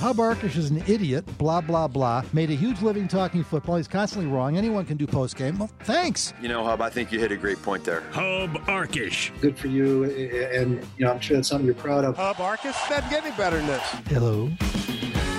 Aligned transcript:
Hub 0.00 0.16
Arkush 0.16 0.56
is 0.56 0.70
an 0.70 0.82
idiot, 0.86 1.26
blah, 1.36 1.60
blah, 1.60 1.86
blah. 1.86 2.24
Made 2.32 2.48
a 2.48 2.54
huge 2.54 2.80
living 2.80 3.06
talking 3.06 3.44
football. 3.44 3.76
He's 3.76 3.86
constantly 3.86 4.30
wrong. 4.32 4.56
Anyone 4.56 4.86
can 4.86 4.96
do 4.96 5.06
post 5.06 5.36
game. 5.36 5.58
Well, 5.58 5.68
thanks. 5.80 6.32
You 6.40 6.48
know, 6.48 6.64
Hub, 6.64 6.80
I 6.80 6.88
think 6.88 7.12
you 7.12 7.18
hit 7.18 7.30
a 7.32 7.36
great 7.36 7.62
point 7.62 7.84
there. 7.84 8.00
Hub 8.12 8.54
Arkush. 8.64 9.38
Good 9.42 9.58
for 9.58 9.68
you. 9.68 10.04
And, 10.04 10.82
you 10.96 11.04
know, 11.04 11.12
I'm 11.12 11.20
sure 11.20 11.36
that's 11.36 11.48
something 11.48 11.66
you're 11.66 11.74
proud 11.74 12.06
of. 12.06 12.16
Hub 12.16 12.36
Arkush? 12.36 12.88
Doesn't 12.88 13.10
get 13.10 13.26
any 13.26 13.36
better 13.36 13.58
than 13.58 13.66
this. 13.66 13.82
Hello. 14.06 14.50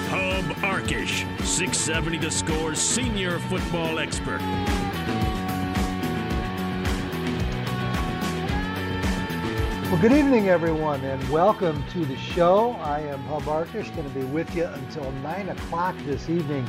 Hub 0.09 0.45
Arkish. 0.58 1.22
670 1.44 2.20
to 2.20 2.30
Score 2.30 2.75
senior 2.75 3.40
football 3.40 3.98
expert. 3.98 4.42
Well, 9.92 10.00
good 10.00 10.14
evening, 10.14 10.47
everyone, 10.47 11.02
and 11.02 11.30
welcome 11.30 11.84
to 11.92 12.06
the 12.06 12.16
show. 12.16 12.72
I 12.80 13.02
am 13.02 13.20
Hub 13.23 13.42
Arkush, 13.42 13.94
going 13.94 14.08
to 14.08 14.16
be 14.17 14.23
with 14.23 14.56
you 14.56 14.64
until 14.64 15.11
9 15.11 15.50
o'clock 15.50 15.97
this 16.06 16.29
evening 16.29 16.66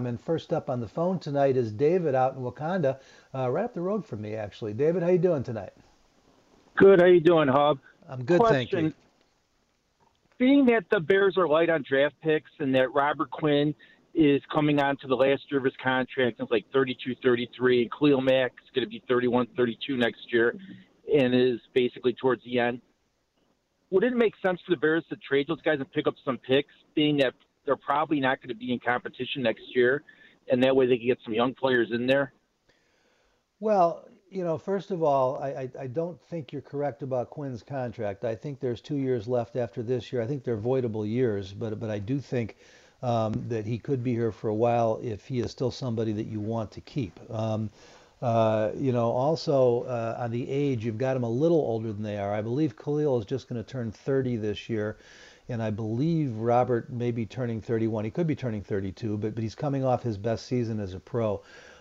And 0.06 0.20
first 0.20 0.52
up 0.52 0.70
on 0.70 0.80
the 0.80 0.88
phone 0.88 1.18
tonight 1.18 1.56
is 1.56 1.72
David 1.72 2.14
out 2.14 2.36
in 2.36 2.42
Wauconda, 2.42 3.00
uh, 3.34 3.50
right 3.50 3.64
up 3.64 3.74
the 3.74 3.80
road 3.80 4.06
from 4.06 4.22
me, 4.22 4.34
actually. 4.34 4.72
David, 4.72 5.02
how 5.02 5.10
you 5.10 5.18
doing 5.18 5.42
tonight? 5.42 5.72
Good. 6.76 7.00
How 7.00 7.06
you 7.06 7.20
doing, 7.20 7.48
Hub? 7.48 7.78
I'm 8.08 8.24
good, 8.24 8.40
Question. 8.40 8.68
thank 8.70 8.84
you 8.84 8.92
being 10.38 10.66
that 10.66 10.84
the 10.90 11.00
Bears 11.00 11.36
are 11.36 11.46
light 11.46 11.70
on 11.70 11.84
draft 11.88 12.14
picks 12.22 12.50
and 12.58 12.74
that 12.74 12.92
Robert 12.92 13.30
Quinn 13.30 13.74
is 14.14 14.42
coming 14.52 14.80
on 14.80 14.96
to 14.98 15.06
the 15.06 15.14
last 15.14 15.42
year 15.50 15.58
of 15.58 15.64
his 15.64 15.74
contract, 15.82 16.38
and 16.38 16.46
it's 16.46 16.50
like 16.50 16.64
32, 16.72 17.14
33, 17.22 17.82
and 17.82 17.90
Khalil 17.90 18.20
Mack 18.20 18.52
is 18.62 18.70
going 18.74 18.84
to 18.84 18.90
be 18.90 19.02
31, 19.08 19.48
32 19.56 19.96
next 19.96 20.32
year, 20.32 20.56
and 21.12 21.34
is 21.34 21.60
basically 21.72 22.12
towards 22.12 22.42
the 22.44 22.58
end. 22.58 22.80
Would 23.90 24.04
it 24.04 24.12
make 24.14 24.34
sense 24.44 24.60
for 24.64 24.70
the 24.70 24.76
Bears 24.76 25.04
to 25.10 25.16
trade 25.16 25.46
those 25.48 25.60
guys 25.62 25.78
and 25.78 25.90
pick 25.92 26.06
up 26.06 26.14
some 26.24 26.38
picks, 26.38 26.72
being 26.94 27.16
that 27.18 27.34
they're 27.66 27.76
probably 27.76 28.20
not 28.20 28.40
going 28.40 28.48
to 28.48 28.54
be 28.54 28.72
in 28.72 28.78
competition 28.78 29.42
next 29.42 29.62
year, 29.74 30.02
and 30.50 30.62
that 30.62 30.74
way 30.74 30.86
they 30.86 30.96
can 30.96 31.06
get 31.06 31.18
some 31.24 31.34
young 31.34 31.54
players 31.54 31.88
in 31.92 32.06
there? 32.06 32.32
Well, 33.60 34.08
you 34.34 34.42
know, 34.42 34.58
first 34.58 34.90
of 34.90 35.02
all, 35.02 35.38
I, 35.38 35.48
I, 35.48 35.70
I, 35.80 35.86
don't 35.86 36.20
think 36.22 36.52
you're 36.52 36.62
correct 36.62 37.02
about 37.02 37.30
Quinn's 37.30 37.62
contract. 37.62 38.24
I 38.24 38.34
think 38.34 38.58
there's 38.58 38.80
two 38.80 38.96
years 38.96 39.28
left 39.28 39.54
after 39.54 39.82
this 39.82 40.12
year. 40.12 40.20
I 40.20 40.26
think 40.26 40.42
they're 40.42 40.56
voidable 40.56 41.08
years, 41.08 41.52
but 41.52 41.78
but 41.78 41.88
I 41.88 42.00
do 42.00 42.18
think 42.18 42.56
um, 43.02 43.44
that 43.48 43.64
he 43.64 43.78
could 43.78 44.02
be 44.02 44.12
here 44.12 44.32
for 44.32 44.48
a 44.48 44.54
while 44.54 44.98
if 45.02 45.24
he 45.26 45.38
is 45.38 45.52
still 45.52 45.70
somebody 45.70 46.12
that 46.12 46.26
you 46.26 46.40
want 46.40 46.72
to 46.72 46.80
keep. 46.80 47.18
Um, 47.30 47.70
uh, 48.20 48.72
you 48.76 48.92
know, 48.92 49.10
also 49.10 49.82
uh, 49.82 50.16
on 50.18 50.30
the 50.30 50.50
age, 50.50 50.84
you've 50.84 50.98
got 50.98 51.16
him 51.16 51.22
a 51.22 51.30
little 51.30 51.58
older 51.58 51.92
than 51.92 52.02
they 52.02 52.18
are. 52.18 52.32
I 52.32 52.42
believe 52.42 52.76
Khalil 52.76 53.18
is 53.20 53.26
just 53.26 53.48
going 53.48 53.62
to 53.62 53.68
turn 53.68 53.92
30 53.92 54.36
this 54.36 54.68
year, 54.68 54.96
and 55.48 55.62
I 55.62 55.70
believe 55.70 56.34
Robert 56.36 56.90
may 56.90 57.12
be 57.12 57.26
turning 57.26 57.60
31. 57.60 58.04
He 58.04 58.10
could 58.10 58.26
be 58.26 58.34
turning 58.34 58.62
32, 58.62 59.16
but 59.18 59.34
but 59.34 59.42
he's 59.42 59.54
coming 59.54 59.84
off 59.84 60.02
his 60.02 60.18
best 60.18 60.46
season 60.46 60.80
as 60.80 60.94
a 60.94 61.00
pro. 61.00 61.40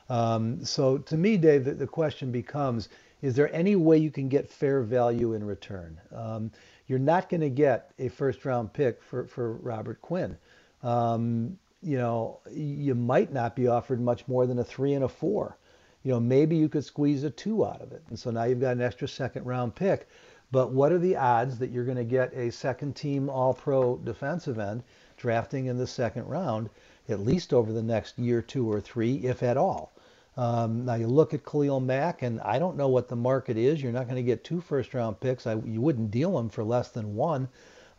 Um, 0.10 0.64
so 0.66 0.98
to 0.98 1.18
me, 1.18 1.38
Dave, 1.38 1.66
the, 1.66 1.72
the, 1.72 1.88
question 1.88 2.32
becomes, 2.32 2.90
is 3.22 3.36
there 3.36 3.54
any 3.56 3.76
way 3.76 3.98
you 3.98 4.12
can 4.12 4.28
get 4.28 4.50
fair 4.50 4.82
value 4.82 5.34
in 5.34 5.46
return? 5.46 6.00
Um, 6.14 6.52
you're 6.88 7.00
not 7.00 7.30
going 7.30 7.42
to 7.42 7.50
get 7.50 7.92
a 8.00 8.10
first 8.10 8.44
round 8.44 8.74
pick 8.74 9.02
for, 9.02 9.26
for 9.26 9.54
Robert 9.54 10.02
Quinn. 10.02 10.38
Um, 10.82 11.58
you 11.82 11.98
know, 11.98 12.40
you 12.52 12.96
might 12.96 13.32
not 13.32 13.56
be 13.56 13.68
offered 13.68 14.02
much 14.02 14.28
more 14.28 14.46
than 14.46 14.60
a 14.60 14.64
three 14.64 14.94
and 14.94 15.06
a 15.06 15.10
four. 15.10 15.58
You 16.04 16.12
know, 16.12 16.20
maybe 16.20 16.58
you 16.58 16.68
could 16.68 16.84
squeeze 16.84 17.24
a 17.24 17.30
two 17.30 17.66
out 17.66 17.82
of 17.82 17.94
it. 17.94 18.04
And 18.10 18.20
so 18.20 18.30
now 18.30 18.44
you've 18.44 18.60
got 18.60 18.76
an 18.76 18.82
extra 18.82 19.08
second 19.08 19.46
round 19.46 19.74
pick. 19.74 20.08
But 20.52 20.72
what 20.72 20.92
are 20.92 21.00
the 21.00 21.16
odds 21.16 21.58
that 21.60 21.72
you're 21.72 21.86
going 21.86 21.98
to 21.98 22.04
get 22.04 22.34
a 22.34 22.52
second 22.52 22.96
team 22.96 23.30
all 23.30 23.54
pro 23.54 23.98
defensive 23.98 24.60
end 24.60 24.84
drafting 25.18 25.68
in 25.68 25.78
the 25.78 25.88
second 25.88 26.28
round, 26.28 26.70
at 27.08 27.22
least 27.22 27.54
over 27.54 27.72
the 27.72 27.82
next 27.82 28.20
year, 28.20 28.42
two 28.42 28.72
or 28.72 28.82
three, 28.82 29.16
if 29.16 29.42
at 29.42 29.58
all? 29.58 29.93
Um, 30.36 30.86
now 30.86 30.96
you 30.96 31.08
look 31.08 31.34
at 31.34 31.46
Khalil 31.46 31.80
Mack, 31.80 32.24
and 32.24 32.42
I 32.42 32.58
don't 32.58 32.78
know 32.78 32.88
what 32.88 33.08
the 33.08 33.16
market 33.16 33.58
is. 33.58 33.82
You're 33.82 33.92
not 33.92 34.06
going 34.06 34.16
to 34.16 34.24
get 34.24 34.44
two 34.44 34.62
first-round 34.62 35.20
picks. 35.20 35.46
I, 35.46 35.56
you 35.56 35.80
wouldn't 35.80 36.12
deal 36.12 36.36
them 36.36 36.50
for 36.50 36.64
less 36.64 36.90
than 36.90 37.16
one. 37.16 37.48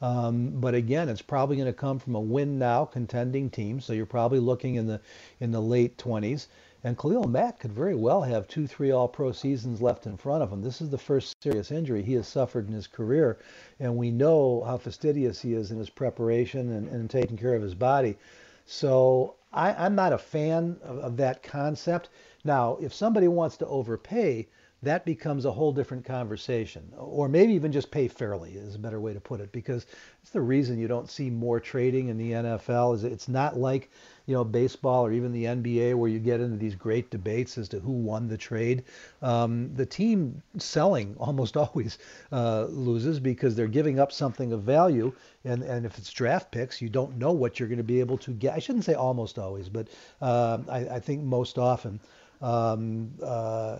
Um, 0.03 0.51
but 0.61 0.75
again, 0.75 1.09
it's 1.09 1.23
probably 1.23 1.57
going 1.57 1.67
to 1.67 1.73
come 1.73 1.99
from 1.99 2.15
a 2.15 2.21
win 2.21 2.59
now 2.59 2.85
contending 2.85 3.49
team. 3.51 3.81
So 3.81 3.93
you're 3.93 4.07
probably 4.07 4.41
looking 4.41 4.75
in 4.75 4.87
the 4.87 5.01
in 5.41 5.53
the 5.53 5.63
late 5.63 5.97
20s. 5.97 6.49
And 6.87 6.99
Khalil 6.99 7.27
Mack 7.29 7.61
could 7.61 7.73
very 7.73 7.95
well 7.95 8.21
have 8.21 8.47
two, 8.47 8.67
three 8.67 8.91
All 8.91 9.09
Pro 9.09 9.33
seasons 9.33 9.81
left 9.81 10.05
in 10.05 10.19
front 10.19 10.43
of 10.43 10.53
him. 10.53 10.61
This 10.61 10.83
is 10.83 10.91
the 10.91 10.99
first 10.99 11.35
serious 11.43 11.71
injury 11.71 12.03
he 12.03 12.13
has 12.13 12.29
suffered 12.29 12.69
in 12.69 12.75
his 12.75 12.87
career, 12.87 13.39
and 13.81 13.97
we 13.97 14.11
know 14.11 14.63
how 14.67 14.77
fastidious 14.77 15.41
he 15.41 15.55
is 15.55 15.71
in 15.71 15.79
his 15.79 15.89
preparation 15.89 16.71
and, 16.71 16.89
and 16.89 17.09
taking 17.09 17.39
care 17.39 17.55
of 17.55 17.63
his 17.63 17.75
body. 17.75 18.19
So 18.67 19.37
I, 19.57 19.87
am 19.87 19.95
not 19.95 20.13
a 20.13 20.19
fan 20.19 20.79
of, 20.83 20.99
of 20.99 21.17
that 21.19 21.43
concept. 21.45 22.09
Now, 22.45 22.77
if 22.81 22.93
somebody 22.93 23.29
wants 23.29 23.57
to 23.59 23.67
overpay, 23.67 24.49
that 24.85 25.05
becomes 25.05 25.45
a 25.45 25.53
whole 25.53 25.73
different 25.73 26.05
conversation. 26.05 26.93
Or 26.97 27.29
maybe 27.29 27.53
even 27.55 27.73
just 27.73 27.91
pay 27.91 28.09
fairly 28.09 28.53
is 28.53 28.75
a 28.75 28.79
better 28.79 29.01
way 29.01 29.13
to 29.13 29.21
put 29.21 29.41
it 29.41 29.53
because 29.53 29.87
it's 30.23 30.31
the 30.31 30.41
reason 30.41 30.79
you 30.79 30.89
don't 30.89 31.11
see 31.11 31.31
more 31.31 31.61
trading 31.61 32.09
in 32.09 32.17
the 32.17 32.33
NFL 32.33 32.95
is 32.95 33.05
it's 33.05 33.29
not 33.29 33.59
like, 33.59 33.91
you 34.27 34.35
know, 34.35 34.45
baseball 34.45 35.05
or 35.05 35.13
even 35.13 35.33
the 35.33 35.45
NBA 35.45 35.95
where 35.95 36.09
you 36.09 36.19
get 36.19 36.41
into 36.41 36.57
these 36.57 36.75
great 36.75 37.11
debates 37.11 37.59
as 37.59 37.69
to 37.71 37.81
who 37.81 37.93
won 37.93 38.29
the 38.29 38.39
trade. 38.39 38.85
Um, 39.23 39.75
the 39.75 39.87
team 39.87 40.43
selling 40.57 41.15
almost 41.19 41.57
always 41.57 41.99
uh, 42.33 42.65
loses 42.65 43.21
because 43.21 43.55
they're 43.55 43.67
giving 43.67 43.99
up 43.99 44.13
something 44.13 44.53
of 44.53 44.63
value. 44.63 45.13
And, 45.45 45.63
and 45.63 45.85
if 45.85 45.99
it's 45.99 46.11
draft 46.11 46.51
picks, 46.51 46.81
you 46.81 46.89
don't 46.89 47.19
know 47.19 47.33
what 47.33 47.59
you're 47.59 47.69
going 47.69 47.79
to 47.79 47.85
be 47.85 48.01
able 48.01 48.19
to 48.19 48.31
get. 48.33 48.55
I 48.55 48.59
shouldn't 48.59 48.85
say 48.85 48.95
almost 48.95 49.39
always, 49.39 49.69
but 49.69 49.89
uh, 50.23 50.59
I, 50.69 50.79
I 50.79 51.01
think 51.01 51.23
most 51.23 51.59
often 51.59 52.01
um, 52.41 53.13
uh, 53.23 53.79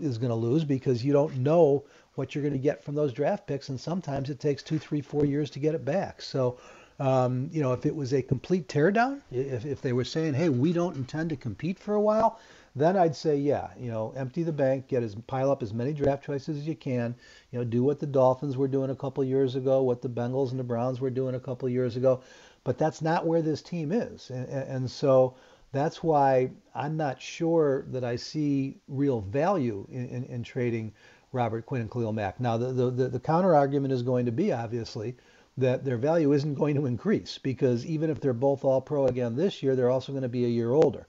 is 0.00 0.18
going 0.18 0.30
to 0.30 0.36
lose 0.36 0.64
because 0.64 1.04
you 1.04 1.12
don't 1.12 1.36
know 1.38 1.84
what 2.14 2.34
you're 2.34 2.42
going 2.42 2.54
to 2.54 2.58
get 2.58 2.82
from 2.82 2.94
those 2.94 3.12
draft 3.12 3.46
picks, 3.46 3.68
and 3.68 3.78
sometimes 3.78 4.30
it 4.30 4.40
takes 4.40 4.62
two, 4.62 4.78
three, 4.78 5.00
four 5.00 5.24
years 5.24 5.50
to 5.50 5.58
get 5.58 5.74
it 5.74 5.84
back. 5.84 6.22
So, 6.22 6.58
um, 6.98 7.50
you 7.52 7.62
know, 7.62 7.72
if 7.72 7.84
it 7.84 7.94
was 7.94 8.14
a 8.14 8.22
complete 8.22 8.68
teardown, 8.68 9.20
if, 9.30 9.66
if 9.66 9.82
they 9.82 9.92
were 9.92 10.04
saying, 10.04 10.34
hey, 10.34 10.48
we 10.48 10.72
don't 10.72 10.96
intend 10.96 11.28
to 11.30 11.36
compete 11.36 11.78
for 11.78 11.94
a 11.94 12.00
while, 12.00 12.40
then 12.74 12.96
I'd 12.96 13.16
say, 13.16 13.36
yeah, 13.36 13.68
you 13.78 13.90
know, 13.90 14.12
empty 14.16 14.42
the 14.42 14.52
bank, 14.52 14.88
get 14.88 15.02
as 15.02 15.14
pile 15.14 15.50
up 15.50 15.62
as 15.62 15.74
many 15.74 15.92
draft 15.92 16.24
choices 16.24 16.58
as 16.58 16.66
you 16.66 16.74
can. 16.74 17.14
You 17.50 17.58
know, 17.58 17.64
do 17.64 17.82
what 17.82 18.00
the 18.00 18.06
Dolphins 18.06 18.56
were 18.56 18.68
doing 18.68 18.90
a 18.90 18.96
couple 18.96 19.24
years 19.24 19.56
ago, 19.56 19.82
what 19.82 20.02
the 20.02 20.08
Bengals 20.08 20.50
and 20.50 20.58
the 20.58 20.64
Browns 20.64 21.00
were 21.00 21.10
doing 21.10 21.34
a 21.34 21.40
couple 21.40 21.68
years 21.68 21.96
ago. 21.96 22.22
But 22.64 22.78
that's 22.78 23.00
not 23.00 23.26
where 23.26 23.42
this 23.42 23.62
team 23.62 23.92
is, 23.92 24.30
and, 24.30 24.48
and 24.48 24.90
so 24.90 25.36
that's 25.76 26.02
why 26.02 26.50
I'm 26.74 26.96
not 26.96 27.20
sure 27.20 27.84
that 27.88 28.04
I 28.04 28.16
see 28.16 28.78
real 28.88 29.20
value 29.20 29.86
in, 29.90 30.06
in, 30.08 30.24
in 30.24 30.42
trading 30.42 30.92
Robert 31.32 31.66
Quinn 31.66 31.82
and 31.82 31.90
Khalil 31.90 32.12
Mack. 32.12 32.40
Now, 32.40 32.56
the, 32.56 32.90
the, 32.90 33.08
the 33.08 33.20
counter 33.20 33.54
argument 33.54 33.92
is 33.92 34.02
going 34.02 34.26
to 34.26 34.32
be 34.32 34.52
obviously 34.52 35.16
that 35.58 35.84
their 35.84 35.96
value 35.96 36.32
isn't 36.32 36.54
going 36.54 36.74
to 36.76 36.86
increase 36.86 37.38
because 37.38 37.84
even 37.86 38.10
if 38.10 38.20
they're 38.20 38.32
both 38.32 38.64
all 38.64 38.80
pro 38.80 39.06
again 39.06 39.36
this 39.36 39.62
year, 39.62 39.74
they're 39.74 39.90
also 39.90 40.12
going 40.12 40.22
to 40.22 40.28
be 40.28 40.44
a 40.44 40.48
year 40.48 40.72
older. 40.72 41.06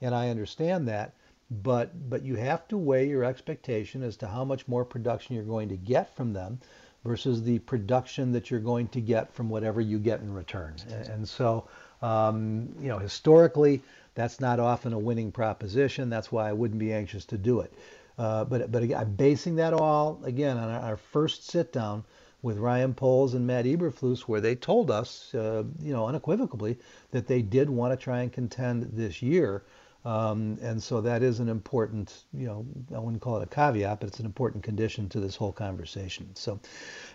And 0.00 0.14
I 0.14 0.30
understand 0.30 0.88
that. 0.88 1.14
But, 1.50 2.08
but 2.10 2.24
you 2.24 2.36
have 2.36 2.66
to 2.68 2.78
weigh 2.78 3.06
your 3.06 3.22
expectation 3.22 4.02
as 4.02 4.16
to 4.16 4.26
how 4.26 4.44
much 4.44 4.66
more 4.66 4.84
production 4.84 5.36
you're 5.36 5.44
going 5.44 5.68
to 5.68 5.76
get 5.76 6.16
from 6.16 6.32
them 6.32 6.58
versus 7.04 7.42
the 7.42 7.58
production 7.60 8.32
that 8.32 8.50
you're 8.50 8.60
going 8.60 8.88
to 8.88 9.00
get 9.00 9.32
from 9.32 9.50
whatever 9.50 9.80
you 9.80 9.98
get 9.98 10.20
in 10.20 10.32
return. 10.32 10.74
And, 10.88 11.28
so, 11.28 11.68
um, 12.00 12.74
you 12.80 12.88
know, 12.88 12.98
historically, 12.98 13.82
that's 14.14 14.40
not 14.40 14.60
often 14.60 14.92
a 14.92 14.98
winning 14.98 15.32
proposition. 15.32 16.10
That's 16.10 16.30
why 16.30 16.48
I 16.48 16.52
wouldn't 16.52 16.78
be 16.78 16.92
anxious 16.92 17.24
to 17.26 17.38
do 17.38 17.60
it. 17.60 17.72
Uh, 18.16 18.44
but 18.44 18.70
but 18.70 18.82
again, 18.82 19.00
I'm 19.00 19.14
basing 19.14 19.56
that 19.56 19.72
all 19.72 20.20
again 20.24 20.56
on 20.56 20.70
our, 20.70 20.80
our 20.80 20.96
first 20.96 21.48
sit 21.48 21.72
down 21.72 22.04
with 22.42 22.58
Ryan 22.58 22.94
Poles 22.94 23.34
and 23.34 23.46
Matt 23.46 23.64
Eberflus, 23.64 24.20
where 24.22 24.40
they 24.40 24.54
told 24.54 24.90
us, 24.90 25.34
uh, 25.34 25.64
you 25.80 25.92
know, 25.92 26.06
unequivocally 26.06 26.78
that 27.10 27.26
they 27.26 27.40
did 27.40 27.70
want 27.70 27.98
to 27.98 28.02
try 28.02 28.20
and 28.20 28.30
contend 28.30 28.90
this 28.92 29.22
year. 29.22 29.64
Um, 30.04 30.58
and 30.60 30.82
so 30.82 31.00
that 31.00 31.22
is 31.22 31.40
an 31.40 31.48
important, 31.48 32.24
you 32.34 32.46
know, 32.46 32.66
I 32.94 32.98
wouldn't 32.98 33.22
call 33.22 33.38
it 33.38 33.42
a 33.42 33.46
caveat, 33.46 34.00
but 34.00 34.08
it's 34.08 34.20
an 34.20 34.26
important 34.26 34.62
condition 34.62 35.08
to 35.08 35.20
this 35.20 35.34
whole 35.34 35.52
conversation. 35.52 36.28
So, 36.34 36.60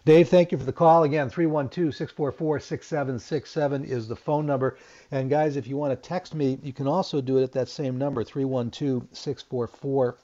Dave, 0.06 0.28
thank 0.28 0.52
you 0.52 0.58
for 0.58 0.64
the 0.64 0.74
call. 0.74 1.04
Again, 1.04 1.30
312 1.30 1.94
644 1.94 2.60
6767 2.60 3.86
is 3.86 4.08
the 4.08 4.16
phone 4.16 4.48
number. 4.48 4.78
And 5.12 5.30
guys, 5.30 5.56
if 5.56 5.68
you 5.68 5.78
want 5.78 5.92
to 5.92 6.10
text 6.10 6.34
me, 6.34 6.58
you 6.64 6.74
can 6.74 6.88
also 6.88 7.22
do 7.22 7.38
it 7.38 7.44
at 7.44 7.52
that 7.52 7.70
same 7.70 8.00
number, 8.00 8.24
312 8.24 9.08
644 9.12 10.18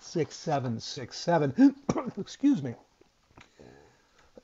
6767. 0.00 1.74
Excuse 2.18 2.62
me. 2.62 2.74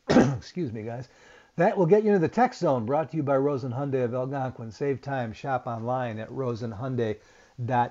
Excuse 0.10 0.72
me, 0.72 0.82
guys. 0.82 1.08
That 1.56 1.78
will 1.78 1.86
get 1.86 2.02
you 2.02 2.08
into 2.08 2.18
the 2.18 2.28
text 2.28 2.60
zone 2.60 2.84
brought 2.84 3.10
to 3.12 3.16
you 3.16 3.22
by 3.22 3.36
Rosen 3.38 3.72
Hyundai 3.72 4.04
of 4.04 4.12
Algonquin. 4.12 4.70
Save 4.70 5.00
time, 5.00 5.32
shop 5.32 5.66
online 5.66 6.18
at 6.18 6.28
rosenhyundai.com 6.28 7.16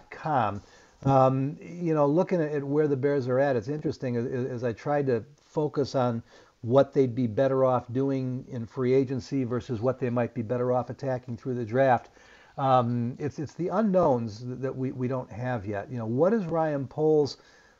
com. 0.10 0.62
Um, 1.04 1.58
you 1.62 1.96
know, 1.96 2.06
looking 2.06 2.42
at 2.42 2.64
where 2.64 2.88
the 2.88 2.96
Bears 2.96 3.28
are 3.28 3.40
at, 3.40 3.56
it's 3.56 3.68
interesting 3.68 4.16
as, 4.18 4.26
as 4.26 4.64
I 4.64 4.72
tried 4.72 5.08
to 5.08 5.24
focus 5.48 5.96
on 5.96 6.22
what 6.62 6.94
they'd 6.94 7.16
be 7.16 7.26
better 7.26 7.66
off 7.66 7.92
doing 7.92 8.46
in 8.50 8.68
free 8.68 8.94
agency 8.94 9.44
versus 9.44 9.82
what 9.82 10.00
they 10.00 10.10
might 10.12 10.34
be 10.34 10.44
better 10.44 10.72
off 10.72 10.90
attacking 10.90 11.38
through 11.38 11.56
the 11.56 11.66
draft. 11.66 12.10
Um, 12.58 13.16
it's 13.18 13.40
it's 13.40 13.54
the 13.54 13.70
unknowns 13.70 14.44
that 14.46 14.76
we, 14.76 14.92
we 14.92 15.08
don't 15.08 15.32
have 15.32 15.66
yet. 15.66 15.90
You 15.90 15.98
know, 15.98 16.06
what 16.06 16.32
does 16.32 16.46
Ryan 16.46 16.88
Poles 16.88 17.38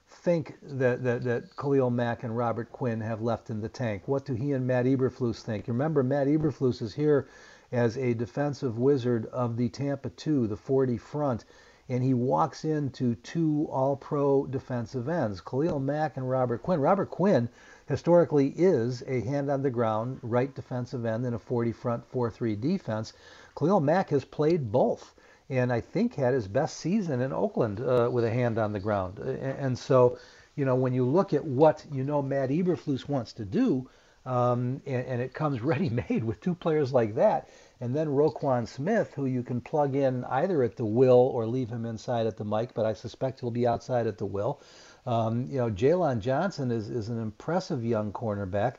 think 0.08 0.58
that, 0.64 1.04
that, 1.04 1.24
that 1.24 1.56
Khalil 1.56 1.90
Mack 1.90 2.24
and 2.24 2.36
Robert 2.36 2.72
Quinn 2.72 3.02
have 3.02 3.22
left 3.22 3.50
in 3.50 3.62
the 3.62 3.70
tank? 3.70 4.08
What 4.08 4.26
do 4.26 4.34
he 4.34 4.54
and 4.54 4.66
Matt 4.66 4.86
Eberflus 4.86 5.42
think? 5.42 5.68
Remember, 5.68 6.04
Matt 6.04 6.28
Eberflus 6.28 6.82
is 6.82 6.94
here 6.94 7.28
as 7.72 7.98
a 7.98 8.14
defensive 8.14 8.78
wizard 8.78 9.28
of 9.28 9.56
the 9.58 9.70
Tampa 9.70 10.10
2, 10.10 10.48
the 10.48 10.58
40 10.58 10.98
front 10.98 11.46
and 11.92 12.02
he 12.02 12.14
walks 12.14 12.64
into 12.64 13.16
two 13.16 13.68
all 13.70 13.98
pro 13.98 14.46
defensive 14.46 15.10
ends, 15.10 15.42
Khalil 15.42 15.82
Mack 15.82 16.16
and 16.16 16.30
Robert 16.30 16.64
Quinn. 16.64 16.80
Robert 16.80 17.10
Quinn 17.10 17.50
historically 17.86 18.54
is 18.56 19.04
a 19.08 19.20
hand 19.20 19.52
on 19.52 19.62
the 19.62 19.70
ground 19.70 20.18
right 20.22 20.56
defensive 20.56 21.04
end 21.06 21.26
in 21.26 21.34
a 21.34 21.40
40 21.40 21.74
front 21.74 22.06
4 22.06 22.32
3 22.32 22.56
defense. 22.56 23.12
Khalil 23.58 23.82
Mack 23.82 24.10
has 24.12 24.24
played 24.24 24.72
both 24.72 25.14
and 25.50 25.74
I 25.74 25.82
think 25.82 26.16
had 26.16 26.34
his 26.34 26.48
best 26.48 26.78
season 26.78 27.20
in 27.20 27.34
Oakland 27.34 27.82
uh, 27.82 28.10
with 28.10 28.24
a 28.24 28.32
hand 28.32 28.58
on 28.58 28.72
the 28.72 28.80
ground. 28.80 29.20
And 29.20 29.78
so, 29.78 30.18
you 30.56 30.64
know, 30.64 30.76
when 30.76 30.94
you 30.94 31.06
look 31.06 31.34
at 31.34 31.44
what 31.44 31.84
you 31.92 32.06
know 32.06 32.22
Matt 32.22 32.52
Eberflus 32.52 33.10
wants 33.10 33.34
to 33.34 33.44
do, 33.44 33.90
um, 34.26 34.82
and, 34.86 35.06
and, 35.06 35.22
it 35.22 35.34
comes 35.34 35.62
ready 35.72 35.90
made 35.90 36.24
with 36.24 36.40
two 36.40 36.56
players 36.56 36.94
like 36.94 37.16
that, 37.16 37.50
and 37.82 37.96
then 37.96 38.08
Roquan 38.08 38.68
Smith, 38.68 39.12
who 39.16 39.26
you 39.26 39.42
can 39.42 39.60
plug 39.60 39.96
in 39.96 40.24
either 40.26 40.62
at 40.62 40.76
the 40.78 40.86
will 40.86 41.32
or 41.34 41.48
leave 41.48 41.70
him 41.70 41.86
inside 41.86 42.28
at 42.28 42.38
the 42.38 42.46
mic, 42.46 42.76
but 42.76 42.86
I 42.86 42.94
suspect 42.94 43.40
he'll 43.40 43.50
be 43.50 43.66
outside 43.66 44.06
at 44.06 44.20
the 44.20 44.26
will. 44.26 44.62
Um, 45.08 45.48
you 45.50 45.58
know, 45.58 45.72
Jaylon 45.72 46.20
Johnson 46.20 46.70
is, 46.70 46.92
is 46.92 47.10
an 47.10 47.20
impressive 47.20 47.84
young 47.84 48.14
cornerback. 48.14 48.76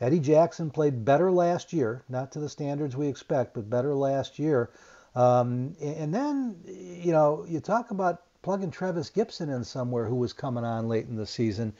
Eddie 0.00 0.20
Jackson 0.20 0.70
played 0.70 1.04
better 1.04 1.30
last 1.30 1.74
year, 1.74 2.02
not 2.08 2.32
to 2.32 2.40
the 2.40 2.48
standards 2.48 2.96
we 2.96 3.08
expect, 3.08 3.52
but 3.52 3.68
better 3.68 3.94
last 3.94 4.38
year. 4.38 4.70
Um, 5.14 5.76
and 5.80 6.14
then, 6.14 6.56
you 6.66 7.12
know, 7.12 7.44
you 7.46 7.60
talk 7.60 7.90
about 7.90 8.22
plugging 8.40 8.70
Trevis 8.70 9.10
Gipson 9.10 9.54
in 9.54 9.64
somewhere 9.64 10.06
who 10.06 10.16
was 10.16 10.32
coming 10.32 10.64
on 10.64 10.88
late 10.88 11.06
in 11.06 11.16
the 11.16 11.26
season. 11.26 11.74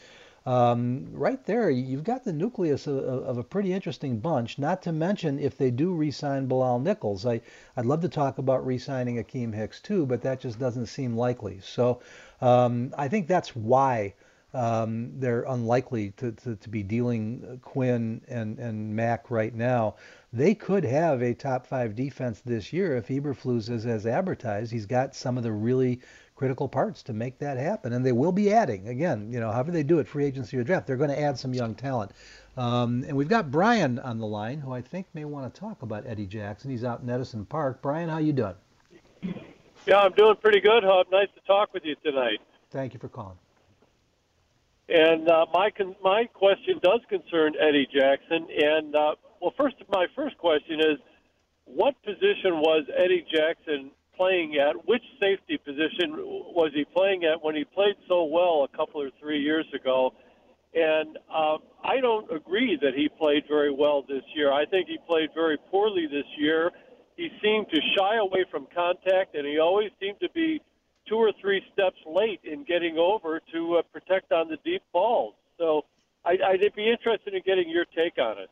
Um, 0.47 1.09
right 1.11 1.45
there, 1.45 1.69
you've 1.71 2.05
got 2.05 2.25
the 2.25 2.33
nucleus 2.33 2.87
of, 2.87 2.99
of, 2.99 3.37
a 3.37 3.43
pretty 3.43 3.73
interesting 3.73 4.21
bunch. 4.21 4.61
Not 4.61 4.81
to 4.83 4.93
mention 4.93 5.41
if 5.41 5.59
they 5.59 5.73
do 5.73 5.93
re-sign 5.93 6.47
Bilal 6.47 6.79
Nichols, 6.79 7.27
I 7.27 7.41
I'd 7.77 7.85
love 7.85 8.01
to 8.03 8.09
talk 8.09 8.39
about 8.39 8.65
re-signing 8.65 9.17
Akiem 9.17 9.53
Hicks 9.53 9.81
too, 9.81 10.07
but 10.07 10.23
that 10.23 10.39
just 10.39 10.61
doesn't 10.61 10.87
seem 10.87 11.17
likely. 11.17 11.59
So 11.63 12.01
um, 12.41 12.95
I 12.97 13.09
think 13.09 13.27
that's 13.27 13.57
why 13.57 14.15
um, 14.55 15.11
they're 15.19 15.43
unlikely 15.43 16.13
to, 16.13 16.31
to, 16.31 16.55
to, 16.55 16.69
be 16.69 16.83
dealing 16.83 17.61
Quinn 17.63 18.23
and, 18.29 18.59
and 18.59 18.95
Mack 18.95 19.31
right 19.31 19.55
now. 19.55 19.97
They 20.33 20.55
could 20.55 20.85
have 20.85 21.23
a 21.23 21.35
top 21.35 21.67
five 21.67 21.97
defense 21.97 22.41
this 22.41 22.73
year 22.73 22.97
if 22.97 23.09
Eberflus 23.09 23.69
is 23.69 23.85
as 23.85 24.07
advertised. 24.07 24.73
He's 24.73 24.87
got 24.87 25.15
some 25.15 25.37
of 25.37 25.43
the 25.43 25.53
really 25.53 26.01
critical 26.37 26.69
parts 26.69 27.03
to 27.03 27.13
make 27.13 27.39
that 27.39 27.57
happen. 27.57 27.95
And 27.95 28.05
they 28.05 28.13
will 28.13 28.31
be 28.31 28.53
adding, 28.53 28.89
again, 28.89 29.33
you 29.33 29.41
know, 29.41 29.51
however 29.51 29.73
they 29.73 29.83
do 29.83 29.99
it, 29.99 30.07
free 30.07 30.27
agency 30.27 30.57
or 30.57 30.63
draft, 30.63 30.87
they're 30.87 30.97
going 30.97 31.11
to 31.11 31.21
add 31.21 31.39
some 31.39 31.53
young 31.53 31.75
talent. 31.75 32.13
Um, 32.57 33.05
and 33.09 33.17
we've 33.17 33.29
got 33.29 33.51
Brian 33.51 33.99
on 33.99 34.19
the 34.19 34.27
line, 34.27 34.61
who 34.61 34.73
I 34.73 34.83
think 34.83 35.07
may 35.15 35.25
want 35.25 35.53
to 35.53 35.61
talk 35.61 35.83
about 35.83 36.07
Eddie 36.07 36.27
Jackson. 36.27 36.71
He's 36.71 36.85
out 36.85 37.01
in 37.01 37.11
Edison 37.11 37.45
Park. 37.47 37.83
Brian, 37.83 38.09
how 38.09 38.19
you 38.19 38.33
doing? 38.33 38.55
Yeah, 39.87 40.01
I'm 40.01 40.13
doing 40.13 40.37
pretty 40.37 40.61
good, 40.61 40.85
Hub. 40.85 41.07
Nice 41.11 41.29
to 41.35 41.41
talk 41.47 41.73
with 41.73 41.85
you 41.85 41.97
tonight. 42.05 42.41
Thank 42.71 42.93
you 42.93 43.01
for 43.01 43.09
calling. 43.09 43.39
And 44.89 45.29
uh, 45.29 45.47
my 45.53 45.71
con- 45.71 45.97
my 46.03 46.27
question 46.27 46.79
does 46.83 47.01
concern 47.09 47.55
Eddie 47.61 47.89
Jackson. 47.93 48.47
And 48.57 48.95
uh, 48.95 49.15
well, 49.41 49.53
first, 49.57 49.77
my 49.91 50.07
first 50.15 50.39
question 50.39 50.81
is, 50.81 50.99
what 51.65 52.01
position 52.05 52.61
was 52.61 52.85
Eddie 52.97 53.27
Jackson 53.29 53.91
playing 54.17 54.57
at? 54.57 54.89
Which 54.89 55.03
safety 55.21 55.59
position 55.59 56.17
was 56.55 56.71
he 56.75 56.85
playing 56.85 57.25
at 57.25 57.43
when 57.43 57.55
he 57.55 57.65
played 57.65 57.97
so 58.09 58.25
well 58.25 58.67
a 58.71 58.77
couple 58.77 59.03
or 59.03 59.11
three 59.21 59.41
years 59.41 59.67
ago? 59.75 60.13
And 60.75 61.19
uh, 61.33 61.57
I 61.85 62.01
don't 62.01 62.31
agree 62.31 62.79
that 62.83 62.95
he 62.95 63.09
played 63.09 63.45
very 63.49 63.73
well 63.73 64.05
this 64.07 64.23
year. 64.35 64.53
I 64.53 64.67
think 64.67 64.89
he 64.89 64.99
played 65.07 65.31
very 65.35 65.57
poorly 65.71 66.07
this 66.07 66.27
year. 66.37 66.71
He 67.17 67.31
seemed 67.43 67.67
to 67.71 67.81
shy 67.97 68.17
away 68.17 68.45
from 68.51 68.67
contact, 68.75 69.35
and 69.35 69.47
he 69.47 69.59
always 69.59 69.91
seemed 70.01 70.21
to 70.21 70.29
be 70.35 70.61
two 71.09 71.17
or 71.17 71.33
three 71.41 71.63
steps 71.73 71.97
late 72.07 72.41
in 72.45 72.65
getting 72.65 72.99
over 72.99 73.41
to 73.55 73.77
uh, 73.77 73.83
protect 73.93 74.33
on 74.33 74.49
the 74.49 74.59
deep 74.65 74.83
balls. 74.93 75.35
So 75.59 75.85
I, 76.25 76.37
I'd 76.47 76.75
be 76.75 76.91
interested 76.91 77.33
in 77.33 77.43
getting 77.47 77.71
your 77.71 77.87
take 77.97 78.19
on 78.19 78.39
it. 78.39 78.51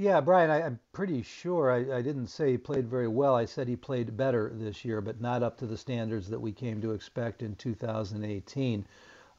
Yeah, 0.00 0.20
Brian, 0.20 0.48
I, 0.48 0.60
am 0.60 0.78
pretty 0.92 1.22
sure 1.22 1.72
I, 1.72 1.98
I, 1.98 2.02
didn't 2.02 2.28
say 2.28 2.52
he 2.52 2.56
played 2.56 2.88
very 2.88 3.08
well. 3.08 3.34
I 3.34 3.46
said 3.46 3.66
he 3.66 3.74
played 3.74 4.16
better 4.16 4.52
this 4.54 4.84
year, 4.84 5.00
but 5.00 5.20
not 5.20 5.42
up 5.42 5.58
to 5.58 5.66
the 5.66 5.76
standards 5.76 6.28
that 6.28 6.40
we 6.40 6.52
came 6.52 6.80
to 6.82 6.92
expect 6.92 7.42
in 7.42 7.56
2018. 7.56 8.86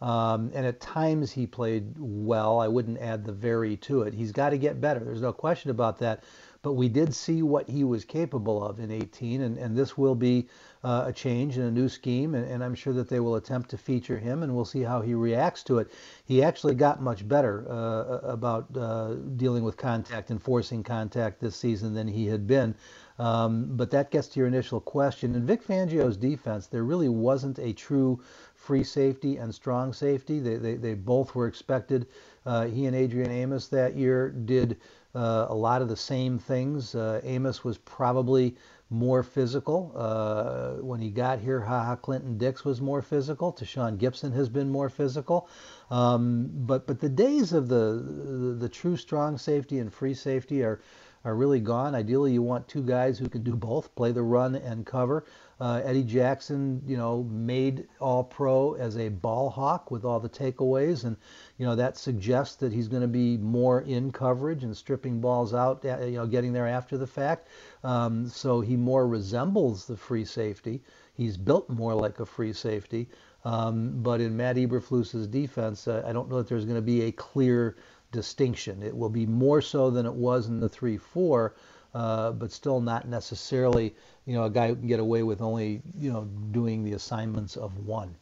Um, 0.01 0.51
and 0.54 0.66
at 0.66 0.82
times 0.82 1.32
he 1.32 1.48
played 1.48 1.94
well. 1.98 2.60
I 2.60 2.68
wouldn't 2.68 3.00
add 3.00 3.24
the 3.24 3.32
very 3.32 3.78
to 3.78 4.01
it. 4.01 4.13
He's 4.13 4.34
got 4.34 4.50
to 4.50 4.58
get 4.58 4.82
better. 4.82 5.00
There's 5.00 5.22
no 5.22 5.32
question 5.32 5.72
about 5.72 6.00
that. 6.00 6.25
But 6.62 6.74
we 6.74 6.89
did 6.89 7.16
see 7.16 7.42
what 7.42 7.70
he 7.70 7.86
was 7.86 8.04
capable 8.04 8.62
of 8.62 8.82
in 8.82 8.92
18, 8.92 9.42
and, 9.42 9.58
and 9.58 9.78
this 9.78 9.98
will 9.98 10.16
be 10.16 10.50
uh, 10.83 11.03
a 11.07 11.13
change 11.13 11.57
and 11.57 11.67
a 11.67 11.71
new 11.71 11.89
scheme, 11.89 12.36
and, 12.36 12.50
and, 12.50 12.63
I'm 12.63 12.75
sure 12.75 12.93
that 12.93 13.09
they 13.09 13.19
will 13.19 13.36
attempt 13.36 13.69
to 13.71 13.77
feature 13.77 14.17
him, 14.17 14.43
and 14.43 14.55
we'll 14.55 14.63
see 14.63 14.81
how 14.81 15.01
he 15.01 15.13
reacts 15.13 15.62
to 15.63 15.79
it. 15.79 15.91
He 16.25 16.41
actually 16.41 16.75
got 16.75 17.01
much 17.01 17.27
better 17.27 17.65
uh, 17.69 18.19
about 18.24 18.65
uh, 18.77 19.15
dealing 19.36 19.63
with 19.63 19.75
contact 19.75 20.29
and 20.29 20.41
forcing 20.41 20.83
contact 20.83 21.41
this 21.41 21.57
season 21.57 21.93
than 21.93 22.07
he 22.07 22.27
had 22.27 22.48
been. 22.48 22.75
Um, 23.17 23.75
but 23.75 23.91
that 23.91 24.12
gets 24.12 24.29
to 24.29 24.39
your 24.39 24.48
initial 24.48 24.79
question. 24.79 25.36
In 25.36 25.45
Vic 25.45 25.62
Fangio's 25.67 26.15
defense, 26.15 26.67
there 26.67 26.86
really 26.86 27.09
wasn't 27.09 27.59
a 27.59 27.74
true 27.74 28.21
free 28.55 28.83
safety 28.83 29.36
and 29.36 29.53
strong 29.53 29.91
safety. 29.91 30.39
They, 30.39 30.55
they, 30.55 30.75
they 30.75 30.93
both 30.93 31.36
were 31.36 31.48
expected. 31.48 32.07
Uh, 32.45 32.67
he 32.67 32.86
and 32.86 32.95
Adrian 32.95 33.29
Amos 33.29 33.67
that 33.67 33.98
year 33.98 34.29
did 34.29 34.77
uh, 35.15 35.48
a 35.50 35.55
lot 35.55 35.81
of 35.81 35.89
the 35.89 35.98
same 35.98 36.39
things. 36.39 36.95
Uh, 36.95 37.19
Amos 37.24 37.63
was 37.63 37.77
probably 37.79 38.55
more 38.89 39.24
physical. 39.24 39.93
Uh, 39.96 40.81
when 40.84 41.00
he 41.00 41.10
got 41.10 41.39
here, 41.39 41.62
Ha 41.62 41.84
Ha 41.86 41.96
Clinton-Dix 41.96 42.65
was 42.65 42.81
more 42.81 43.01
physical. 43.01 43.53
Tashaun 43.53 43.98
Gipson 43.98 44.34
has 44.34 44.50
been 44.50 44.69
more 44.69 44.89
physical. 44.89 45.48
Um, 45.91 46.50
but 46.53 46.88
but 46.88 47.00
the 47.00 47.10
days 47.10 47.53
of 47.53 47.67
the, 47.67 48.03
the, 48.03 48.55
the 48.60 48.69
true 48.69 48.98
strong 48.98 49.38
safety 49.38 49.79
and 49.79 49.93
free 49.93 50.13
safety 50.13 50.63
are 50.63 50.81
are 51.25 51.36
really 51.36 51.60
gone. 51.60 51.96
Ideally, 51.96 52.34
you 52.34 52.41
want 52.41 52.67
two 52.67 52.81
guys 52.81 53.19
who 53.19 53.27
can 53.29 53.43
do 53.43 53.55
both, 53.55 53.93
play 53.96 54.12
the 54.12 54.24
run 54.24 54.55
and 54.55 54.86
cover. 54.86 55.25
Uh, 55.60 55.82
Eddie 55.84 56.04
Jackson, 56.04 56.82
you 56.86 56.96
know, 56.96 57.24
made 57.24 57.88
All 58.00 58.24
Pro 58.24 58.74
as 58.75 58.98
a 58.98 59.10
ball 59.10 59.50
hawk 59.50 59.92
with 59.92 60.06
all 60.06 60.20
the 60.20 60.30
takeaways, 60.30 61.04
and 61.04 61.18
you 61.58 61.66
know 61.66 61.75
that 61.75 61.98
suggests 61.98 62.56
that 62.58 62.72
he's 62.72 62.88
going 62.88 63.01
to 63.01 63.08
be 63.08 63.38
more 63.38 63.82
in 63.82 64.12
coverage 64.12 64.63
and 64.63 64.75
stripping 64.75 65.20
balls 65.20 65.54
out, 65.54 65.84
uh, 65.84 66.00
you 66.06 66.18
know, 66.18 66.25
getting 66.25 66.54
there 66.54 66.68
after 66.68 66.98
the 66.98 67.08
fact. 67.08 67.50
Um, 67.84 68.28
so 68.28 68.62
he 68.62 68.78
more 68.78 69.08
resembles 69.08 69.86
the 69.86 69.98
free 69.98 70.25
safety. 70.25 70.82
He's 71.13 71.36
built 71.36 71.70
more 71.70 71.94
like 71.94 72.20
a 72.20 72.25
free 72.25 72.54
safety. 72.54 73.10
Um, 73.46 74.01
but 74.01 74.22
in 74.22 74.36
Matt 74.36 74.58
Eberflus's 74.58 75.28
defense, 75.28 75.88
uh, 75.88 76.04
I 76.06 76.13
don't 76.13 76.30
know 76.30 76.38
that 76.38 76.48
there's 76.48 76.66
going 76.66 76.75
to 76.75 76.82
be 76.82 77.04
a 77.04 77.12
clear 77.12 77.75
distinction. 78.12 78.84
It 78.84 78.96
will 78.96 79.10
be 79.10 79.25
more 79.25 79.62
so 79.62 79.89
than 79.89 80.06
it 80.06 80.13
was 80.13 80.48
in 80.48 80.60
the 80.60 80.70
3-4, 80.70 81.51
uh, 81.93 82.31
but 82.31 82.51
still 82.51 82.79
not 82.79 83.08
necessarily, 83.08 83.96
you 84.25 84.34
know, 84.34 84.43
a 84.43 84.50
guy 84.50 84.67
who 84.67 84.75
can 84.75 84.88
get 84.88 85.00
away 85.00 85.24
with 85.24 85.41
only, 85.41 85.81
you 85.98 86.12
know, 86.12 86.25
doing 86.51 86.84
the 86.84 86.93
assignments 86.93 87.55
of 87.55 87.77
one. 87.86 88.15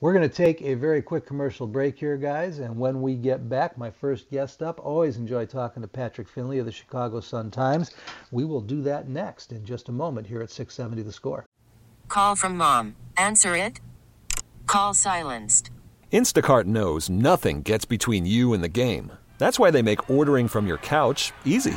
We're 0.00 0.12
going 0.12 0.28
to 0.28 0.34
take 0.34 0.62
a 0.62 0.74
very 0.74 1.02
quick 1.02 1.26
commercial 1.26 1.66
break 1.66 1.98
here, 1.98 2.16
guys, 2.16 2.60
and 2.60 2.78
when 2.78 3.02
we 3.02 3.16
get 3.16 3.48
back, 3.48 3.76
my 3.76 3.90
first 3.90 4.30
guest 4.30 4.62
up, 4.62 4.78
always 4.80 5.16
enjoy 5.16 5.44
talking 5.46 5.82
to 5.82 5.88
Patrick 5.88 6.28
Finley 6.28 6.60
of 6.60 6.66
the 6.66 6.72
Chicago 6.72 7.18
Sun-Times. 7.18 7.90
We 8.30 8.44
will 8.44 8.60
do 8.60 8.80
that 8.82 9.08
next 9.08 9.50
in 9.50 9.64
just 9.64 9.88
a 9.88 9.92
moment 9.92 10.28
here 10.28 10.40
at 10.40 10.50
670 10.50 11.02
The 11.02 11.12
Score. 11.12 11.46
Call 12.06 12.36
from 12.36 12.56
mom. 12.56 12.94
Answer 13.16 13.56
it. 13.56 13.80
Call 14.68 14.94
silenced. 14.94 15.70
Instacart 16.12 16.66
knows 16.66 17.10
nothing 17.10 17.62
gets 17.62 17.84
between 17.84 18.24
you 18.24 18.52
and 18.52 18.62
the 18.62 18.68
game. 18.68 19.10
That's 19.38 19.58
why 19.58 19.72
they 19.72 19.82
make 19.82 20.08
ordering 20.08 20.46
from 20.46 20.66
your 20.68 20.78
couch 20.78 21.32
easy. 21.44 21.76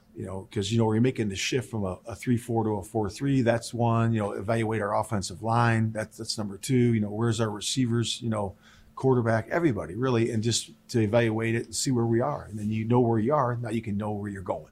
you 0.15 0.25
know, 0.25 0.47
because 0.49 0.71
you 0.71 0.77
know 0.77 0.85
we're 0.85 1.01
making 1.01 1.29
the 1.29 1.35
shift 1.35 1.69
from 1.69 1.83
a, 1.83 1.97
a 2.05 2.15
three 2.15 2.37
four 2.37 2.63
to 2.63 2.71
a 2.71 2.83
four 2.83 3.09
three. 3.09 3.41
That's 3.41 3.73
one. 3.73 4.13
You 4.13 4.19
know, 4.19 4.31
evaluate 4.31 4.81
our 4.81 4.95
offensive 4.95 5.41
line. 5.41 5.91
That's 5.91 6.17
that's 6.17 6.37
number 6.37 6.57
two. 6.57 6.93
You 6.93 6.99
know, 6.99 7.09
where's 7.09 7.39
our 7.39 7.49
receivers? 7.49 8.21
You 8.21 8.29
know, 8.29 8.55
quarterback, 8.95 9.47
everybody 9.49 9.95
really, 9.95 10.31
and 10.31 10.43
just 10.43 10.71
to 10.89 10.99
evaluate 11.01 11.55
it 11.55 11.65
and 11.65 11.75
see 11.75 11.91
where 11.91 12.05
we 12.05 12.21
are. 12.21 12.45
And 12.49 12.59
then 12.59 12.69
you 12.69 12.85
know 12.85 12.99
where 12.99 13.19
you 13.19 13.33
are. 13.33 13.57
Now 13.57 13.69
you 13.69 13.81
can 13.81 13.97
know 13.97 14.11
where 14.11 14.29
you're 14.29 14.43
going. 14.43 14.71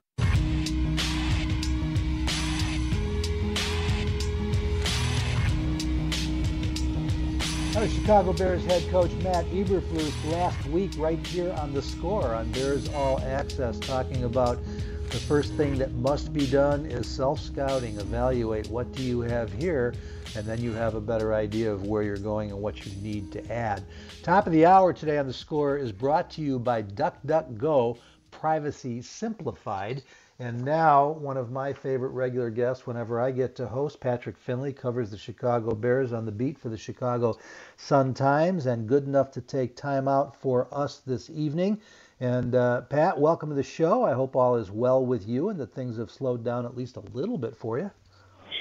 Our 7.76 7.88
Chicago 7.88 8.34
Bears 8.34 8.66
head 8.66 8.84
coach 8.92 9.12
Matt 9.24 9.46
Eberflus 9.46 10.32
last 10.32 10.66
week, 10.66 10.92
right 10.98 11.26
here 11.28 11.54
on 11.54 11.74
the 11.74 11.82
score 11.82 12.36
on 12.36 12.52
Bears 12.52 12.90
All 12.90 13.22
Access, 13.22 13.80
talking 13.80 14.26
about 14.26 14.60
the 15.10 15.18
first 15.18 15.54
thing 15.54 15.76
that 15.80 15.92
must 15.94 16.32
be 16.34 16.46
done 16.46 16.86
is 16.86 17.08
self-scouting. 17.08 18.00
Evaluate 18.00 18.68
what 18.68 18.92
do 18.92 19.02
you 19.02 19.22
have 19.22 19.52
here, 19.52 19.96
and 20.36 20.46
then 20.46 20.62
you 20.62 20.72
have 20.72 20.94
a 20.94 21.02
better 21.02 21.34
idea 21.34 21.72
of 21.72 21.88
where 21.88 22.04
you're 22.04 22.16
going 22.16 22.52
and 22.52 22.62
what 22.62 22.86
you 22.86 22.92
need 23.02 23.32
to 23.32 23.52
add. 23.52 23.84
Top 24.22 24.46
of 24.46 24.54
the 24.54 24.68
hour 24.68 24.94
today 24.94 25.18
on 25.18 25.26
the 25.26 25.34
score 25.34 25.78
is 25.78 25.92
brought 25.92 26.30
to 26.32 26.42
you 26.42 26.60
by 26.60 26.84
DuckDuckGo, 26.84 27.98
Privacy 28.30 29.02
Simplified. 29.02 30.04
And 30.38 30.64
now, 30.64 31.10
one 31.10 31.38
of 31.38 31.52
my 31.52 31.74
favorite 31.74 32.12
regular 32.12 32.52
guests, 32.52 32.86
whenever 32.86 33.20
I 33.20 33.32
get 33.32 33.56
to 33.56 33.68
host, 33.68 34.00
Patrick 34.00 34.38
Finley 34.38 34.72
covers 34.72 35.10
the 35.10 35.18
Chicago 35.18 35.74
Bears 35.74 36.14
on 36.14 36.26
the 36.26 36.32
beat 36.32 36.60
for 36.60 36.70
the 36.70 36.78
Chicago 36.78 37.38
Sun 37.78 38.14
Times, 38.14 38.68
and 38.68 38.88
good 38.88 39.06
enough 39.06 39.32
to 39.32 39.42
take 39.42 39.76
time 39.76 40.08
out 40.08 40.40
for 40.40 40.68
us 40.72 41.00
this 41.00 41.32
evening. 41.32 41.82
And 42.20 42.54
uh, 42.54 42.82
Pat, 42.82 43.18
welcome 43.18 43.50
to 43.50 43.56
the 43.56 43.64
show. 43.64 44.04
I 44.04 44.14
hope 44.14 44.36
all 44.36 44.58
is 44.58 44.70
well 44.70 45.06
with 45.06 45.28
you 45.28 45.50
and 45.50 45.60
that 45.60 45.72
things 45.72 45.98
have 45.98 46.12
slowed 46.12 46.44
down 46.44 46.66
at 46.66 46.76
least 46.76 46.98
a 46.98 47.02
little 47.14 47.38
bit 47.38 47.56
for 47.56 47.80
you. 47.80 47.92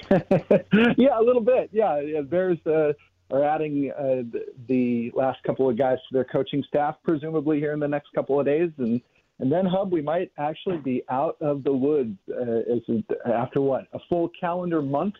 yeah, 0.96 1.18
a 1.18 1.22
little 1.22 1.42
bit. 1.42 1.70
Yeah, 1.72 2.20
Bears 2.22 2.58
uh, 2.66 2.92
are 3.32 3.42
adding 3.42 3.90
uh, 3.98 4.22
the, 4.30 4.44
the 4.68 5.12
last 5.14 5.42
couple 5.42 5.68
of 5.68 5.76
guys 5.76 5.98
to 6.08 6.14
their 6.14 6.24
coaching 6.24 6.62
staff, 6.68 6.96
presumably 7.02 7.58
here 7.58 7.72
in 7.72 7.80
the 7.80 7.88
next 7.88 8.12
couple 8.14 8.38
of 8.38 8.46
days, 8.46 8.70
and 8.78 9.00
and 9.40 9.52
then, 9.52 9.66
Hub, 9.66 9.92
we 9.92 10.02
might 10.02 10.32
actually 10.36 10.78
be 10.78 11.02
out 11.10 11.36
of 11.40 11.62
the 11.62 11.72
woods 11.72 12.16
uh, 12.28 13.30
after 13.30 13.60
what? 13.60 13.86
A 13.92 14.00
full 14.08 14.30
calendar 14.40 14.82
month 14.82 15.14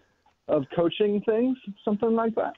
of 0.49 0.65
coaching 0.75 1.23
things, 1.23 1.57
something 1.85 2.15
like 2.15 2.35
that? 2.35 2.57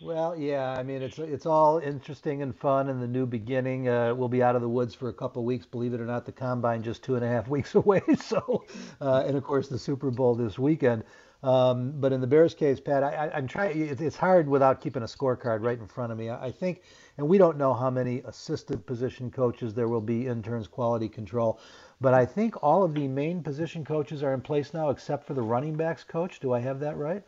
Well, 0.00 0.36
yeah. 0.36 0.74
I 0.78 0.82
mean, 0.82 1.02
it's 1.02 1.18
it's 1.18 1.46
all 1.46 1.78
interesting 1.78 2.42
and 2.42 2.54
fun, 2.54 2.88
and 2.88 3.02
the 3.02 3.08
new 3.08 3.26
beginning. 3.26 3.88
Uh, 3.88 4.14
we'll 4.14 4.28
be 4.28 4.42
out 4.42 4.54
of 4.54 4.62
the 4.62 4.68
woods 4.68 4.94
for 4.94 5.08
a 5.08 5.12
couple 5.12 5.44
weeks. 5.44 5.66
Believe 5.66 5.92
it 5.92 6.00
or 6.00 6.06
not, 6.06 6.24
the 6.24 6.32
combine 6.32 6.82
just 6.82 7.02
two 7.02 7.16
and 7.16 7.24
a 7.24 7.28
half 7.28 7.48
weeks 7.56 7.74
away. 7.74 8.02
So, 8.20 8.64
uh, 9.00 9.24
and 9.26 9.36
of 9.36 9.42
course, 9.42 9.68
the 9.68 9.78
Super 9.78 10.10
Bowl 10.10 10.34
this 10.34 10.58
weekend. 10.58 11.04
Um, 11.42 11.92
but 12.00 12.12
in 12.12 12.20
the 12.20 12.26
Bears 12.26 12.54
case, 12.54 12.80
Pat, 12.80 13.02
I, 13.02 13.30
am 13.32 13.46
trying. 13.46 13.80
It's 13.80 14.16
hard 14.16 14.48
without 14.48 14.80
keeping 14.80 15.02
a 15.02 15.06
scorecard 15.06 15.62
right 15.62 15.78
in 15.78 15.86
front 15.86 16.12
of 16.12 16.18
me. 16.18 16.28
I, 16.28 16.46
I 16.46 16.52
think 16.52 16.82
and 17.16 17.28
we 17.28 17.36
don't 17.36 17.58
know 17.58 17.74
how 17.74 17.90
many 17.90 18.22
assistant 18.26 18.86
position 18.86 19.30
coaches 19.30 19.74
there 19.74 19.88
will 19.88 20.00
be, 20.00 20.28
interns, 20.28 20.68
quality 20.68 21.08
control. 21.08 21.58
But 22.00 22.14
I 22.14 22.24
think 22.24 22.62
all 22.62 22.84
of 22.84 22.94
the 22.94 23.08
main 23.08 23.42
position 23.42 23.84
coaches 23.84 24.22
are 24.22 24.32
in 24.32 24.40
place 24.40 24.72
now, 24.72 24.90
except 24.90 25.26
for 25.26 25.34
the 25.34 25.42
running 25.42 25.76
backs 25.76 26.04
coach. 26.04 26.38
Do 26.38 26.52
I 26.52 26.60
have 26.60 26.78
that 26.80 26.96
right? 26.96 27.24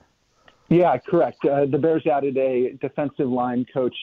Yeah, 0.70 0.96
correct. 0.98 1.44
Uh, 1.44 1.66
the 1.66 1.78
Bears 1.78 2.06
added 2.06 2.36
a 2.36 2.78
defensive 2.80 3.28
line 3.28 3.66
coach 3.74 3.94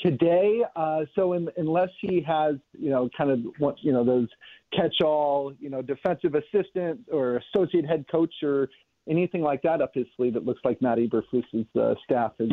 today. 0.00 0.62
Uh, 0.76 1.00
so 1.16 1.32
in, 1.32 1.48
unless 1.56 1.90
he 2.00 2.22
has, 2.22 2.54
you 2.78 2.90
know, 2.90 3.10
kind 3.16 3.30
of, 3.30 3.40
you 3.82 3.92
know, 3.92 4.04
those 4.04 4.28
catch-all, 4.72 5.52
you 5.58 5.68
know, 5.68 5.82
defensive 5.82 6.36
assistant 6.36 7.00
or 7.12 7.36
associate 7.38 7.84
head 7.84 8.04
coach 8.10 8.32
or 8.44 8.68
anything 9.08 9.42
like 9.42 9.60
that 9.62 9.82
up 9.82 9.90
his 9.92 10.06
sleeve, 10.16 10.36
it 10.36 10.44
looks 10.44 10.60
like 10.64 10.80
Matt 10.80 10.98
Eberflus's 10.98 11.66
uh, 11.78 11.94
staff 12.04 12.32
is 12.38 12.50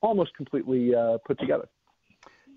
almost 0.00 0.34
completely 0.34 0.94
uh, 0.94 1.18
put 1.26 1.38
together. 1.38 1.68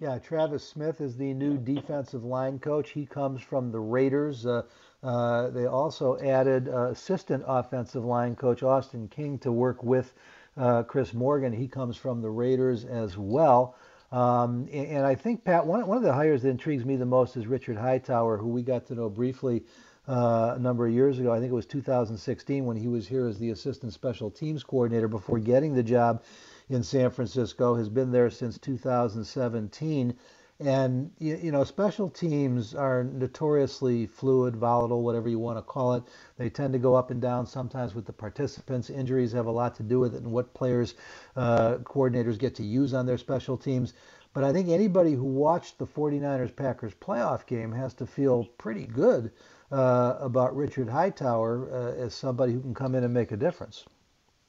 Yeah, 0.01 0.19
Travis 0.19 0.67
Smith 0.67 0.99
is 0.99 1.15
the 1.15 1.33
new 1.33 1.57
defensive 1.57 2.23
line 2.23 2.59
coach. 2.59 2.91
He 2.91 3.05
comes 3.05 3.41
from 3.41 3.71
the 3.71 3.79
Raiders. 3.79 4.45
Uh, 4.45 4.63
uh, 5.03 5.49
they 5.51 5.67
also 5.67 6.17
added 6.19 6.67
uh, 6.67 6.89
assistant 6.89 7.43
offensive 7.47 8.03
line 8.03 8.35
coach 8.35 8.61
Austin 8.63 9.07
King 9.07 9.37
to 9.39 9.51
work 9.53 9.83
with 9.83 10.13
uh, 10.57 10.83
Chris 10.83 11.13
Morgan. 11.13 11.53
He 11.53 11.67
comes 11.67 11.97
from 11.97 12.21
the 12.21 12.29
Raiders 12.29 12.85
as 12.85 13.17
well. 13.17 13.75
Um, 14.11 14.69
and, 14.71 14.87
and, 14.87 15.05
I 15.05 15.15
think, 15.15 15.43
Pat, 15.43 15.65
one, 15.65 15.85
one 15.87 15.97
of 15.97 16.03
the 16.03 16.13
hires 16.13 16.43
that 16.43 16.49
intrigues 16.49 16.85
me 16.85 16.95
the 16.95 17.05
most 17.05 17.35
is 17.35 17.47
Richard 17.47 17.77
Hightower, 17.77 18.37
who 18.37 18.47
we 18.47 18.61
got 18.61 18.85
to 18.87 18.95
know 18.95 19.09
briefly 19.09 19.63
uh, 20.07 20.53
a 20.55 20.59
number 20.59 20.87
of 20.87 20.93
years 20.93 21.19
ago. 21.19 21.33
I 21.33 21.39
think 21.39 21.51
it 21.51 21.55
was 21.55 21.65
2016 21.65 22.65
when 22.65 22.77
he 22.77 22.87
was 22.87 23.07
here 23.07 23.27
as 23.27 23.39
the 23.39 23.49
assistant 23.49 23.93
special 23.93 24.29
teams 24.29 24.63
coordinator 24.63 25.07
before 25.07 25.39
getting 25.39 25.73
the 25.73 25.83
job 25.83 26.23
in 26.69 26.83
San 26.83 27.11
Francisco, 27.11 27.75
has 27.75 27.89
been 27.89 28.11
there 28.11 28.29
since 28.29 28.57
2017. 28.59 30.15
And, 30.59 31.11
you, 31.19 31.51
know, 31.51 31.65
special 31.65 32.09
teams 32.09 32.73
are 32.73 33.03
notoriously 33.03 34.07
fluid, 34.07 34.55
volatile, 34.55 35.03
whatever 35.03 35.27
you 35.27 35.37
want 35.37 35.57
to 35.57 35.61
call 35.61 35.95
it. 35.95 36.03
They 36.37 36.49
tend 36.49 36.71
to 36.71 36.79
go 36.79 36.95
up 36.95 37.11
and 37.11 37.21
down 37.21 37.45
sometimes 37.45 37.93
with 37.93 38.05
the 38.05 38.13
participants. 38.13 38.89
Injuries 38.89 39.33
have 39.33 39.47
a 39.47 39.51
lot 39.51 39.75
to 39.75 39.83
do 39.83 39.99
with 39.99 40.15
it 40.15 40.21
and 40.21 40.31
what 40.31 40.53
players, 40.53 40.95
uh, 41.35 41.79
coordinators 41.79 42.39
get 42.39 42.55
to 42.55 42.63
use 42.63 42.93
on 42.93 43.05
their 43.05 43.17
special 43.17 43.57
teams. 43.57 43.93
But 44.33 44.45
I 44.45 44.53
think 44.53 44.69
anybody 44.69 45.13
who 45.13 45.25
watched 45.25 45.77
the 45.77 45.87
49ers 45.87 46.55
Packers 46.55 46.93
playoff 46.93 47.45
game 47.45 47.73
has 47.73 47.93
to 47.95 48.05
feel 48.05 48.45
pretty 48.57 48.85
good 48.85 49.31
uh, 49.73 50.15
about 50.19 50.55
Richard 50.55 50.87
Hightower 50.87 51.69
uh, 51.69 52.01
as 52.01 52.13
somebody 52.13 52.53
who 52.53 52.61
can 52.61 52.73
come 52.73 52.95
in 52.95 53.03
and 53.03 53.13
make 53.13 53.33
a 53.33 53.37
difference. 53.37 53.85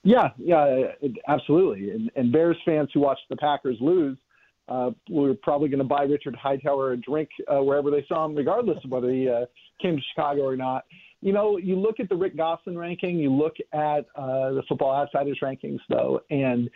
Yeah, 0.04 0.30
yeah, 0.38 0.92
absolutely. 1.26 1.90
And, 1.90 2.12
and 2.14 2.30
Bears 2.30 2.58
fans 2.64 2.90
who 2.94 3.00
watched 3.00 3.28
the 3.28 3.36
Packers 3.36 3.78
lose 3.80 4.16
uh, 4.68 4.90
we 5.08 5.20
were 5.20 5.34
probably 5.34 5.68
going 5.68 5.78
to 5.78 5.84
buy 5.84 6.02
Richard 6.02 6.34
Hightower 6.34 6.92
a 6.92 6.96
drink 6.96 7.28
uh, 7.48 7.62
wherever 7.62 7.90
they 7.90 8.04
saw 8.08 8.24
him, 8.24 8.34
regardless 8.34 8.78
of 8.84 8.90
whether 8.90 9.10
he 9.10 9.28
uh, 9.28 9.46
came 9.80 9.96
to 9.96 10.02
Chicago 10.14 10.42
or 10.42 10.56
not. 10.56 10.84
You 11.20 11.32
know, 11.32 11.56
you 11.56 11.76
look 11.76 11.98
at 11.98 12.08
the 12.08 12.16
Rick 12.16 12.36
Gosselin 12.36 12.76
ranking, 12.76 13.18
you 13.18 13.32
look 13.32 13.56
at 13.72 14.06
uh, 14.16 14.52
the 14.52 14.62
Football 14.68 14.94
Outsiders 14.94 15.38
rankings, 15.42 15.80
though, 15.88 16.20
and 16.30 16.68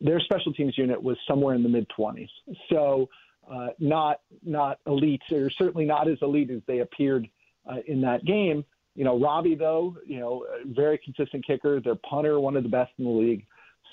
their 0.00 0.20
special 0.20 0.52
teams 0.52 0.76
unit 0.76 1.00
was 1.00 1.16
somewhere 1.28 1.54
in 1.54 1.62
the 1.62 1.68
mid 1.68 1.86
20s. 1.96 2.28
So, 2.70 3.08
uh, 3.50 3.68
not 3.78 4.20
not 4.42 4.80
elite, 4.86 5.22
or 5.30 5.50
certainly 5.50 5.84
not 5.84 6.08
as 6.08 6.18
elite 6.22 6.50
as 6.50 6.62
they 6.66 6.78
appeared 6.80 7.28
uh, 7.70 7.76
in 7.86 8.00
that 8.00 8.24
game. 8.24 8.64
You 8.94 9.04
know, 9.04 9.18
Robbie 9.18 9.54
though, 9.54 9.96
you 10.06 10.18
know, 10.18 10.46
very 10.64 10.98
consistent 10.98 11.46
kicker. 11.46 11.80
Their 11.80 11.96
punter, 11.96 12.40
one 12.40 12.56
of 12.56 12.62
the 12.62 12.68
best 12.68 12.92
in 12.98 13.04
the 13.04 13.10
league. 13.10 13.46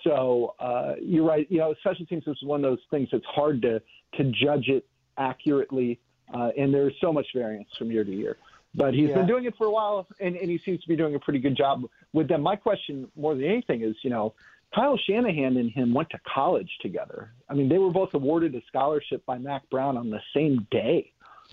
So 0.04 0.56
uh, 0.60 0.94
you're 1.02 1.26
right. 1.26 1.48
You 1.50 1.60
know, 1.60 1.74
special 1.82 2.06
teams 2.06 2.24
is 2.28 2.38
one 2.44 2.64
of 2.64 2.72
those 2.72 2.84
things 2.90 3.10
that's 3.12 3.26
hard 3.26 3.62
to 3.64 3.82
to 4.16 4.32
judge 4.32 4.68
it 4.68 4.86
accurately, 5.18 6.00
uh, 6.34 6.50
and 6.58 6.74
there's 6.74 6.94
so 7.00 7.14
much 7.14 7.28
variance 7.34 7.70
from 7.78 7.92
year 7.92 8.04
to 8.04 8.12
year. 8.12 8.38
But 8.74 8.94
he's 8.94 9.10
yeah. 9.10 9.16
been 9.16 9.28
doing 9.28 9.46
it 9.46 9.56
for 9.58 9.68
a 9.68 9.72
while, 9.72 10.08
and, 10.20 10.36
and 10.36 10.50
he 10.50 10.58
seems 10.58 10.82
to 10.82 10.88
be 10.88 10.96
doing 10.96 11.16
a 11.16 11.20
pretty 11.20 11.40
good 11.40 11.58
job 11.58 11.84
with 12.14 12.30
them. 12.30 12.42
My 12.42 12.56
question, 12.56 13.10
more 13.18 13.36
than 13.36 13.44
anything, 13.44 13.82
is 13.82 13.96
you 14.02 14.10
know, 14.10 14.34
Kyle 14.74 14.98
Shanahan 14.98 15.58
and 15.58 15.70
him 15.70 15.94
went 15.94 16.10
to 16.12 16.20
college 16.34 16.70
together. 16.82 17.32
I 17.50 17.54
mean, 17.54 17.68
they 17.68 17.78
were 17.78 17.92
both 17.92 18.14
awarded 18.14 18.56
a 18.56 18.62
scholarship 18.68 19.26
by 19.26 19.38
Mack 19.38 19.70
Brown 19.70 19.98
on 19.98 20.10
the 20.10 20.22
same 20.34 20.66
day 20.72 21.12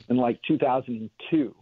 in 0.09 0.17
like 0.17 0.41
2002. 0.47 1.55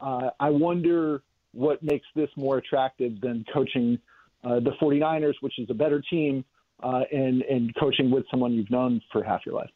Uh, 0.00 0.30
I 0.40 0.50
wonder 0.50 1.22
what 1.52 1.82
makes 1.82 2.06
this 2.16 2.28
more 2.36 2.58
attractive 2.58 3.20
than 3.20 3.44
coaching 3.52 3.98
uh, 4.44 4.60
the 4.60 4.72
49ers, 4.80 5.34
which 5.40 5.58
is 5.58 5.68
a 5.70 5.74
better 5.74 6.02
team, 6.10 6.44
uh, 6.82 7.02
and 7.12 7.42
and 7.42 7.74
coaching 7.76 8.10
with 8.10 8.24
someone 8.30 8.52
you've 8.52 8.70
known 8.70 9.00
for 9.12 9.22
half 9.22 9.40
your 9.46 9.54
life 9.54 9.70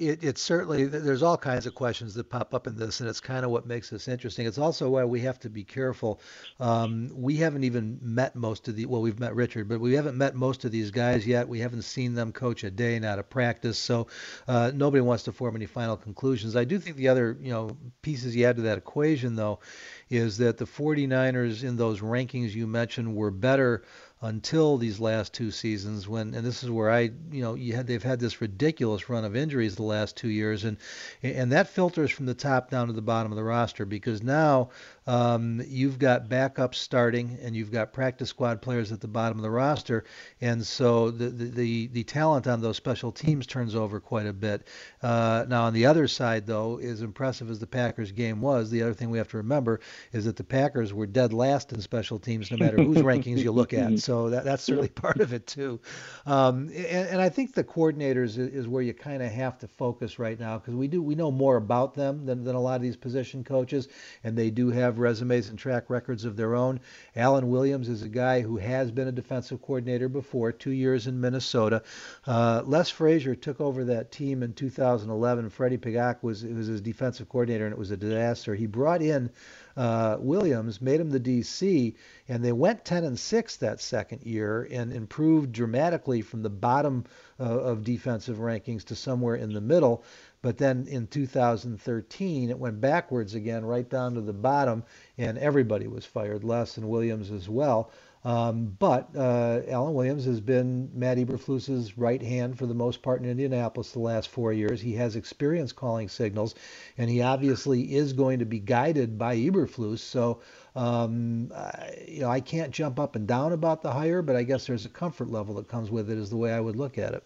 it, 0.00 0.24
it's 0.24 0.42
certainly 0.42 0.86
there's 0.86 1.22
all 1.22 1.36
kinds 1.36 1.66
of 1.66 1.74
questions 1.74 2.14
that 2.14 2.30
pop 2.30 2.54
up 2.54 2.66
in 2.66 2.76
this, 2.76 3.00
and 3.00 3.08
it's 3.08 3.20
kind 3.20 3.44
of 3.44 3.50
what 3.50 3.66
makes 3.66 3.90
this 3.90 4.08
interesting. 4.08 4.46
It's 4.46 4.58
also 4.58 4.88
why 4.88 5.04
we 5.04 5.20
have 5.20 5.38
to 5.40 5.50
be 5.50 5.62
careful. 5.62 6.20
Um, 6.58 7.10
we 7.14 7.36
haven't 7.36 7.64
even 7.64 7.98
met 8.00 8.34
most 8.34 8.66
of 8.68 8.76
the 8.76 8.86
well, 8.86 9.02
we've 9.02 9.20
met 9.20 9.34
Richard, 9.34 9.68
but 9.68 9.80
we 9.80 9.92
haven't 9.92 10.16
met 10.16 10.34
most 10.34 10.64
of 10.64 10.72
these 10.72 10.90
guys 10.90 11.26
yet. 11.26 11.48
We 11.48 11.60
haven't 11.60 11.82
seen 11.82 12.14
them 12.14 12.32
coach 12.32 12.64
a 12.64 12.70
day, 12.70 12.98
not 12.98 13.18
a 13.18 13.22
practice, 13.22 13.78
so 13.78 14.06
uh, 14.48 14.72
nobody 14.74 15.02
wants 15.02 15.24
to 15.24 15.32
form 15.32 15.54
any 15.54 15.66
final 15.66 15.96
conclusions. 15.96 16.56
I 16.56 16.64
do 16.64 16.78
think 16.78 16.96
the 16.96 17.08
other 17.08 17.36
you 17.40 17.52
know 17.52 17.76
pieces 18.02 18.34
you 18.34 18.46
add 18.46 18.56
to 18.56 18.62
that 18.62 18.78
equation 18.78 19.36
though 19.36 19.60
is 20.08 20.38
that 20.38 20.56
the 20.56 20.64
49ers 20.64 21.62
in 21.62 21.76
those 21.76 22.00
rankings 22.00 22.52
you 22.52 22.66
mentioned 22.66 23.14
were 23.14 23.30
better 23.30 23.84
until 24.22 24.76
these 24.76 25.00
last 25.00 25.32
two 25.32 25.50
seasons 25.50 26.06
when 26.06 26.34
and 26.34 26.44
this 26.44 26.62
is 26.62 26.70
where 26.70 26.90
I 26.90 27.10
you 27.32 27.40
know 27.40 27.54
you 27.54 27.74
had 27.74 27.86
they've 27.86 28.02
had 28.02 28.20
this 28.20 28.42
ridiculous 28.42 29.08
run 29.08 29.24
of 29.24 29.34
injuries 29.34 29.76
the 29.76 29.82
last 29.82 30.14
two 30.14 30.28
years 30.28 30.64
and 30.64 30.76
and 31.22 31.50
that 31.52 31.70
filters 31.70 32.10
from 32.10 32.26
the 32.26 32.34
top 32.34 32.70
down 32.70 32.88
to 32.88 32.92
the 32.92 33.00
bottom 33.00 33.32
of 33.32 33.36
the 33.36 33.44
roster 33.44 33.86
because 33.86 34.22
now 34.22 34.68
um, 35.06 35.62
you've 35.66 35.98
got 35.98 36.28
backups 36.28 36.74
starting 36.74 37.38
and 37.40 37.56
you've 37.56 37.72
got 37.72 37.94
practice 37.94 38.28
squad 38.28 38.60
players 38.60 38.92
at 38.92 39.00
the 39.00 39.08
bottom 39.08 39.38
of 39.38 39.42
the 39.42 39.50
roster 39.50 40.04
and 40.42 40.66
so 40.66 41.10
the 41.10 41.30
the 41.30 41.44
the, 41.46 41.86
the 41.86 42.04
talent 42.04 42.46
on 42.46 42.60
those 42.60 42.76
special 42.76 43.12
teams 43.12 43.46
turns 43.46 43.74
over 43.74 44.00
quite 44.00 44.26
a 44.26 44.34
bit. 44.34 44.66
Uh, 45.02 45.46
now 45.48 45.64
on 45.64 45.72
the 45.72 45.86
other 45.86 46.06
side 46.06 46.46
though 46.46 46.78
as 46.78 47.00
impressive 47.00 47.48
as 47.48 47.58
the 47.58 47.66
Packers 47.66 48.12
game 48.12 48.42
was 48.42 48.70
the 48.70 48.82
other 48.82 48.92
thing 48.92 49.08
we 49.08 49.16
have 49.16 49.28
to 49.28 49.38
remember 49.38 49.80
is 50.12 50.26
that 50.26 50.36
the 50.36 50.44
Packers 50.44 50.92
were 50.92 51.06
dead 51.06 51.32
last 51.32 51.72
in 51.72 51.80
special 51.80 52.18
teams 52.18 52.50
no 52.50 52.58
matter 52.58 52.76
whose 52.76 52.98
rankings 52.98 53.38
you 53.38 53.50
look 53.50 53.72
at. 53.72 53.90
So 54.09 54.09
that, 54.10 54.44
that's 54.44 54.62
certainly 54.62 54.88
part 55.06 55.20
of 55.20 55.32
it 55.32 55.46
too. 55.46 55.80
Um, 56.26 56.68
and, 56.68 57.08
and, 57.08 57.20
I 57.20 57.28
think 57.28 57.54
the 57.54 57.64
coordinators 57.64 58.38
is, 58.38 58.38
is 58.38 58.68
where 58.68 58.82
you 58.82 58.92
kind 58.92 59.22
of 59.22 59.30
have 59.30 59.58
to 59.58 59.68
focus 59.68 60.18
right 60.18 60.38
now 60.38 60.58
because 60.58 60.74
we 60.74 60.88
do 60.88 61.02
we 61.02 61.14
know 61.14 61.30
more 61.30 61.56
about 61.56 61.94
them 61.94 62.26
than, 62.26 62.44
than 62.44 62.54
a 62.54 62.60
lot 62.60 62.76
of 62.76 62.82
these 62.82 62.96
position 62.96 63.44
coaches, 63.44 63.88
and 64.24 64.36
they 64.36 64.50
do 64.50 64.70
have 64.70 64.98
resumes 64.98 65.48
and 65.48 65.58
track 65.58 65.88
records 65.88 66.24
of 66.24 66.36
their 66.36 66.54
own. 66.54 66.80
Alan 67.16 67.48
Williams 67.50 67.88
is 67.88 68.02
a 68.02 68.08
guy 68.08 68.40
who 68.40 68.56
has 68.56 68.90
been 68.90 69.08
a 69.08 69.12
defensive 69.12 69.62
coordinator 69.62 70.08
before, 70.08 70.52
two 70.52 70.72
years 70.72 71.06
in 71.06 71.20
Minnesota. 71.20 71.82
Uh, 72.26 72.62
Les 72.66 72.90
Frazier 72.90 73.34
took 73.34 73.60
over 73.60 73.84
that 73.84 74.10
team 74.10 74.42
in 74.42 74.52
2011. 74.52 75.50
Freddie 75.50 75.78
Pagac 75.78 76.22
was 76.22 76.44
was 76.44 76.66
his 76.66 76.80
defensive 76.80 77.28
coordinator, 77.28 77.64
and 77.64 77.72
it 77.72 77.78
was 77.78 77.90
a 77.90 77.96
disaster. 77.96 78.54
He 78.54 78.66
brought 78.66 79.02
in 79.02 79.30
uh, 79.76 80.16
Williams, 80.20 80.80
made 80.80 81.00
him 81.00 81.10
the 81.10 81.20
DC, 81.20 81.94
and 82.28 82.44
they 82.44 82.52
went 82.52 82.84
10 82.84 83.04
and 83.04 83.18
6 83.18 83.56
that 83.56 83.80
second 83.80 84.22
year 84.22 84.68
and 84.70 84.92
improved 84.92 85.52
dramatically 85.52 86.22
from 86.22 86.42
the 86.42 86.50
bottom 86.50 87.04
uh, 87.38 87.44
of 87.44 87.84
defensive 87.84 88.38
rankings 88.38 88.84
to 88.84 88.94
somewhere 88.94 89.36
in 89.36 89.52
the 89.52 89.60
middle. 89.60 90.04
But 90.42 90.58
then 90.58 90.86
in 90.86 91.06
2013, 91.06 92.50
it 92.50 92.58
went 92.58 92.80
backwards 92.80 93.34
again, 93.34 93.64
right 93.64 93.88
down 93.88 94.14
to 94.14 94.20
the 94.20 94.32
bottom, 94.32 94.84
and 95.18 95.36
everybody 95.38 95.86
was 95.86 96.06
fired, 96.06 96.44
Les 96.44 96.76
and 96.76 96.88
Williams 96.88 97.30
as 97.30 97.48
well. 97.48 97.90
Um, 98.22 98.76
but 98.78 99.08
uh, 99.16 99.60
Alan 99.68 99.94
Williams 99.94 100.26
has 100.26 100.40
been 100.40 100.90
Matt 100.92 101.16
Eberflus's 101.16 101.96
right 101.96 102.20
hand 102.20 102.58
for 102.58 102.66
the 102.66 102.74
most 102.74 103.00
part 103.00 103.22
in 103.22 103.28
Indianapolis 103.28 103.92
the 103.92 104.00
last 104.00 104.28
four 104.28 104.52
years. 104.52 104.80
He 104.80 104.92
has 104.94 105.16
experience 105.16 105.72
calling 105.72 106.08
signals, 106.08 106.54
and 106.98 107.08
he 107.08 107.22
obviously 107.22 107.94
is 107.94 108.12
going 108.12 108.38
to 108.40 108.44
be 108.44 108.58
guided 108.58 109.18
by 109.18 109.36
Eberflus. 109.36 110.00
So, 110.00 110.40
um, 110.76 111.50
I, 111.56 111.94
you 112.06 112.20
know, 112.20 112.28
I 112.28 112.40
can't 112.40 112.72
jump 112.72 113.00
up 113.00 113.16
and 113.16 113.26
down 113.26 113.52
about 113.52 113.82
the 113.82 113.90
hire, 113.90 114.20
but 114.20 114.36
I 114.36 114.42
guess 114.42 114.66
there's 114.66 114.84
a 114.84 114.90
comfort 114.90 115.30
level 115.30 115.54
that 115.54 115.68
comes 115.68 115.90
with 115.90 116.10
it, 116.10 116.18
is 116.18 116.28
the 116.28 116.36
way 116.36 116.52
I 116.52 116.60
would 116.60 116.76
look 116.76 116.98
at 116.98 117.14
it. 117.14 117.24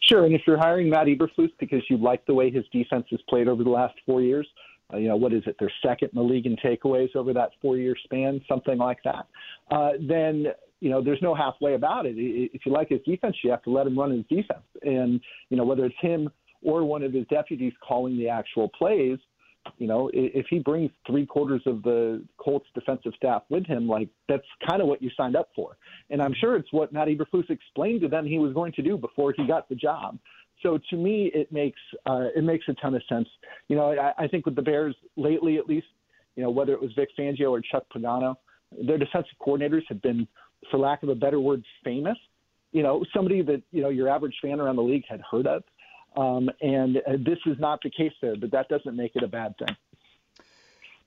Sure, 0.00 0.26
and 0.26 0.34
if 0.34 0.42
you're 0.46 0.58
hiring 0.58 0.90
Matt 0.90 1.06
Eberflus 1.06 1.52
because 1.58 1.82
you 1.88 1.96
like 1.96 2.26
the 2.26 2.34
way 2.34 2.50
his 2.50 2.64
defense 2.72 3.06
has 3.10 3.20
played 3.28 3.48
over 3.48 3.64
the 3.64 3.70
last 3.70 3.94
four 4.04 4.20
years, 4.20 4.46
uh, 4.92 4.96
you 4.96 5.08
know, 5.08 5.16
what 5.16 5.32
is 5.32 5.42
it? 5.46 5.56
They're 5.58 5.72
second 5.84 6.10
in 6.12 6.18
the 6.18 6.22
league 6.22 6.46
in 6.46 6.56
takeaways 6.56 7.14
over 7.14 7.32
that 7.32 7.50
four-year 7.60 7.94
span, 8.04 8.40
something 8.48 8.78
like 8.78 8.98
that. 9.04 9.26
Uh, 9.70 9.90
then 10.00 10.46
you 10.80 10.88
know, 10.88 11.02
there's 11.02 11.20
no 11.20 11.34
halfway 11.34 11.74
about 11.74 12.06
it. 12.06 12.14
If 12.16 12.64
you 12.64 12.72
like 12.72 12.88
his 12.88 13.00
defense, 13.04 13.36
you 13.44 13.50
have 13.50 13.62
to 13.64 13.70
let 13.70 13.86
him 13.86 13.98
run 13.98 14.12
his 14.12 14.24
defense. 14.28 14.64
And 14.82 15.20
you 15.50 15.56
know, 15.56 15.64
whether 15.64 15.84
it's 15.84 15.94
him 16.00 16.30
or 16.62 16.84
one 16.84 17.02
of 17.02 17.12
his 17.12 17.26
deputies 17.28 17.72
calling 17.86 18.16
the 18.16 18.28
actual 18.28 18.68
plays, 18.70 19.18
you 19.78 19.86
know, 19.86 20.10
if 20.14 20.46
he 20.48 20.58
brings 20.58 20.90
three 21.06 21.26
quarters 21.26 21.62
of 21.66 21.82
the 21.82 22.24
Colts 22.38 22.66
defensive 22.74 23.12
staff 23.16 23.42
with 23.50 23.66
him, 23.66 23.86
like 23.86 24.08
that's 24.28 24.46
kind 24.68 24.80
of 24.80 24.88
what 24.88 25.02
you 25.02 25.10
signed 25.16 25.36
up 25.36 25.50
for. 25.54 25.76
And 26.08 26.22
I'm 26.22 26.34
sure 26.40 26.56
it's 26.56 26.72
what 26.72 26.92
Matt 26.92 27.08
Eberflus 27.08 27.50
explained 27.50 28.00
to 28.00 28.08
them 28.08 28.26
he 28.26 28.38
was 28.38 28.54
going 28.54 28.72
to 28.72 28.82
do 28.82 28.96
before 28.96 29.34
he 29.36 29.46
got 29.46 29.68
the 29.68 29.74
job. 29.74 30.18
So 30.62 30.78
to 30.90 30.96
me, 30.96 31.30
it 31.34 31.50
makes 31.52 31.80
uh, 32.06 32.28
it 32.36 32.44
makes 32.44 32.66
a 32.68 32.74
ton 32.74 32.94
of 32.94 33.02
sense. 33.08 33.28
You 33.68 33.76
know, 33.76 33.92
I, 33.92 34.24
I 34.24 34.28
think 34.28 34.46
with 34.46 34.56
the 34.56 34.62
Bears 34.62 34.94
lately, 35.16 35.56
at 35.58 35.66
least, 35.66 35.86
you 36.36 36.42
know, 36.42 36.50
whether 36.50 36.72
it 36.72 36.80
was 36.80 36.92
Vic 36.94 37.08
Fangio 37.18 37.50
or 37.50 37.60
Chuck 37.60 37.84
Pagano, 37.94 38.36
their 38.86 38.98
defensive 38.98 39.32
coordinators 39.44 39.82
have 39.88 40.02
been, 40.02 40.28
for 40.70 40.78
lack 40.78 41.02
of 41.02 41.08
a 41.08 41.14
better 41.14 41.40
word, 41.40 41.64
famous. 41.84 42.18
You 42.72 42.82
know, 42.82 43.04
somebody 43.14 43.42
that 43.42 43.62
you 43.72 43.82
know 43.82 43.88
your 43.88 44.08
average 44.08 44.36
fan 44.42 44.60
around 44.60 44.76
the 44.76 44.82
league 44.82 45.04
had 45.08 45.20
heard 45.30 45.46
of. 45.46 45.62
Um, 46.16 46.50
and 46.60 46.96
uh, 46.98 47.12
this 47.24 47.38
is 47.46 47.56
not 47.58 47.80
the 47.82 47.90
case 47.90 48.12
there, 48.20 48.36
but 48.36 48.50
that 48.50 48.68
doesn't 48.68 48.96
make 48.96 49.12
it 49.14 49.22
a 49.22 49.28
bad 49.28 49.54
thing. 49.58 49.76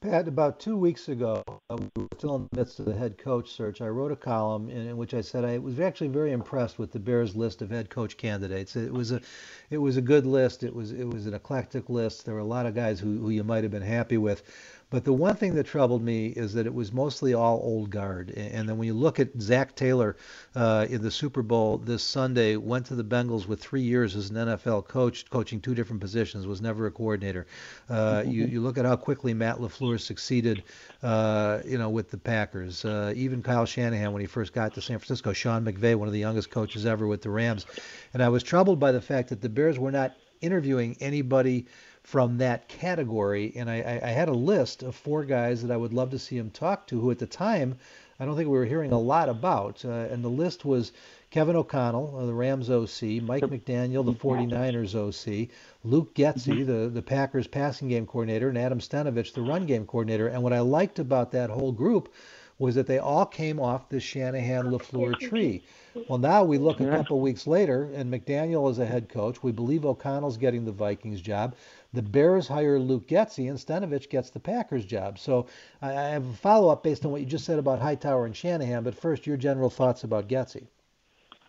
Pat, 0.04 0.28
about 0.28 0.60
two 0.60 0.76
weeks 0.76 1.08
ago, 1.08 1.42
uh, 1.48 1.78
we 1.78 1.90
were 1.96 2.08
still 2.18 2.36
in 2.36 2.50
the 2.52 2.58
midst 2.60 2.78
of 2.78 2.86
the 2.86 2.94
head 2.94 3.18
coach 3.18 3.50
search. 3.50 3.80
I 3.80 3.88
wrote 3.88 4.12
a 4.12 4.18
column 4.18 4.70
in, 4.70 4.88
in, 4.88 4.98
which 4.98 5.14
I 5.14 5.22
said 5.22 5.46
I 5.46 5.58
was 5.60 5.80
actually 5.80 6.10
very 6.10 6.34
impressed 6.34 6.78
with 6.78 6.92
the 6.92 7.00
Bears' 7.00 7.38
list 7.38 7.62
of 7.62 7.70
head 7.70 7.90
coach 7.90 8.18
candidates. 8.18 8.76
It 8.76 8.92
was 8.92 9.14
a, 9.14 9.22
it 9.70 9.78
was 9.78 9.96
a 9.96 10.02
good 10.02 10.26
list. 10.26 10.62
It 10.62 10.76
was 10.76 10.92
it 10.92 11.06
was 11.06 11.26
an 11.26 11.34
eclectic 11.34 11.90
list. 11.90 12.26
There 12.26 12.34
were 12.34 12.42
a 12.42 12.46
lot 12.46 12.66
of 12.66 12.76
guys 12.76 13.00
who, 13.00 13.18
who 13.18 13.30
you 13.30 13.46
might 13.46 13.64
have 13.64 13.72
been 13.72 13.82
happy 13.82 14.18
with, 14.18 14.44
but 14.94 15.06
the 15.06 15.12
one 15.12 15.36
thing 15.36 15.56
that 15.56 15.66
troubled 15.66 16.04
me 16.04 16.28
is 16.28 16.54
that 16.54 16.68
it 16.68 16.74
was 16.74 16.94
mostly 16.94 17.34
all 17.34 17.60
old 17.64 17.90
guard. 17.90 18.30
And 18.30 18.70
then 18.70 18.78
when 18.78 18.86
you 18.86 18.94
look 18.94 19.20
at 19.20 19.30
Zac 19.42 19.76
Taylor 19.76 20.16
uh, 20.54 20.86
in 20.88 21.02
the 21.02 21.10
Super 21.10 21.42
Bowl 21.42 21.80
this 21.80 22.04
Sunday, 22.04 22.58
went 22.58 22.86
to 22.86 22.96
the 22.96 23.04
Bengals 23.04 23.48
with 23.48 23.60
three 23.60 23.82
years 23.82 24.16
as 24.16 24.30
an 24.30 24.36
NFL 24.36 24.88
coach, 24.88 25.28
coaching 25.32 25.60
two 25.60 25.74
different 25.74 26.00
positions, 26.00 26.46
was 26.46 26.62
never 26.62 26.86
a 26.86 26.92
coordinator. 26.92 27.48
Uh, 27.90 28.24
you, 28.24 28.46
you 28.46 28.62
look 28.62 28.78
at 28.78 28.86
how 28.86 28.96
quickly 28.96 29.34
Matt 29.34 29.58
LaFleur 29.58 30.00
succeeded, 30.00 30.62
uh, 31.02 31.62
you 31.66 31.80
know, 31.80 31.90
with 31.90 32.12
the 32.12 32.18
Packers. 32.20 32.86
Uh, 32.86 33.14
even 33.16 33.42
Kyle 33.42 33.66
Shanahan 33.66 34.14
when 34.14 34.22
he 34.22 34.28
first 34.28 34.54
got 34.54 34.76
to 34.76 34.82
San 34.82 35.00
Francisco, 35.00 35.34
Sean 35.34 35.66
McVay, 35.66 35.96
one 35.96 36.08
of 36.08 36.14
the 36.14 36.20
youngest 36.20 36.52
coaches 36.52 36.86
ever 36.86 37.08
with 37.08 37.24
the 37.24 37.32
Rams. 37.32 37.66
And 38.14 38.22
I 38.22 38.30
was 38.30 38.44
troubled 38.44 38.80
by 38.80 38.92
the 38.92 39.02
fact 39.02 39.30
that 39.30 39.42
the 39.42 39.50
Bears 39.50 39.80
were 39.80 39.92
not 39.92 40.16
interviewing 40.44 40.98
anybody 41.00 41.66
from 42.04 42.38
that 42.38 42.68
category. 42.68 43.54
And 43.56 43.70
I, 43.70 44.02
I, 44.04 44.10
had 44.10 44.28
a 44.28 44.34
list 44.34 44.84
of 44.84 44.94
four 44.94 45.24
guys 45.24 45.64
that 45.64 45.72
I 45.72 45.78
would 45.78 45.94
love 45.94 46.12
to 46.12 46.20
see 46.20 46.38
him 46.38 46.52
talk 46.52 46.86
to, 46.88 47.00
who 47.00 47.12
at 47.12 47.20
the 47.20 47.26
time 47.26 47.78
I 48.20 48.26
don't 48.26 48.36
think 48.36 48.50
we 48.50 48.58
were 48.58 48.66
hearing 48.66 48.92
a 48.92 49.00
lot 49.00 49.30
about. 49.30 49.84
Uh, 49.84 49.90
and 50.12 50.24
the 50.24 50.30
list 50.30 50.66
was 50.66 50.92
Kevin 51.32 51.56
O'Connell, 51.56 52.16
uh, 52.18 52.26
the 52.26 52.34
Rams 52.34 52.70
OC, 52.70 53.24
Mike 53.24 53.44
McDaniel, 53.44 54.06
the 54.06 54.14
49ers 54.14 54.94
OC, 54.96 55.50
Luke 55.84 56.14
Getsy, 56.14 56.60
mm-hmm. 56.60 56.66
the, 56.66 56.90
the 56.90 57.02
Packers 57.02 57.48
passing 57.48 57.88
game 57.88 58.06
coordinator, 58.06 58.50
and 58.50 58.58
Adam 58.58 58.80
Stenavich, 58.80 59.34
the 59.34 59.42
run 59.42 59.66
game 59.66 59.86
coordinator. 59.86 60.28
And 60.28 60.44
what 60.44 60.54
I 60.54 60.60
liked 60.60 61.00
about 61.00 61.32
that 61.32 61.50
whole 61.50 61.72
group 61.72 62.14
was 62.60 62.76
that 62.76 62.86
they 62.86 63.00
all 63.00 63.26
came 63.26 63.60
off 63.60 63.90
the 63.90 64.00
Shanahan 64.00 64.66
LaFleur 64.68 65.20
tree. 65.20 65.64
Well, 66.08 66.20
now 66.20 66.44
we 66.44 66.58
look 66.58 66.80
a 66.80 66.86
couple 66.86 67.20
weeks 67.20 67.48
later, 67.48 67.90
and 67.94 68.12
McDaniel 68.12 68.70
is 68.70 68.80
a 68.80 68.86
head 68.86 69.10
coach. 69.10 69.44
We 69.44 69.52
believe 69.52 69.86
O'Connell's 69.86 70.38
getting 70.38 70.66
the 70.66 70.72
Vikings 70.72 71.20
job. 71.20 71.56
The 71.94 72.02
Bears 72.02 72.48
hire 72.48 72.80
Luke 72.80 73.08
Getsy, 73.08 73.50
and 73.50 73.58
Stenavich 73.58 74.10
gets 74.10 74.32
the 74.32 74.40
Packers 74.40 74.86
job. 74.86 75.20
So 75.20 75.46
I 75.82 75.92
have 75.92 76.28
a 76.28 76.34
follow 76.34 76.70
up 76.70 76.84
based 76.84 77.06
on 77.06 77.12
what 77.12 77.22
you 77.22 77.28
just 77.28 77.46
said 77.46 77.60
about 77.60 77.80
Hightower 77.80 78.26
and 78.26 78.36
Shanahan. 78.36 78.84
But 78.84 78.96
first, 78.96 79.28
your 79.28 79.38
general 79.38 79.70
thoughts 79.70 80.04
about 80.04 80.28
Getsy. 80.28 80.68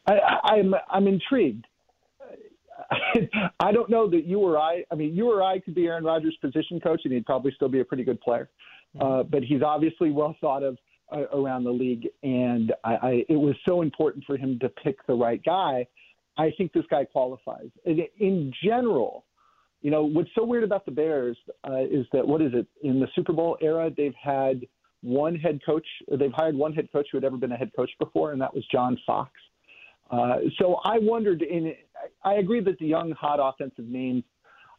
I, 0.07 0.19
I'm 0.45 0.75
I'm 0.91 1.07
intrigued. 1.09 1.67
I 3.61 3.73
don't 3.73 3.89
know 3.89 4.09
that 4.11 4.25
you 4.27 4.39
or 4.41 4.59
I. 4.59 4.85
I 4.91 4.95
mean, 4.95 5.15
you 5.15 5.31
or 5.31 5.43
I 5.43 5.61
could 5.61 5.75
be 5.75 5.87
Aaron 5.87 6.05
Rodgers' 6.05 6.37
position 6.41 6.79
coach, 6.79 7.03
and 7.05 7.15
he'd 7.15 7.25
probably 7.25 7.53
still 7.57 7.69
be 7.69 7.81
a 7.81 7.85
pretty 7.85 8.05
good 8.05 8.21
player. 8.21 8.51
Mm-hmm. 8.97 9.07
Uh, 9.07 9.23
but 9.23 9.43
he's 9.43 9.63
obviously 9.63 10.11
well 10.11 10.37
thought 10.41 10.63
of 10.63 10.77
uh, 11.11 11.23
around 11.33 11.65
the 11.65 11.71
league, 11.71 12.09
and 12.23 12.73
I, 12.85 12.95
I, 12.95 13.11
it 13.29 13.37
was 13.37 13.55
so 13.67 13.83
important 13.83 14.25
for 14.27 14.37
him 14.37 14.59
to 14.61 14.69
pick 14.69 15.05
the 15.07 15.15
right 15.15 15.43
guy. 15.43 15.87
I 16.37 16.53
think 16.59 16.73
this 16.73 16.85
guy 16.91 17.05
qualifies. 17.05 17.69
In 17.85 18.53
general, 18.63 19.25
you 19.85 19.91
know, 19.91 20.03
what's 20.03 20.31
so 20.35 20.43
weird 20.43 20.65
about 20.65 20.87
the 20.87 20.91
Bears 20.91 21.37
uh, 21.69 21.83
is 21.83 22.07
that 22.15 22.27
what 22.27 22.41
is 22.41 22.53
it 22.55 22.67
in 22.83 23.01
the 23.01 23.07
Super 23.15 23.35
Bowl 23.35 23.59
era? 23.61 23.91
They've 23.95 24.15
had 24.15 24.67
one 25.03 25.37
head 25.37 25.61
coach. 25.65 25.87
They've 26.11 26.33
hired 26.33 26.57
one 26.57 26.73
head 26.73 26.89
coach 26.91 27.07
who 27.13 27.19
had 27.19 27.25
ever 27.25 27.37
been 27.37 27.53
a 27.53 27.57
head 27.57 27.71
coach 27.77 27.91
before, 27.99 28.33
and 28.33 28.41
that 28.41 28.53
was 28.55 28.65
John 28.73 28.99
Fox. 29.07 29.31
Uh, 30.11 30.37
so 30.59 30.81
I 30.85 30.99
wondered. 30.99 31.43
In 31.43 31.75
I 32.25 32.37
agree 32.37 32.61
that 32.61 32.79
the 32.79 32.87
young, 32.87 33.13
hot 33.13 33.39
offensive 33.43 33.85
names 33.85 34.25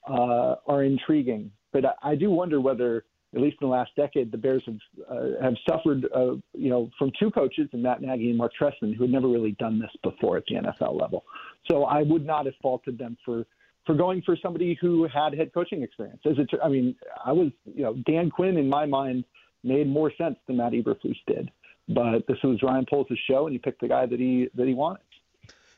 uh, 0.09 0.55
are 0.65 0.83
intriguing, 0.83 1.51
but 1.71 1.85
I, 1.85 1.93
I 2.01 2.15
do 2.15 2.31
wonder 2.31 2.59
whether, 2.59 3.05
at 3.35 3.41
least 3.41 3.57
in 3.61 3.67
the 3.67 3.71
last 3.75 3.91
decade, 3.95 4.31
the 4.31 4.39
Bears 4.39 4.63
have 4.65 4.79
uh, 5.07 5.39
have 5.39 5.53
suffered, 5.69 6.07
uh, 6.15 6.33
you 6.53 6.71
know, 6.71 6.89
from 6.97 7.11
two 7.19 7.29
coaches, 7.29 7.69
and 7.73 7.83
Matt 7.83 8.01
Nagy 8.01 8.29
and 8.29 8.39
Marc 8.39 8.53
Trestman, 8.59 8.95
who 8.95 9.03
had 9.03 9.11
never 9.11 9.27
really 9.27 9.51
done 9.59 9.77
this 9.77 9.91
before 10.01 10.37
at 10.37 10.45
the 10.47 10.55
NFL 10.55 10.99
level. 10.99 11.25
So 11.69 11.83
I 11.83 12.01
would 12.01 12.25
not 12.25 12.47
have 12.47 12.55
faulted 12.59 12.97
them 12.97 13.17
for 13.23 13.45
for 13.85 13.95
going 13.95 14.21
for 14.23 14.37
somebody 14.41 14.77
who 14.79 15.07
had 15.07 15.33
head 15.33 15.53
coaching 15.53 15.83
experience. 15.83 16.21
As 16.25 16.37
it, 16.37 16.49
I 16.63 16.69
mean, 16.69 16.95
I 17.23 17.31
was, 17.31 17.51
you 17.65 17.83
know, 17.83 17.93
Dan 18.05 18.29
Quinn 18.29 18.57
in 18.57 18.69
my 18.69 18.85
mind 18.85 19.25
made 19.63 19.87
more 19.87 20.11
sense 20.17 20.37
than 20.47 20.57
Matt 20.57 20.73
Eberflus 20.73 21.17
did. 21.27 21.51
But 21.87 22.25
this 22.27 22.37
was 22.43 22.63
Ryan 22.63 22.85
Poles' 22.89 23.07
show, 23.29 23.45
and 23.45 23.53
he 23.53 23.59
picked 23.59 23.81
the 23.81 23.87
guy 23.87 24.05
that 24.07 24.19
he 24.19 24.49
that 24.55 24.67
he 24.67 24.73
wanted. 24.73 25.01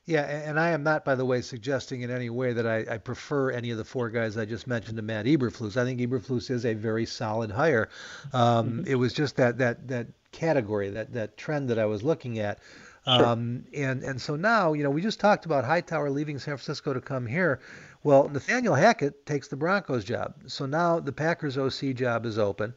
Yeah, 0.06 0.22
and 0.22 0.58
I 0.58 0.70
am 0.70 0.84
not, 0.84 1.04
by 1.04 1.15
the 1.15 1.26
way, 1.26 1.41
suggesting 1.41 2.02
in 2.02 2.10
any 2.10 2.30
way 2.30 2.54
that 2.54 2.65
I, 2.65 2.93
I, 2.93 2.98
prefer 2.98 3.52
any 3.52 3.72
of 3.72 3.78
the 3.78 3.84
four 3.84 4.10
guys 4.10 4.38
I 4.38 4.46
just 4.46 4.65
mentioned 4.65 4.96
to 4.96 5.04
Matt 5.04 5.26
Eberflus. 5.26 5.76
I 5.76 5.84
think 5.84 6.00
Eberflus 6.00 6.50
is 6.50 6.65
a 6.65 6.74
very 6.74 7.06
solid 7.06 7.52
hire. 7.52 7.89
Um, 8.32 8.70
mm-hmm. 8.70 8.88
It 8.88 8.96
was 8.96 9.12
just 9.12 9.36
that 9.36 9.58
that 9.58 9.89
that 9.89 10.08
category, 10.32 10.89
that 10.91 11.12
that 11.12 11.36
trend 11.36 11.70
that 11.70 11.78
I 11.78 11.86
was 11.86 12.04
looking 12.04 12.39
at. 12.39 12.60
Um, 13.08 13.63
and 13.74 14.04
and 14.04 14.22
so 14.22 14.36
now, 14.36 14.74
you 14.74 14.84
know, 14.84 14.89
we 14.89 15.02
just 15.02 15.20
talked 15.20 15.46
about 15.46 15.63
Hightower 15.63 16.10
leaving 16.10 16.39
San 16.39 16.58
Francisco 16.58 16.93
to 16.93 17.02
come 17.02 17.26
here. 17.26 17.60
Well, 18.04 18.30
Nathaniel 18.30 18.76
Hackett 18.76 19.26
takes 19.26 19.48
the 19.48 19.56
Broncos 19.56 20.04
job. 20.04 20.36
So 20.48 20.65
now 20.65 21.00
the 21.00 21.12
Packers 21.12 21.58
OC 21.58 21.96
job 21.96 22.26
is 22.26 22.38
open. 22.38 22.74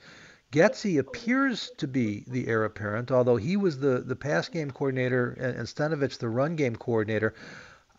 Getsy 0.52 0.98
appears 0.98 1.70
to 1.76 1.86
be 1.86 2.24
the 2.26 2.48
heir 2.48 2.64
apparent, 2.64 3.12
although 3.12 3.36
he 3.36 3.56
was 3.56 3.78
the, 3.78 4.00
the 4.00 4.16
pass 4.16 4.48
game 4.48 4.70
coordinator 4.70 5.36
and, 5.38 5.56
and 5.56 5.68
Stenavich 5.68 6.18
the 6.18 6.28
run 6.28 6.56
game 6.56 6.74
coordinator. 6.74 7.34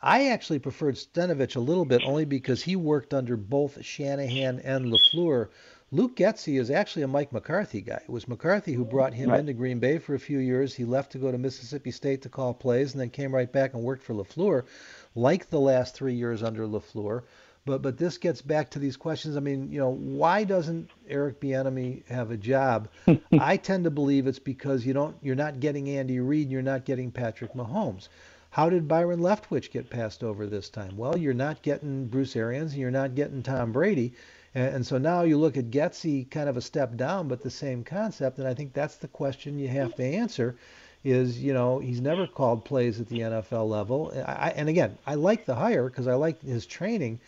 I 0.02 0.28
actually 0.28 0.60
preferred 0.60 0.96
Stenavich 0.96 1.56
a 1.56 1.62
little 1.62 1.86
bit 1.86 2.02
only 2.04 2.26
because 2.26 2.63
he 2.63 2.76
worked 2.76 3.13
under 3.13 3.38
both 3.38 3.84
Shanahan 3.86 4.60
and 4.60 4.91
LaFleur. 4.91 5.50
Luke 5.93 6.15
Getsy 6.15 6.58
is 6.58 6.71
actually 6.71 7.01
a 7.04 7.08
Mike 7.08 7.34
McCarthy 7.34 7.82
guy. 7.82 7.99
It 8.04 8.10
was 8.10 8.27
McCarthy 8.27 8.71
who 8.73 8.86
brought 8.86 9.13
him 9.13 9.30
Right. 9.30 9.41
into 9.41 9.51
Green 9.51 9.80
Bay 9.80 9.97
for 9.97 10.13
a 10.15 10.19
few 10.19 10.39
years. 10.39 10.73
He 10.73 10.86
left 10.86 11.12
to 11.12 11.17
go 11.17 11.32
to 11.32 11.38
Mississippi 11.38 11.91
State 11.91 12.21
to 12.21 12.30
call 12.30 12.54
plays, 12.54 12.93
and 12.93 13.01
then 13.01 13.10
came 13.10 13.36
right 13.36 13.51
back 13.51 13.73
and 13.73 13.84
worked 13.84 14.04
for 14.04 14.13
Lafleur, 14.13 14.63
like 15.15 15.49
the 15.49 15.60
last 15.60 15.93
three 15.93 16.13
years 16.13 16.43
under 16.43 16.65
Lafleur. 16.65 17.23
But 17.65 17.82
but 17.82 17.97
this 17.97 18.17
gets 18.17 18.41
back 18.41 18.71
to 18.71 18.80
these 18.80 18.95
questions. 18.95 19.36
I 19.36 19.41
mean, 19.41 19.69
you 19.69 19.80
know, 19.80 19.89
why 19.91 20.45
doesn't 20.45 20.89
Eric 21.10 21.41
Bieniemy 21.41 22.08
have 22.08 22.32
a 22.32 22.38
job? 22.38 22.88
I 23.39 23.58
tend 23.58 23.84
to 23.84 23.91
believe 23.91 24.27
it's 24.27 24.39
because 24.39 24.86
you 24.86 24.93
don't 24.93 25.17
you're 25.21 25.36
not 25.36 25.60
getting 25.60 25.89
Andy 25.89 26.19
Reid, 26.21 26.43
and 26.43 26.51
you're 26.54 26.62
not 26.62 26.86
getting 26.86 27.12
Patrick 27.12 27.54
Mahomes. 27.54 28.08
How 28.49 28.69
did 28.69 28.88
Byron 28.88 29.19
Leftwich 29.19 29.71
get 29.71 29.89
passed 29.89 30.23
over 30.23 30.47
this 30.47 30.69
time? 30.69 30.97
Well, 30.97 31.17
you're 31.17 31.34
not 31.34 31.62
getting 31.62 32.08
Bruce 32.08 32.36
Arians, 32.36 32.71
and 32.71 32.82
you're 32.82 32.91
not 32.91 33.13
getting 33.15 33.43
Tom 33.43 33.73
Brady. 33.73 34.13
And, 34.56 34.76
and 34.76 34.86
so 34.86 34.98
now 34.98 35.24
you 35.24 35.38
look 35.38 35.58
at 35.58 35.72
Getsy, 35.72 36.30
kind 36.30 36.50
of 36.50 36.58
a 36.58 36.62
step 36.62 36.96
down, 36.96 37.28
but 37.28 37.42
the 37.42 37.50
same 37.50 37.84
concept. 37.84 38.40
And 38.40 38.48
I 38.48 38.54
think 38.54 38.74
that's 38.74 38.96
the 38.96 39.08
question 39.08 39.60
you 39.60 39.68
have 39.70 39.96
to 39.96 40.04
answer 40.04 40.56
is, 41.04 41.42
you 41.42 41.54
know, 41.54 41.80
he's 41.80 42.02
never 42.02 42.28
called 42.28 42.64
plays 42.64 43.00
at 43.00 43.08
the 43.08 43.20
NFL 43.20 43.68
level. 43.68 44.12
I, 44.26 44.54
and 44.56 44.70
again, 44.70 44.98
I 45.08 45.16
like 45.16 45.46
the 45.46 45.56
hire 45.56 45.90
because 45.90 46.08
I 46.08 46.14
like 46.14 46.42
his 46.44 46.66
training, 46.66 47.20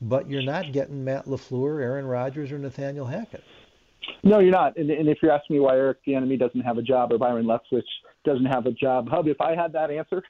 but 0.00 0.28
you're 0.28 0.42
not 0.42 0.72
getting 0.72 1.04
Matt 1.04 1.26
LaFleur, 1.26 1.80
Aaron 1.80 2.06
Rodgers, 2.06 2.52
or 2.52 2.58
Nathaniel 2.58 3.06
Hackett. 3.06 3.44
No, 4.22 4.38
you're 4.38 4.52
not. 4.52 4.76
And, 4.76 4.90
and 4.90 5.08
if 5.08 5.18
you're 5.22 5.32
asking 5.32 5.56
me 5.56 5.60
why 5.60 5.76
Eric 5.76 5.98
Bieniemy 6.06 6.38
doesn't 6.38 6.60
have 6.60 6.78
a 6.78 6.82
job 6.82 7.12
or 7.12 7.18
Byron 7.18 7.46
Leftwich 7.46 7.82
doesn't 8.24 8.46
have 8.46 8.66
a 8.66 8.72
job, 8.72 9.08
Hub, 9.08 9.26
if 9.26 9.40
I 9.40 9.54
had 9.54 9.72
that 9.72 9.90
answer, 9.90 10.22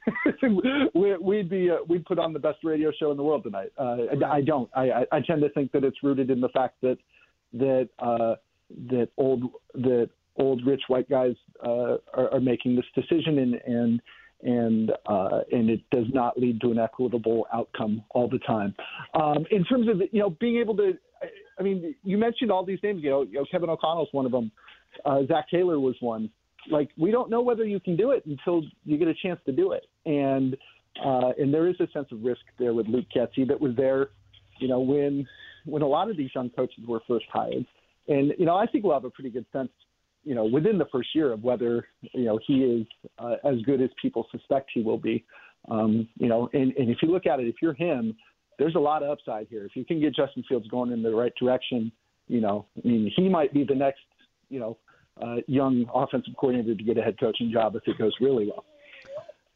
we, 0.95 1.17
we'd 1.17 1.49
be 1.51 1.71
uh, 1.71 1.77
we'd 1.89 2.05
put 2.05 2.19
on 2.19 2.33
the 2.33 2.39
best 2.39 2.59
radio 2.65 2.91
show 2.99 3.11
in 3.11 3.17
the 3.17 3.23
world 3.23 3.43
tonight. 3.43 3.73
Uh, 3.79 3.97
I, 4.25 4.37
I 4.37 4.41
don't. 4.41 4.71
I, 4.75 5.05
I, 5.13 5.21
tend 5.21 5.43
to 5.43 5.51
think 5.51 5.73
that 5.73 5.85
it's 5.85 6.03
rooted 6.03 6.31
in 6.31 6.41
the 6.41 6.49
fact 6.51 6.77
that 6.83 6.99
that 7.55 7.89
uh, 7.99 8.35
that 8.89 9.09
old 9.17 9.43
that 9.75 10.11
old 10.37 10.65
rich 10.67 10.83
white 10.89 11.09
guys 11.09 11.35
uh, 11.65 11.97
are, 12.15 12.35
are 12.35 12.41
making 12.41 12.77
this 12.77 12.87
decision 12.95 13.39
and 13.39 13.55
and 13.67 14.03
and 14.43 14.93
uh, 15.07 15.41
and 15.53 15.71
it 15.71 15.81
does 15.91 16.07
not 16.13 16.39
lead 16.39 16.61
to 16.61 16.71
an 16.71 16.79
equitable 16.79 17.47
outcome 17.53 18.03
all 18.11 18.29
the 18.29 18.39
time. 18.41 18.75
Um, 19.15 19.45
in 19.51 19.65
terms 19.65 19.89
of 19.89 20.01
you 20.11 20.21
know 20.21 20.31
being 20.31 20.59
able 20.59 20.77
to, 20.77 20.93
I- 21.23 21.27
I 21.59 21.63
mean, 21.63 21.95
you 22.03 22.17
mentioned 22.19 22.51
all 22.51 22.65
these 22.65 22.81
names. 22.83 23.03
You 23.03 23.11
know, 23.11 23.23
you 23.23 23.35
know 23.35 23.45
Kevin 23.51 23.71
O'Connell's 23.71 24.09
one 24.13 24.27
of 24.27 24.33
them. 24.33 24.51
Uh, 25.05 25.21
Zac 25.29 25.49
Taylor 25.51 25.79
was 25.79 25.95
one. 26.01 26.31
Like 26.71 26.91
we 26.97 27.11
don't 27.11 27.31
know 27.31 27.41
whether 27.41 27.65
you 27.65 27.81
can 27.81 27.97
do 27.97 28.13
it 28.13 28.25
until 28.27 28.63
you 28.85 28.97
get 28.99 29.09
a 29.09 29.15
chance 29.15 29.41
to 29.47 29.53
do 29.53 29.73
it, 29.73 29.87
and 30.07 30.57
uh, 31.05 31.33
and 31.39 31.53
there 31.53 31.69
is 31.69 31.77
a 31.81 31.89
sense 31.93 32.09
of 32.13 32.23
risk 32.23 32.43
there 32.59 32.75
with 32.75 32.87
Luke 32.87 33.07
Getsy 33.15 33.47
that 33.49 33.61
was 33.61 33.75
there, 33.77 34.11
you 34.61 34.69
know, 34.69 34.81
when 34.81 35.27
when 35.65 35.83
a 35.83 35.87
lot 35.87 36.11
of 36.11 36.17
these 36.17 36.31
young 36.35 36.51
coaches 36.51 36.85
were 36.87 37.01
first 37.09 37.27
hired, 37.33 37.67
and 38.09 38.33
you 38.39 38.47
know 38.47 38.57
I 38.57 38.67
think 38.67 38.85
we'll 38.85 38.95
have 38.95 39.05
a 39.05 39.11
pretty 39.11 39.31
good 39.31 39.47
sense 39.53 39.71
you 40.25 40.35
know, 40.35 40.45
within 40.45 40.79
the 40.79 40.87
first 40.93 41.09
year 41.15 41.33
of 41.33 41.43
whether, 41.43 41.87
you 42.13 42.25
know, 42.25 42.39
he 42.47 42.63
is 42.63 42.87
uh, 43.19 43.37
as 43.45 43.61
good 43.63 43.81
as 43.83 43.91
people 44.01 44.27
suspect 44.31 44.71
he 44.73 44.83
will 44.83 44.99
be. 44.99 45.25
Um, 45.71 46.09
you 46.17 46.29
know, 46.29 46.49
and, 46.53 46.73
and 46.77 46.91
if 46.91 46.99
you 47.03 47.11
look 47.11 47.27
at 47.27 47.41
it, 47.41 47.47
if 47.47 47.57
you're 47.61 47.75
him, 47.75 48.17
there's 48.59 48.75
a 48.75 48.81
lot 48.81 49.03
of 49.03 49.11
upside 49.11 49.49
here. 49.49 49.65
If 49.65 49.75
you 49.75 49.85
can 49.85 50.01
get 50.01 50.15
Justin 50.15 50.45
Fields 50.49 50.69
going 50.69 50.93
in 50.93 51.03
the 51.03 51.11
right 51.11 51.33
direction, 51.41 51.91
you 52.29 52.41
know, 52.41 52.67
I 52.77 52.87
mean, 52.87 53.13
he 53.17 53.29
might 53.29 53.53
be 53.53 53.65
the 53.65 53.75
next, 53.75 54.01
you 54.49 54.61
know, 54.61 54.79
uh, 55.21 55.37
young 55.47 55.87
offensive 55.95 56.35
coordinator 56.37 56.75
to 56.75 56.83
get 56.83 56.97
a 56.99 57.03
head 57.03 57.19
coaching 57.19 57.51
job 57.53 57.77
if 57.77 57.83
it 57.87 57.99
goes 57.99 58.13
really 58.21 58.47
well. 58.47 58.65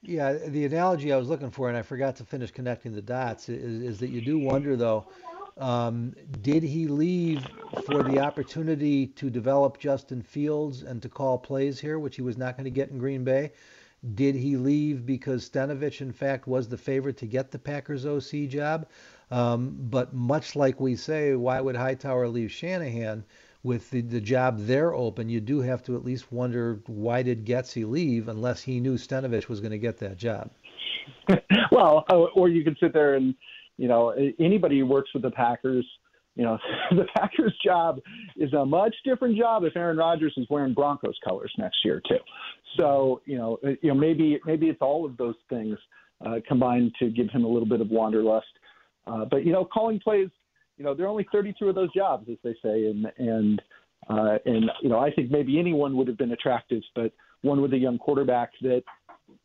Yeah, 0.02 0.34
the 0.34 0.64
analogy 0.64 1.12
I 1.12 1.16
was 1.16 1.28
looking 1.28 1.50
for, 1.50 1.68
and 1.68 1.76
I 1.76 1.82
forgot 1.82 2.16
to 2.16 2.24
finish 2.24 2.50
connecting 2.50 2.92
the 2.92 3.02
dots, 3.02 3.48
is, 3.48 3.82
is 3.82 3.98
that 4.00 4.10
you 4.10 4.20
do 4.20 4.38
wonder, 4.38 4.76
though, 4.76 5.06
um, 5.58 6.14
did 6.42 6.62
he 6.62 6.86
leave 6.86 7.44
for 7.86 8.02
the 8.02 8.20
opportunity 8.20 9.06
to 9.08 9.30
develop 9.30 9.78
Justin 9.78 10.22
Fields 10.22 10.82
and 10.82 11.00
to 11.02 11.08
call 11.08 11.38
plays 11.38 11.80
here, 11.80 11.98
which 11.98 12.16
he 12.16 12.22
was 12.22 12.36
not 12.36 12.56
going 12.56 12.64
to 12.64 12.70
get 12.70 12.90
in 12.90 12.98
Green 12.98 13.24
Bay? 13.24 13.52
Did 14.14 14.36
he 14.36 14.56
leave 14.56 15.06
because 15.06 15.48
Stenavich, 15.48 16.00
in 16.00 16.12
fact, 16.12 16.46
was 16.46 16.68
the 16.68 16.76
favorite 16.76 17.16
to 17.18 17.26
get 17.26 17.50
the 17.50 17.58
Packers 17.58 18.04
OC 18.06 18.48
job? 18.48 18.86
Um, 19.30 19.76
but 19.90 20.14
much 20.14 20.54
like 20.54 20.78
we 20.78 20.94
say, 20.94 21.34
why 21.34 21.60
would 21.60 21.74
Hightower 21.74 22.28
leave 22.28 22.52
Shanahan? 22.52 23.24
With 23.66 23.90
the, 23.90 24.00
the 24.00 24.20
job 24.20 24.60
there 24.60 24.94
open, 24.94 25.28
you 25.28 25.40
do 25.40 25.60
have 25.60 25.82
to 25.86 25.96
at 25.96 26.04
least 26.04 26.30
wonder 26.30 26.80
why 26.86 27.24
did 27.24 27.44
Getsy 27.44 27.84
leave 27.84 28.28
unless 28.28 28.62
he 28.62 28.78
knew 28.78 28.94
Stenavich 28.94 29.48
was 29.48 29.58
going 29.58 29.72
to 29.72 29.78
get 29.78 29.98
that 29.98 30.18
job. 30.18 30.52
well, 31.72 32.04
uh, 32.08 32.14
or 32.14 32.48
you 32.48 32.62
could 32.62 32.76
sit 32.78 32.92
there 32.92 33.16
and, 33.16 33.34
you 33.76 33.88
know, 33.88 34.14
anybody 34.38 34.78
who 34.78 34.86
works 34.86 35.10
with 35.12 35.24
the 35.24 35.32
Packers, 35.32 35.84
you 36.36 36.44
know, 36.44 36.56
the 36.92 37.06
Packers' 37.16 37.58
job 37.64 37.98
is 38.36 38.52
a 38.52 38.64
much 38.64 38.94
different 39.04 39.36
job 39.36 39.64
if 39.64 39.76
Aaron 39.76 39.96
Rodgers 39.96 40.34
is 40.36 40.46
wearing 40.48 40.72
Broncos 40.72 41.18
colors 41.26 41.52
next 41.58 41.78
year 41.84 42.00
too. 42.08 42.20
So, 42.76 43.20
you 43.24 43.36
know, 43.36 43.58
uh, 43.66 43.70
you 43.82 43.88
know, 43.88 43.96
maybe 43.96 44.38
maybe 44.46 44.68
it's 44.68 44.80
all 44.80 45.04
of 45.04 45.16
those 45.16 45.34
things 45.48 45.76
uh, 46.24 46.36
combined 46.46 46.92
to 47.00 47.10
give 47.10 47.30
him 47.30 47.42
a 47.42 47.48
little 47.48 47.68
bit 47.68 47.80
of 47.80 47.90
wanderlust. 47.90 48.46
Uh, 49.08 49.24
but 49.24 49.44
you 49.44 49.52
know, 49.52 49.64
calling 49.64 49.98
plays, 49.98 50.28
you 50.76 50.84
know, 50.84 50.94
there 50.94 51.06
are 51.06 51.08
only 51.08 51.26
32 51.32 51.68
of 51.68 51.74
those 51.74 51.92
jobs, 51.92 52.28
as 52.30 52.36
they 52.44 52.54
say, 52.62 52.86
and 52.86 53.06
and 53.18 53.62
uh, 54.08 54.38
and 54.44 54.70
you 54.82 54.88
know, 54.88 54.98
I 54.98 55.10
think 55.10 55.30
maybe 55.30 55.58
anyone 55.58 55.96
would 55.96 56.08
have 56.08 56.18
been 56.18 56.32
attractive, 56.32 56.82
but 56.94 57.12
one 57.42 57.60
with 57.60 57.72
a 57.72 57.78
young 57.78 57.98
quarterback 57.98 58.50
that 58.62 58.82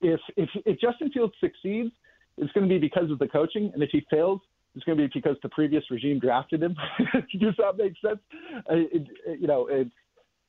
if 0.02 0.20
if 0.38 0.50
if 0.66 0.80
Justin 0.80 1.12
Fields 1.12 1.34
succeeds, 1.40 1.92
it's 2.38 2.52
going 2.54 2.68
to 2.68 2.74
be 2.74 2.80
because 2.80 3.10
of 3.12 3.20
the 3.20 3.28
coaching, 3.28 3.72
and 3.74 3.82
if 3.82 3.90
he 3.92 4.06
fails, 4.10 4.42
it's 4.76 4.84
going 4.86 4.98
to 4.98 5.08
be 5.08 5.12
because 5.14 5.38
the 5.44 5.50
previous 5.50 5.84
regime 5.90 6.20
drafted 6.20 6.64
him. 6.64 6.76
Does 7.40 7.56
that 7.58 7.78
make 7.78 7.94
sense? 8.06 8.20
Uh, 8.70 8.76
It, 8.76 9.08
it, 9.26 9.40
you 9.40 9.48
know, 9.48 9.68
it's 9.68 9.92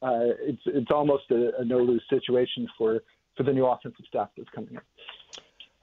uh, 0.03 0.35
it's 0.41 0.63
it's 0.67 0.91
almost 0.91 1.25
a, 1.31 1.61
a 1.61 1.65
no 1.65 1.79
lose 1.79 2.05
situation 2.11 2.69
for 2.77 3.03
for 3.37 3.43
the 3.45 3.53
new 3.53 3.67
offensive 3.67 4.05
staff 4.09 4.29
that's 4.37 4.49
coming 4.51 4.75
in. 4.75 4.81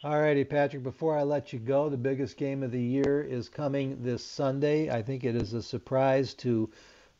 All 0.01 0.17
righty, 0.17 0.45
Patrick, 0.45 0.81
before 0.81 1.17
I 1.17 1.23
let 1.23 1.51
you 1.51 1.59
go, 1.59 1.89
the 1.89 1.97
biggest 1.97 2.37
game 2.37 2.63
of 2.63 2.71
the 2.71 2.81
year 2.81 3.21
is 3.21 3.49
coming 3.49 4.01
this 4.01 4.23
Sunday. 4.23 4.89
I 4.89 5.01
think 5.01 5.25
it 5.25 5.35
is 5.35 5.51
a 5.51 5.61
surprise 5.61 6.33
to 6.35 6.69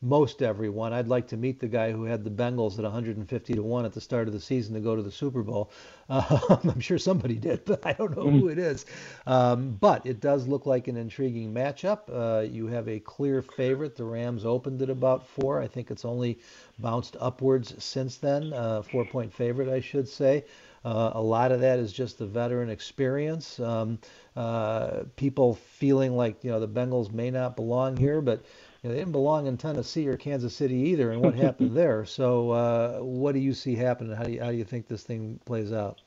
most 0.00 0.40
everyone. 0.40 0.94
I'd 0.94 1.06
like 1.06 1.28
to 1.28 1.36
meet 1.36 1.60
the 1.60 1.68
guy 1.68 1.92
who 1.92 2.04
had 2.04 2.24
the 2.24 2.30
Bengals 2.30 2.78
at 2.78 2.84
150 2.84 3.52
to 3.52 3.62
1 3.62 3.84
at 3.84 3.92
the 3.92 4.00
start 4.00 4.28
of 4.28 4.32
the 4.32 4.40
season 4.40 4.72
to 4.72 4.80
go 4.80 4.96
to 4.96 5.02
the 5.02 5.10
Super 5.10 5.42
Bowl. 5.42 5.70
Um, 6.10 6.58
I'm 6.64 6.80
sure 6.80 6.98
somebody 6.98 7.36
did, 7.36 7.64
but 7.66 7.86
I 7.86 7.92
don't 7.92 8.16
know 8.16 8.28
who 8.28 8.48
it 8.48 8.58
is. 8.58 8.84
Um, 9.28 9.76
but 9.80 10.04
it 10.04 10.18
does 10.18 10.48
look 10.48 10.66
like 10.66 10.88
an 10.88 10.96
intriguing 10.96 11.54
matchup. 11.54 12.00
Uh, 12.10 12.40
you 12.40 12.66
have 12.66 12.88
a 12.88 12.98
clear 12.98 13.42
favorite. 13.42 13.94
The 13.94 14.02
Rams 14.02 14.44
opened 14.44 14.82
at 14.82 14.90
about 14.90 15.24
four. 15.28 15.60
I 15.60 15.68
think 15.68 15.88
it's 15.88 16.04
only 16.04 16.40
bounced 16.80 17.16
upwards 17.20 17.76
since 17.84 18.16
then. 18.16 18.52
Uh, 18.52 18.82
four 18.82 19.04
point 19.04 19.32
favorite, 19.32 19.68
I 19.68 19.78
should 19.78 20.08
say. 20.08 20.46
Uh, 20.84 21.10
a 21.14 21.22
lot 21.22 21.52
of 21.52 21.60
that 21.60 21.78
is 21.78 21.92
just 21.92 22.18
the 22.18 22.26
veteran 22.26 22.70
experience. 22.70 23.60
Um, 23.60 23.98
uh, 24.34 25.02
people 25.16 25.54
feeling 25.54 26.16
like 26.16 26.42
you 26.42 26.50
know 26.50 26.60
the 26.60 26.68
Bengals 26.68 27.12
may 27.12 27.30
not 27.30 27.56
belong 27.56 27.96
here, 27.96 28.20
but 28.20 28.44
you 28.82 28.88
know, 28.88 28.94
they 28.94 29.00
didn't 29.00 29.12
belong 29.12 29.46
in 29.46 29.58
Tennessee 29.58 30.08
or 30.08 30.16
Kansas 30.16 30.54
City 30.54 30.76
either. 30.76 31.10
And 31.10 31.20
what 31.20 31.34
happened 31.34 31.76
there? 31.76 32.04
So, 32.06 32.50
uh, 32.50 32.98
what 33.00 33.32
do 33.32 33.40
you 33.40 33.52
see 33.52 33.74
happening? 33.74 34.16
How 34.16 34.24
do 34.24 34.32
you 34.32 34.40
how 34.40 34.50
do 34.50 34.56
you 34.56 34.64
think 34.64 34.88
this 34.88 35.02
thing 35.02 35.38
plays 35.44 35.72
out? 35.72 36.00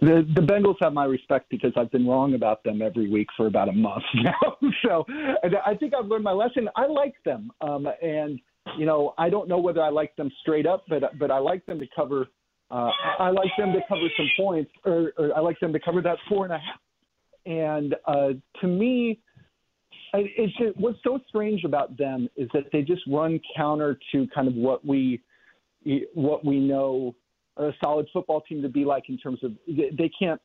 The 0.00 0.26
the 0.34 0.42
Bengals 0.42 0.76
have 0.80 0.92
my 0.92 1.04
respect 1.04 1.50
because 1.50 1.72
I've 1.76 1.90
been 1.90 2.06
wrong 2.06 2.34
about 2.34 2.62
them 2.62 2.82
every 2.82 3.10
week 3.10 3.28
for 3.36 3.46
about 3.46 3.68
a 3.68 3.72
month 3.72 4.04
now. 4.14 4.56
so 4.84 5.04
and 5.42 5.56
I 5.64 5.74
think 5.74 5.92
I've 5.94 6.06
learned 6.06 6.24
my 6.24 6.32
lesson. 6.32 6.68
I 6.76 6.86
like 6.86 7.14
them, 7.24 7.50
um, 7.60 7.88
and 8.02 8.40
you 8.76 8.86
know 8.86 9.14
I 9.18 9.28
don't 9.28 9.48
know 9.48 9.58
whether 9.58 9.82
I 9.82 9.90
like 9.90 10.14
them 10.16 10.30
straight 10.40 10.66
up, 10.66 10.84
but 10.88 11.18
but 11.18 11.30
I 11.30 11.38
like 11.38 11.66
them 11.66 11.78
to 11.80 11.86
cover. 11.94 12.28
Uh, 12.70 12.90
I 13.18 13.30
like 13.30 13.50
them 13.56 13.72
to 13.72 13.80
cover 13.88 14.08
some 14.16 14.28
points, 14.36 14.70
or, 14.84 15.12
or 15.16 15.36
I 15.36 15.40
like 15.40 15.58
them 15.60 15.72
to 15.72 15.80
cover 15.80 16.02
that 16.02 16.18
four 16.28 16.44
and 16.44 16.52
a 16.52 16.58
half. 16.58 16.80
And 17.46 17.94
uh, 18.06 18.28
to 18.60 18.66
me, 18.66 19.20
it's 20.12 20.56
just, 20.58 20.76
what's 20.78 20.98
so 21.02 21.18
strange 21.28 21.64
about 21.64 21.96
them 21.96 22.28
is 22.36 22.48
that 22.52 22.64
they 22.72 22.82
just 22.82 23.02
run 23.08 23.40
counter 23.56 23.98
to 24.12 24.26
kind 24.34 24.48
of 24.48 24.54
what 24.54 24.84
we 24.84 25.22
what 26.12 26.44
we 26.44 26.58
know 26.58 27.14
a 27.56 27.70
solid 27.82 28.06
football 28.12 28.42
team 28.42 28.60
to 28.62 28.68
be 28.68 28.84
like 28.84 29.08
in 29.08 29.16
terms 29.16 29.42
of 29.42 29.52
they, 29.66 30.10
can't 30.18 30.40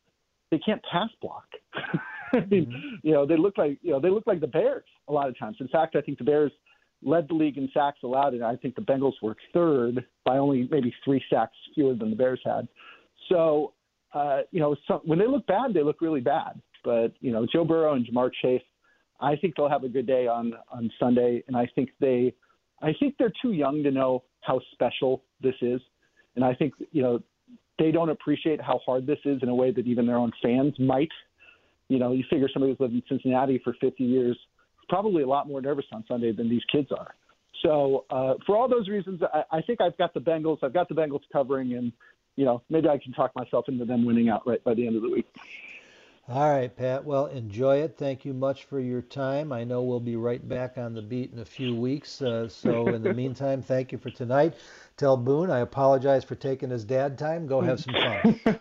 they 0.51 0.59
can't 0.59 0.81
pass 0.89 1.09
block. 1.21 1.45
I 2.33 2.45
mean, 2.49 2.99
you 3.03 3.11
know, 3.11 3.25
they 3.25 3.37
look 3.37 3.57
like 3.57 3.77
you 3.81 3.91
know 3.91 3.99
they 3.99 4.09
look 4.09 4.25
like 4.25 4.39
the 4.39 4.47
Bears 4.47 4.85
a 5.07 5.11
lot 5.11 5.27
of 5.27 5.37
times. 5.37 5.57
In 5.59 5.67
fact, 5.67 5.95
I 5.95 6.01
think 6.01 6.17
the 6.17 6.23
Bears 6.23 6.51
led 7.05 7.27
the 7.27 7.33
league 7.33 7.57
in 7.57 7.69
sacks 7.73 7.99
allowed, 8.03 8.33
and 8.33 8.43
I 8.43 8.55
think 8.55 8.75
the 8.75 8.81
Bengals 8.81 9.13
were 9.21 9.35
third 9.53 10.05
by 10.25 10.37
only 10.37 10.67
maybe 10.71 10.93
three 11.03 11.23
sacks 11.29 11.55
fewer 11.75 11.95
than 11.95 12.09
the 12.09 12.15
Bears 12.15 12.41
had. 12.45 12.67
So, 13.29 13.73
uh, 14.13 14.41
you 14.51 14.59
know, 14.59 14.75
some, 14.87 15.01
when 15.03 15.19
they 15.19 15.27
look 15.27 15.45
bad, 15.47 15.73
they 15.73 15.83
look 15.83 16.01
really 16.01 16.21
bad. 16.21 16.61
But 16.83 17.13
you 17.21 17.31
know, 17.31 17.45
Joe 17.51 17.63
Burrow 17.63 17.93
and 17.93 18.05
Ja'Marr 18.05 18.31
Chase, 18.41 18.61
I 19.19 19.35
think 19.35 19.55
they'll 19.55 19.69
have 19.69 19.83
a 19.83 19.89
good 19.89 20.07
day 20.07 20.27
on 20.27 20.53
on 20.71 20.89
Sunday, 20.99 21.43
and 21.47 21.55
I 21.55 21.67
think 21.75 21.89
they, 21.99 22.33
I 22.81 22.91
think 22.99 23.15
they're 23.17 23.33
too 23.41 23.53
young 23.53 23.83
to 23.83 23.91
know 23.91 24.23
how 24.41 24.59
special 24.73 25.23
this 25.41 25.55
is, 25.61 25.79
and 26.35 26.43
I 26.43 26.53
think 26.53 26.73
you 26.91 27.01
know 27.01 27.21
they 27.79 27.91
don't 27.91 28.09
appreciate 28.09 28.61
how 28.61 28.79
hard 28.85 29.07
this 29.07 29.19
is 29.25 29.41
in 29.41 29.49
a 29.49 29.55
way 29.55 29.71
that 29.71 29.87
even 29.87 30.05
their 30.05 30.17
own 30.17 30.31
fans 30.41 30.73
might. 30.77 31.11
You 31.87 31.99
know, 31.99 32.11
you 32.11 32.23
figure 32.29 32.49
somebody 32.51 32.73
who's 32.73 32.79
lived 32.79 32.93
in 32.93 33.03
Cincinnati 33.07 33.61
for 33.63 33.75
50 33.79 34.03
years 34.03 34.37
probably 34.89 35.23
a 35.23 35.27
lot 35.27 35.47
more 35.47 35.61
nervous 35.61 35.85
on 35.91 36.03
Sunday 36.07 36.31
than 36.31 36.49
these 36.49 36.63
kids 36.71 36.89
are. 36.91 37.15
So 37.61 38.05
uh, 38.09 38.33
for 38.45 38.57
all 38.57 38.67
those 38.67 38.89
reasons, 38.89 39.21
I, 39.33 39.57
I 39.57 39.61
think 39.61 39.81
I've 39.81 39.97
got 39.97 40.13
the 40.13 40.19
Bengals. 40.19 40.57
I've 40.63 40.73
got 40.73 40.89
the 40.89 40.95
Bengals 40.95 41.21
covering, 41.31 41.73
and 41.73 41.91
you 42.35 42.45
know 42.45 42.61
maybe 42.69 42.89
I 42.89 42.97
can 42.97 43.13
talk 43.13 43.31
myself 43.35 43.65
into 43.67 43.85
them 43.85 44.05
winning 44.05 44.29
outright 44.29 44.63
by 44.63 44.73
the 44.73 44.85
end 44.85 44.95
of 44.95 45.01
the 45.01 45.09
week. 45.09 45.27
All 46.29 46.49
right, 46.49 46.73
Pat. 46.73 47.03
Well, 47.03 47.25
enjoy 47.25 47.79
it. 47.79 47.97
Thank 47.97 48.23
you 48.23 48.33
much 48.33 48.63
for 48.63 48.79
your 48.79 49.01
time. 49.01 49.51
I 49.51 49.65
know 49.65 49.83
we'll 49.83 49.99
be 49.99 50.15
right 50.15 50.45
back 50.47 50.77
on 50.77 50.93
the 50.93 51.01
beat 51.01 51.33
in 51.33 51.39
a 51.39 51.45
few 51.45 51.75
weeks. 51.75 52.21
Uh, 52.21 52.47
so, 52.47 52.87
in 52.87 53.03
the 53.03 53.13
meantime, 53.21 53.61
thank 53.61 53.91
you 53.91 53.97
for 53.97 54.09
tonight. 54.09 54.53
Tell 54.95 55.17
Boone 55.17 55.51
I 55.51 55.59
apologize 55.59 56.23
for 56.23 56.35
taking 56.35 56.69
his 56.69 56.85
dad 56.85 57.17
time. 57.17 57.45
Go 57.45 57.59
have 57.59 57.81
some 57.81 57.93
fun. 57.93 58.39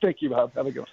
thank 0.00 0.22
you, 0.22 0.30
Bob. 0.30 0.54
Have 0.54 0.66
a 0.66 0.70
good 0.70 0.80
one. 0.80 0.88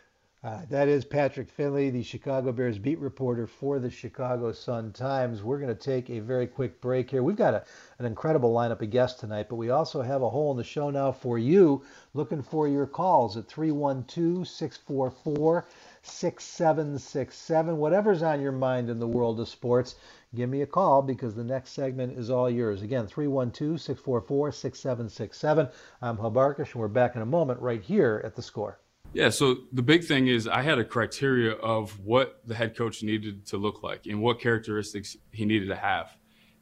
Uh, 0.46 0.62
that 0.70 0.88
is 0.88 1.04
Patrick 1.04 1.50
Finley, 1.50 1.90
the 1.90 2.04
Chicago 2.04 2.52
Bears 2.52 2.78
beat 2.78 3.00
reporter 3.00 3.48
for 3.48 3.80
the 3.80 3.90
Chicago 3.90 4.52
Sun 4.52 4.94
Times. 4.94 5.42
We're 5.42 5.58
going 5.58 5.76
to 5.76 5.84
take 5.84 6.08
a 6.12 6.20
very 6.20 6.46
quick 6.46 6.80
break 6.82 7.10
here. 7.10 7.24
We've 7.24 7.36
got 7.36 7.56
a, 7.56 7.64
an 7.98 8.06
incredible 8.06 8.54
lineup 8.54 8.80
of 8.80 8.92
guests 8.92 9.20
tonight, 9.20 9.48
but 9.50 9.56
we 9.56 9.72
also 9.72 10.04
have 10.04 10.22
a 10.22 10.30
hole 10.30 10.52
in 10.52 10.58
the 10.58 10.64
show 10.64 10.92
now 10.92 11.12
for 11.12 11.40
you, 11.40 11.82
looking 12.14 12.44
for 12.44 12.68
your 12.68 12.86
calls 12.86 13.36
at 13.38 13.48
312 13.48 14.48
644 14.48 15.66
6767. 16.04 17.78
Whatever's 17.78 18.22
on 18.22 18.40
your 18.40 18.52
mind 18.52 18.92
in 18.92 19.00
the 19.00 19.08
world 19.08 19.40
of 19.40 19.50
sports, 19.50 19.96
give 20.36 20.48
me 20.48 20.62
a 20.62 20.68
call 20.68 21.02
because 21.02 21.34
the 21.34 21.44
next 21.44 21.72
segment 21.72 22.20
is 22.20 22.30
all 22.30 22.52
yours. 22.52 22.84
Again, 22.84 23.08
312 23.08 23.82
644 23.82 24.52
6767. 24.52 25.70
I'm 26.04 26.18
Hub 26.18 26.36
Arkush, 26.36 26.74
and 26.74 26.76
we're 26.76 26.88
back 26.88 27.16
in 27.16 27.24
a 27.24 27.26
moment 27.26 27.60
right 27.62 27.82
here 27.82 28.22
at 28.24 28.36
the 28.36 28.44
score. 28.44 28.78
Yeah, 29.16 29.30
so 29.30 29.60
the 29.72 29.82
big 29.82 30.04
thing 30.04 30.28
is 30.28 30.46
I 30.46 30.62
had 30.62 30.78
a 30.78 30.84
criteria 30.84 31.54
of 31.54 32.02
what 32.02 32.42
the 32.46 32.54
head 32.54 32.76
coach 32.76 33.02
needed 33.02 33.46
to 33.46 33.58
look 33.58 33.82
like 33.82 34.08
and 34.08 34.22
what 34.22 34.42
characteristics 34.42 35.16
he 35.32 35.46
needed 35.46 35.70
to 35.70 35.76
have. 35.76 36.18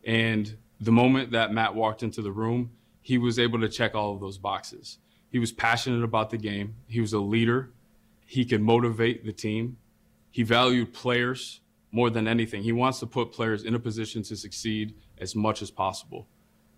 And 0.05 0.55
the 0.79 0.91
moment 0.91 1.31
that 1.31 1.51
Matt 1.51 1.73
walked 1.73 2.03
into 2.03 2.21
the 2.21 2.31
room, 2.31 2.69
he 3.01 3.17
was 3.17 3.39
able 3.39 3.59
to 3.61 3.67
check 3.67 3.95
all 3.95 4.13
of 4.13 4.19
those 4.19 4.37
boxes. 4.37 4.99
He 5.31 5.39
was 5.39 5.51
passionate 5.51 6.03
about 6.03 6.29
the 6.29 6.37
game, 6.37 6.75
he 6.85 7.01
was 7.01 7.13
a 7.13 7.19
leader, 7.19 7.71
he 8.27 8.45
could 8.45 8.61
motivate 8.61 9.25
the 9.25 9.33
team, 9.33 9.77
he 10.29 10.43
valued 10.43 10.93
players 10.93 11.61
more 11.91 12.11
than 12.11 12.27
anything. 12.27 12.61
He 12.61 12.71
wants 12.71 12.99
to 12.99 13.07
put 13.07 13.31
players 13.31 13.63
in 13.63 13.73
a 13.73 13.79
position 13.79 14.21
to 14.23 14.35
succeed 14.35 14.93
as 15.17 15.35
much 15.35 15.63
as 15.63 15.71
possible. 15.71 16.27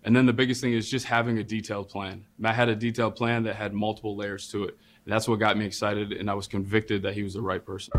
And 0.04 0.16
then 0.16 0.24
the 0.24 0.32
biggest 0.32 0.62
thing 0.62 0.72
is 0.72 0.88
just 0.88 1.04
having 1.04 1.36
a 1.36 1.44
detailed 1.44 1.90
plan. 1.90 2.24
Matt 2.38 2.54
had 2.54 2.70
a 2.70 2.76
detailed 2.76 3.16
plan 3.16 3.42
that 3.42 3.56
had 3.56 3.74
multiple 3.74 4.16
layers 4.16 4.48
to 4.52 4.64
it. 4.64 4.78
That's 5.06 5.28
what 5.28 5.38
got 5.38 5.56
me 5.56 5.64
excited, 5.64 6.12
and 6.12 6.28
I 6.28 6.34
was 6.34 6.48
convicted 6.48 7.02
that 7.02 7.14
he 7.14 7.22
was 7.22 7.34
the 7.34 7.40
right 7.40 7.64
person. 7.64 7.92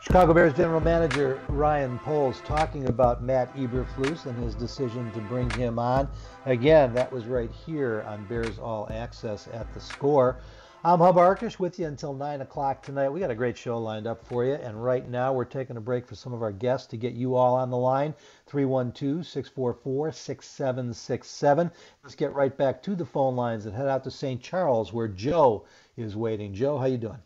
Chicago 0.00 0.34
Bears 0.34 0.52
general 0.54 0.80
manager 0.80 1.40
Ryan 1.48 1.98
Poles 2.00 2.40
talking 2.44 2.88
about 2.88 3.22
Matt 3.22 3.54
Eberflus 3.56 4.26
and 4.26 4.36
his 4.42 4.54
decision 4.54 5.10
to 5.12 5.20
bring 5.22 5.48
him 5.50 5.78
on. 5.78 6.08
Again, 6.46 6.94
that 6.94 7.12
was 7.12 7.26
right 7.26 7.50
here 7.50 8.04
on 8.08 8.24
Bears 8.26 8.58
All 8.58 8.88
Access 8.90 9.48
at 9.52 9.72
the 9.74 9.80
score. 9.80 10.38
I'm 10.82 11.00
Hub 11.00 11.16
Arkush 11.16 11.58
with 11.58 11.78
you 11.78 11.86
until 11.86 12.14
9 12.14 12.40
o'clock 12.40 12.82
tonight. 12.82 13.10
We 13.10 13.20
got 13.20 13.30
a 13.30 13.34
great 13.34 13.58
show 13.58 13.78
lined 13.78 14.06
up 14.06 14.24
for 14.24 14.46
you. 14.46 14.54
And 14.54 14.82
right 14.82 15.06
now, 15.06 15.30
we're 15.30 15.44
taking 15.44 15.76
a 15.76 15.80
break 15.80 16.06
for 16.06 16.14
some 16.14 16.32
of 16.32 16.40
our 16.40 16.52
guests 16.52 16.86
to 16.88 16.96
get 16.96 17.12
you 17.12 17.34
all 17.34 17.54
on 17.54 17.68
the 17.68 17.76
line. 17.76 18.14
312 18.46 19.26
644 19.26 20.10
6767. 20.10 21.70
Let's 22.02 22.14
get 22.14 22.32
right 22.32 22.56
back 22.56 22.82
to 22.84 22.94
the 22.94 23.04
phone 23.04 23.36
lines 23.36 23.66
and 23.66 23.74
head 23.74 23.88
out 23.88 24.04
to 24.04 24.10
St. 24.10 24.40
Charles 24.40 24.90
where 24.90 25.06
Joe 25.06 25.66
is 25.98 26.16
waiting. 26.16 26.54
Joe, 26.54 26.78
how 26.78 26.86
you 26.86 26.96
doing? 26.96 27.20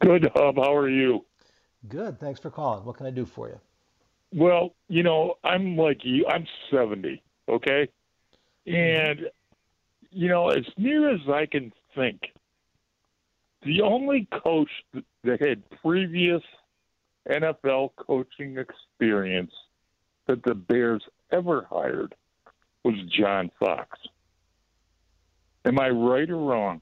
Good, 0.00 0.30
Hub. 0.34 0.56
How 0.56 0.74
are 0.74 0.88
you? 0.88 1.26
Good. 1.86 2.18
Thanks 2.18 2.40
for 2.40 2.50
calling. 2.50 2.82
What 2.86 2.96
can 2.96 3.04
I 3.04 3.10
do 3.10 3.26
for 3.26 3.48
you? 3.48 3.60
Well, 4.32 4.74
you 4.88 5.02
know, 5.02 5.34
I'm 5.44 5.76
like 5.76 6.02
you. 6.02 6.26
I'm 6.26 6.46
70, 6.70 7.22
okay? 7.46 7.90
Mm-hmm. 8.66 9.10
And, 9.10 9.30
you 10.10 10.28
know, 10.28 10.48
as 10.48 10.64
near 10.78 11.12
as 11.12 11.20
I 11.28 11.44
can 11.44 11.74
think, 11.94 12.22
the 13.62 13.82
only 13.82 14.28
coach 14.42 14.70
that 15.24 15.40
had 15.40 15.62
previous 15.82 16.42
NFL 17.28 17.90
coaching 17.96 18.58
experience 18.58 19.52
that 20.26 20.42
the 20.44 20.54
Bears 20.54 21.02
ever 21.30 21.66
hired 21.68 22.14
was 22.84 22.94
John 23.08 23.50
Fox. 23.58 23.98
Am 25.64 25.78
I 25.78 25.90
right 25.90 26.28
or 26.30 26.36
wrong? 26.36 26.80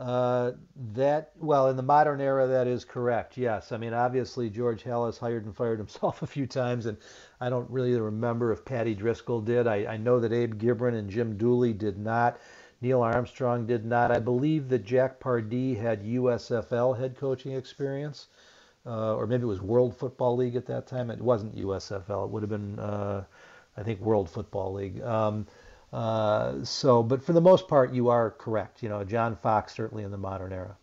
Uh, 0.00 0.52
that 0.94 1.32
well, 1.38 1.68
in 1.68 1.76
the 1.76 1.82
modern 1.82 2.22
era, 2.22 2.46
that 2.46 2.66
is 2.66 2.86
correct. 2.86 3.36
Yes, 3.36 3.70
I 3.70 3.76
mean 3.76 3.92
obviously 3.92 4.48
George 4.48 4.82
Halas 4.82 5.18
hired 5.18 5.44
and 5.44 5.54
fired 5.54 5.78
himself 5.78 6.22
a 6.22 6.26
few 6.26 6.46
times, 6.46 6.86
and 6.86 6.96
I 7.38 7.50
don't 7.50 7.68
really 7.70 7.92
remember 8.00 8.50
if 8.50 8.64
Paddy 8.64 8.94
Driscoll 8.94 9.42
did. 9.42 9.66
I, 9.66 9.84
I 9.84 9.96
know 9.98 10.18
that 10.18 10.32
Abe 10.32 10.54
Gibron 10.54 10.94
and 10.94 11.10
Jim 11.10 11.36
Dooley 11.36 11.74
did 11.74 11.98
not. 11.98 12.40
Neill 12.80 13.02
Armstrong 13.02 13.66
did 13.66 13.84
not. 13.84 14.10
I 14.10 14.18
believe 14.18 14.68
that 14.70 14.84
Jack 14.84 15.20
Pardee 15.20 15.74
had 15.74 16.02
USFL 16.02 16.98
head 16.98 17.16
coaching 17.16 17.52
experience, 17.52 18.28
uh, 18.86 19.14
or 19.14 19.26
maybe 19.26 19.42
it 19.42 19.46
was 19.46 19.60
World 19.60 19.94
Football 19.96 20.36
League 20.36 20.56
at 20.56 20.66
that 20.66 20.86
time. 20.86 21.10
It 21.10 21.20
wasn't 21.20 21.56
USFL. 21.56 22.24
It 22.24 22.30
would 22.30 22.42
have 22.42 22.50
been, 22.50 22.78
uh, 22.78 23.24
I 23.76 23.82
think, 23.82 24.00
World 24.00 24.30
Football 24.30 24.72
League. 24.72 25.02
Um, 25.02 25.46
uh, 25.92 26.64
so, 26.64 27.02
but 27.02 27.22
for 27.22 27.32
the 27.32 27.40
most 27.40 27.68
part, 27.68 27.92
you 27.92 28.08
are 28.08 28.30
correct. 28.30 28.82
You 28.82 28.88
know, 28.88 29.04
John 29.04 29.36
Fox 29.36 29.74
certainly 29.74 30.04
in 30.04 30.10
the 30.10 30.18
modern 30.18 30.52
era. 30.52 30.76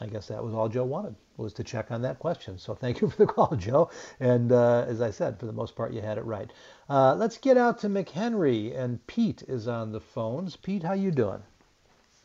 I 0.00 0.06
guess 0.06 0.28
that 0.28 0.42
was 0.42 0.54
all 0.54 0.68
Joe 0.68 0.84
wanted 0.84 1.14
was 1.36 1.52
to 1.54 1.64
check 1.64 1.90
on 1.90 2.02
that 2.02 2.18
question. 2.18 2.58
So 2.58 2.74
thank 2.74 3.00
you 3.00 3.10
for 3.10 3.16
the 3.16 3.26
call, 3.32 3.54
Joe. 3.56 3.90
And 4.18 4.52
uh, 4.52 4.84
as 4.88 5.00
I 5.00 5.10
said, 5.10 5.38
for 5.38 5.46
the 5.46 5.52
most 5.52 5.74
part, 5.74 5.92
you 5.92 6.00
had 6.00 6.18
it 6.18 6.24
right. 6.24 6.50
Uh, 6.88 7.14
let's 7.14 7.38
get 7.38 7.56
out 7.56 7.78
to 7.80 7.88
McHenry, 7.88 8.76
and 8.76 9.04
Pete 9.06 9.42
is 9.48 9.68
on 9.68 9.92
the 9.92 10.00
phones. 10.00 10.56
Pete, 10.56 10.82
how 10.82 10.92
you 10.92 11.10
doing? 11.10 11.42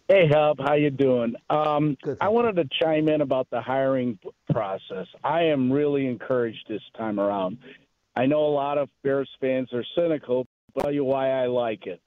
Hey, 0.08 0.28
Hub, 0.32 0.60
how 0.60 0.76
you 0.76 0.92
doing? 0.92 1.36
Um, 1.50 1.98
I 2.22 2.30
wanted 2.30 2.58
to 2.58 2.70
chime 2.80 3.10
in 3.10 3.22
about 3.22 3.50
the 3.50 3.60
hiring 3.60 4.20
process. 4.52 5.08
I 5.24 5.44
am 5.46 5.72
really 5.72 6.06
encouraged 6.06 6.66
this 6.70 6.84
time 6.96 7.20
around. 7.20 7.58
I 8.16 8.28
know 8.28 8.46
a 8.46 8.54
lot 8.54 8.78
of 8.78 8.90
Bears 9.04 9.30
fans 9.42 9.70
are 9.74 9.84
cynical, 9.96 10.46
but 10.74 10.82
I'll 10.82 10.84
tell 10.86 10.94
you 10.94 11.04
why 11.04 11.32
I 11.32 11.48
like 11.48 11.88
it. 11.88 12.02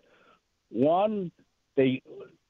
One, 0.70 1.32
they 1.76 2.02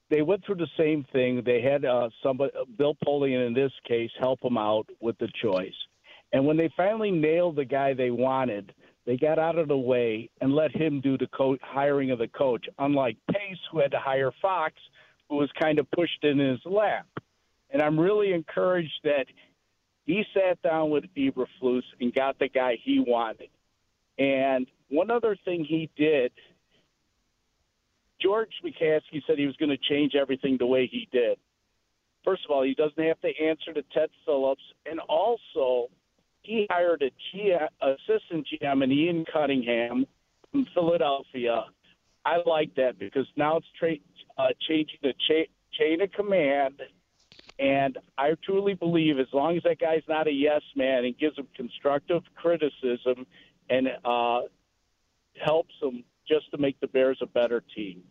they 0.09 0.21
went 0.21 0.45
through 0.45 0.55
the 0.55 0.67
same 0.77 1.05
thing. 1.11 1.43
They 1.45 1.61
had 1.61 1.85
uh, 1.85 2.09
somebody, 2.23 2.51
Bill 2.77 2.95
Polian 3.05 3.47
in 3.47 3.53
this 3.53 3.71
case, 3.87 4.11
help 4.19 4.39
them 4.41 4.57
out 4.57 4.87
with 4.99 5.17
the 5.19 5.29
choice. 5.41 5.73
And 6.33 6.45
when 6.45 6.57
they 6.57 6.69
finally 6.75 7.11
nailed 7.11 7.55
the 7.55 7.65
guy 7.65 7.93
they 7.93 8.11
wanted, 8.11 8.73
they 9.05 9.17
got 9.17 9.39
out 9.39 9.57
of 9.57 9.67
the 9.67 9.77
way 9.77 10.29
and 10.41 10.53
let 10.53 10.75
him 10.75 11.01
do 11.01 11.17
the 11.17 11.27
co- 11.27 11.57
hiring 11.61 12.11
of 12.11 12.19
the 12.19 12.27
coach. 12.27 12.65
Unlike 12.77 13.17
Pace, 13.31 13.57
who 13.71 13.79
had 13.79 13.91
to 13.91 13.99
hire 13.99 14.31
Fox, 14.41 14.75
who 15.29 15.37
was 15.37 15.49
kind 15.59 15.79
of 15.79 15.89
pushed 15.91 16.23
in 16.23 16.37
his 16.39 16.59
lap. 16.65 17.07
And 17.71 17.81
I'm 17.81 17.99
really 17.99 18.33
encouraged 18.33 18.99
that 19.03 19.25
he 20.05 20.23
sat 20.33 20.61
down 20.61 20.89
with 20.89 21.05
Eberflus 21.15 21.83
and 21.99 22.13
got 22.13 22.37
the 22.39 22.49
guy 22.49 22.77
he 22.83 22.99
wanted. 22.99 23.49
And 24.17 24.67
one 24.89 25.11
other 25.11 25.37
thing 25.45 25.63
he 25.63 25.89
did 25.95 26.31
George 28.21 28.51
McCaskey 28.63 29.21
said 29.25 29.37
he 29.37 29.45
was 29.45 29.55
going 29.57 29.69
to 29.69 29.77
change 29.77 30.13
everything 30.15 30.57
the 30.57 30.65
way 30.65 30.87
he 30.91 31.07
did. 31.11 31.37
First 32.25 32.43
of 32.45 32.51
all, 32.51 32.63
he 32.63 32.73
doesn't 32.73 33.01
have 33.01 33.19
to 33.21 33.31
answer 33.41 33.73
to 33.73 33.81
Ted 33.93 34.09
Phillips, 34.25 34.61
and 34.85 34.99
also 34.99 35.89
he 36.41 36.67
hired 36.69 37.01
a 37.01 37.11
GM, 37.33 37.67
assistant 37.81 38.47
GM 38.51 38.83
and 38.83 38.91
Ian 38.91 39.25
Cunningham 39.31 40.05
from 40.51 40.67
Philadelphia. 40.73 41.65
I 42.25 42.37
like 42.45 42.75
that 42.75 42.99
because 42.99 43.25
now 43.35 43.57
it's 43.57 43.67
tra- 43.77 43.95
uh, 44.37 44.47
changing 44.67 44.99
the 45.01 45.13
cha- 45.27 45.51
chain 45.77 46.01
of 46.01 46.11
command. 46.11 46.81
And 47.57 47.97
I 48.17 48.31
truly 48.45 48.73
believe 48.73 49.19
as 49.19 49.27
long 49.33 49.57
as 49.57 49.63
that 49.63 49.79
guy's 49.79 50.03
not 50.07 50.27
a 50.27 50.31
yes 50.31 50.61
man 50.75 51.05
and 51.05 51.17
gives 51.17 51.37
him 51.37 51.47
constructive 51.55 52.23
criticism 52.35 53.25
and 53.69 53.87
uh, 54.05 54.41
helps 55.43 55.73
him 55.81 56.03
just 56.29 56.51
to 56.51 56.57
make 56.57 56.79
the 56.79 56.87
Bears 56.87 57.17
a 57.21 57.25
better 57.25 57.63
team. 57.75 58.03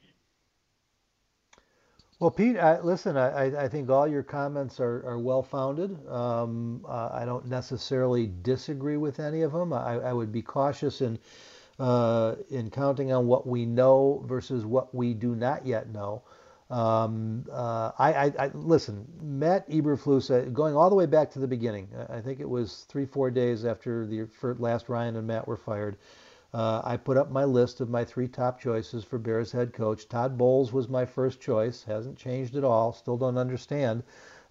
Well, 2.20 2.32
Pete, 2.32 2.58
I, 2.58 2.80
listen, 2.80 3.16
I, 3.16 3.64
I 3.64 3.68
think 3.68 3.88
all 3.90 4.08
your 4.08 4.24
comments 4.24 4.80
are, 4.80 5.06
are 5.06 5.20
well 5.20 5.42
founded. 5.42 6.04
Um, 6.08 6.84
uh, 6.88 7.10
I 7.12 7.24
don't 7.24 7.46
necessarily 7.46 8.28
disagree 8.42 8.96
with 8.96 9.20
any 9.20 9.42
of 9.42 9.52
them. 9.52 9.72
I, 9.72 10.00
I 10.00 10.12
would 10.12 10.32
be 10.32 10.42
cautious 10.42 11.00
in 11.00 11.18
uh, 11.78 12.34
in 12.50 12.70
counting 12.70 13.12
on 13.12 13.28
what 13.28 13.46
we 13.46 13.64
know 13.64 14.24
versus 14.26 14.66
what 14.66 14.92
we 14.92 15.14
do 15.14 15.36
not 15.36 15.64
yet 15.64 15.90
know. 15.90 16.22
Um, 16.70 17.46
uh, 17.52 17.92
I, 17.98 18.50
listen, 18.52 19.06
Matt 19.22 19.70
Eberflus, 19.70 20.30
uh, 20.30 20.50
going 20.50 20.74
all 20.76 20.90
the 20.90 20.96
way 20.96 21.06
back 21.06 21.30
to 21.32 21.38
the 21.38 21.46
beginning. 21.46 21.88
I 22.10 22.20
think 22.20 22.40
it 22.40 22.50
was 22.50 22.84
three, 22.88 23.06
four 23.06 23.30
days 23.30 23.64
after 23.64 24.06
the 24.06 24.26
last 24.58 24.88
Ryan 24.88 25.16
and 25.16 25.26
Matt 25.26 25.46
were 25.46 25.56
fired. 25.56 25.96
Uh, 26.54 26.80
I 26.82 26.96
put 26.96 27.18
up 27.18 27.30
my 27.30 27.44
list 27.44 27.80
of 27.80 27.90
my 27.90 28.04
three 28.04 28.26
top 28.26 28.58
choices 28.58 29.04
for 29.04 29.18
Bears 29.18 29.52
head 29.52 29.74
coach. 29.74 30.08
Todd 30.08 30.38
Bowles 30.38 30.72
was 30.72 30.88
my 30.88 31.04
first 31.04 31.40
choice. 31.40 31.82
Hasn't 31.82 32.16
changed 32.16 32.56
at 32.56 32.64
all. 32.64 32.92
Still 32.92 33.18
don't 33.18 33.36
understand 33.36 34.02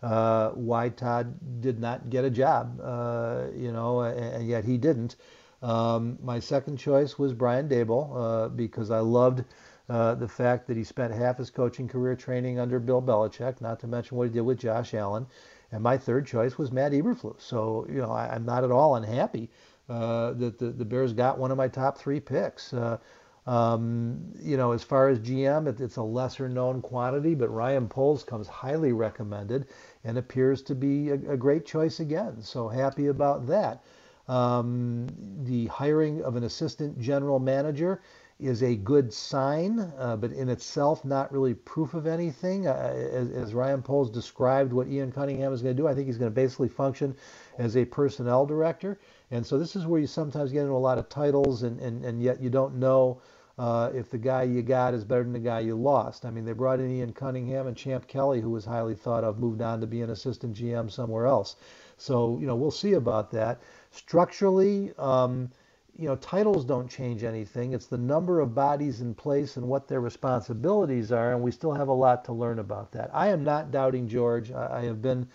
uh, 0.03 0.49
why 0.51 0.89
Todd 0.89 1.61
did 1.61 1.79
not 1.79 2.09
get 2.09 2.23
a 2.23 2.29
job, 2.29 2.79
uh, 2.83 3.45
you 3.55 3.71
know, 3.71 4.01
and, 4.01 4.47
yet 4.47 4.63
he 4.63 4.77
didn't. 4.77 5.15
Um, 5.63 6.19
my 6.21 6.39
second 6.39 6.77
choice 6.77 7.17
was 7.17 7.33
Brian 7.33 7.67
Daboll 7.67 8.11
uh, 8.15 8.49
because 8.49 8.91
I 8.91 8.99
loved 8.99 9.43
uh, 9.89 10.13
the 10.15 10.27
fact 10.27 10.67
that 10.67 10.77
he 10.77 10.83
spent 10.83 11.13
half 11.13 11.37
his 11.39 11.49
coaching 11.49 11.87
career 11.87 12.15
training 12.15 12.59
under 12.59 12.79
Bill 12.79 13.01
Belichick, 13.01 13.59
not 13.59 13.79
to 13.79 13.87
mention 13.87 14.17
what 14.17 14.27
he 14.27 14.33
did 14.33 14.41
with 14.41 14.59
Josh 14.59 14.93
Allen. 14.93 15.25
And 15.71 15.81
my 15.81 15.97
third 15.97 16.27
choice 16.27 16.57
was 16.57 16.71
Matt 16.71 16.91
Eberflus. 16.91 17.41
So, 17.41 17.87
you 17.89 17.97
know, 17.97 18.11
I, 18.11 18.35
am 18.35 18.45
not 18.45 18.63
at 18.63 18.71
all 18.71 18.95
unhappy 18.95 19.49
uh, 19.89 20.33
that 20.33 20.59
the, 20.59 20.67
the 20.67 20.85
Bears 20.85 21.13
got 21.13 21.37
one 21.37 21.51
of 21.51 21.57
my 21.57 21.67
top 21.67 21.97
three 21.97 22.19
picks. 22.19 22.73
Uh, 22.73 22.97
um, 23.45 24.33
you 24.41 24.57
know, 24.57 24.73
as 24.73 24.83
far 24.83 25.07
as 25.07 25.19
GM, 25.19 25.67
it, 25.67 25.79
it's 25.79 25.95
a 25.95 26.03
lesser 26.03 26.49
known 26.49 26.81
quantity, 26.81 27.33
but 27.33 27.47
Ryan 27.47 27.87
Poles 27.87 28.23
comes 28.23 28.47
highly 28.47 28.91
recommended 28.91 29.67
and 30.03 30.17
appears 30.17 30.61
to 30.63 30.75
be 30.75 31.09
a, 31.09 31.13
a 31.13 31.37
great 31.37 31.65
choice 31.65 32.01
again. 32.01 32.41
So 32.41 32.67
happy 32.67 33.07
about 33.07 33.47
that. 33.47 33.83
Um, 34.27 35.07
the 35.43 35.67
hiring 35.67 36.21
of 36.23 36.35
an 36.35 36.43
assistant 36.43 36.99
general 36.99 37.39
manager 37.39 38.01
is 38.39 38.61
a 38.61 38.75
good 38.75 39.11
sign, 39.11 39.79
uh, 39.97 40.15
but 40.15 40.31
in 40.31 40.47
itself 40.49 41.03
not 41.03 41.31
really 41.31 41.55
proof 41.55 41.95
of 41.95 42.05
anything. 42.05 42.67
Uh, 42.67 42.93
as, 43.11 43.31
as, 43.31 43.53
Ryan 43.53 43.81
Poles 43.81 44.11
described 44.11 44.71
what 44.71 44.87
Ian 44.87 45.11
Cunningham 45.11 45.53
is 45.53 45.63
going 45.63 45.75
to 45.75 45.81
do, 45.81 45.87
I 45.87 45.95
think 45.95 46.05
he's 46.05 46.19
going 46.19 46.31
to 46.31 46.35
basically 46.35 46.67
function 46.67 47.15
as 47.57 47.75
a 47.75 47.85
personnel 47.85 48.45
director. 48.45 48.99
And 49.31 49.45
so 49.45 49.57
this 49.57 49.75
is 49.75 49.87
where 49.87 49.99
you 49.99 50.05
sometimes 50.05 50.51
get 50.51 50.61
into 50.61 50.73
a 50.73 50.77
lot 50.77 50.99
of 50.99 51.09
titles, 51.09 51.63
and, 51.63 51.79
and, 51.79 52.05
and 52.05 52.21
yet 52.21 52.39
you 52.39 52.51
don't 52.51 52.75
know 52.75 53.21
uh, 53.57 53.89
if 53.95 54.11
the 54.11 54.19
guy 54.19 54.43
you 54.43 54.61
got 54.61 54.93
is 54.93 55.03
better 55.03 55.23
than 55.23 55.33
the 55.33 55.39
guy 55.39 55.61
you 55.61 55.75
lost. 55.75 56.23
I 56.23 56.29
mean, 56.29 56.45
they 56.45 56.53
brought 56.53 56.79
in 56.79 56.91
Ian 56.91 57.13
Cunningham 57.13 57.65
and 57.65 57.75
Champ 57.75 58.07
Kelly, 58.07 58.39
who 58.39 58.51
was 58.51 58.65
highly 58.65 58.93
thought 58.93 59.23
of, 59.23 59.39
moved 59.39 59.61
on 59.61 59.81
to 59.81 59.87
be 59.87 60.01
an 60.01 60.11
assistant 60.11 60.55
GM 60.55 60.91
somewhere 60.91 61.25
else. 61.25 61.55
So, 61.97 62.37
you 62.39 62.45
know, 62.45 62.55
we'll 62.55 62.69
see 62.69 62.93
about 62.93 63.31
that. 63.31 63.59
Structurally, 63.89 64.93
um, 64.99 65.49
you 65.97 66.07
know, 66.07 66.15
titles 66.17 66.63
don't 66.63 66.89
change 66.89 67.23
anything. 67.23 67.73
It's 67.73 67.87
the 67.87 67.97
number 67.97 68.39
of 68.39 68.53
bodies 68.53 69.01
in 69.01 69.15
place 69.15 69.57
and 69.57 69.67
what 69.67 69.87
their 69.87 69.99
responsibilities 69.99 71.11
are, 71.11 71.33
and 71.33 71.41
we 71.41 71.51
still 71.51 71.73
have 71.73 71.87
a 71.87 71.93
lot 71.93 72.23
to 72.25 72.33
learn 72.33 72.59
about 72.59 72.91
that. 72.91 73.09
I 73.13 73.29
am 73.29 73.43
not 73.43 73.71
doubting 73.71 74.07
George. 74.07 74.51
I, 74.51 74.79
I 74.79 74.85
have 74.85 75.01
been 75.01 75.27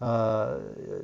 uh, 0.00 0.58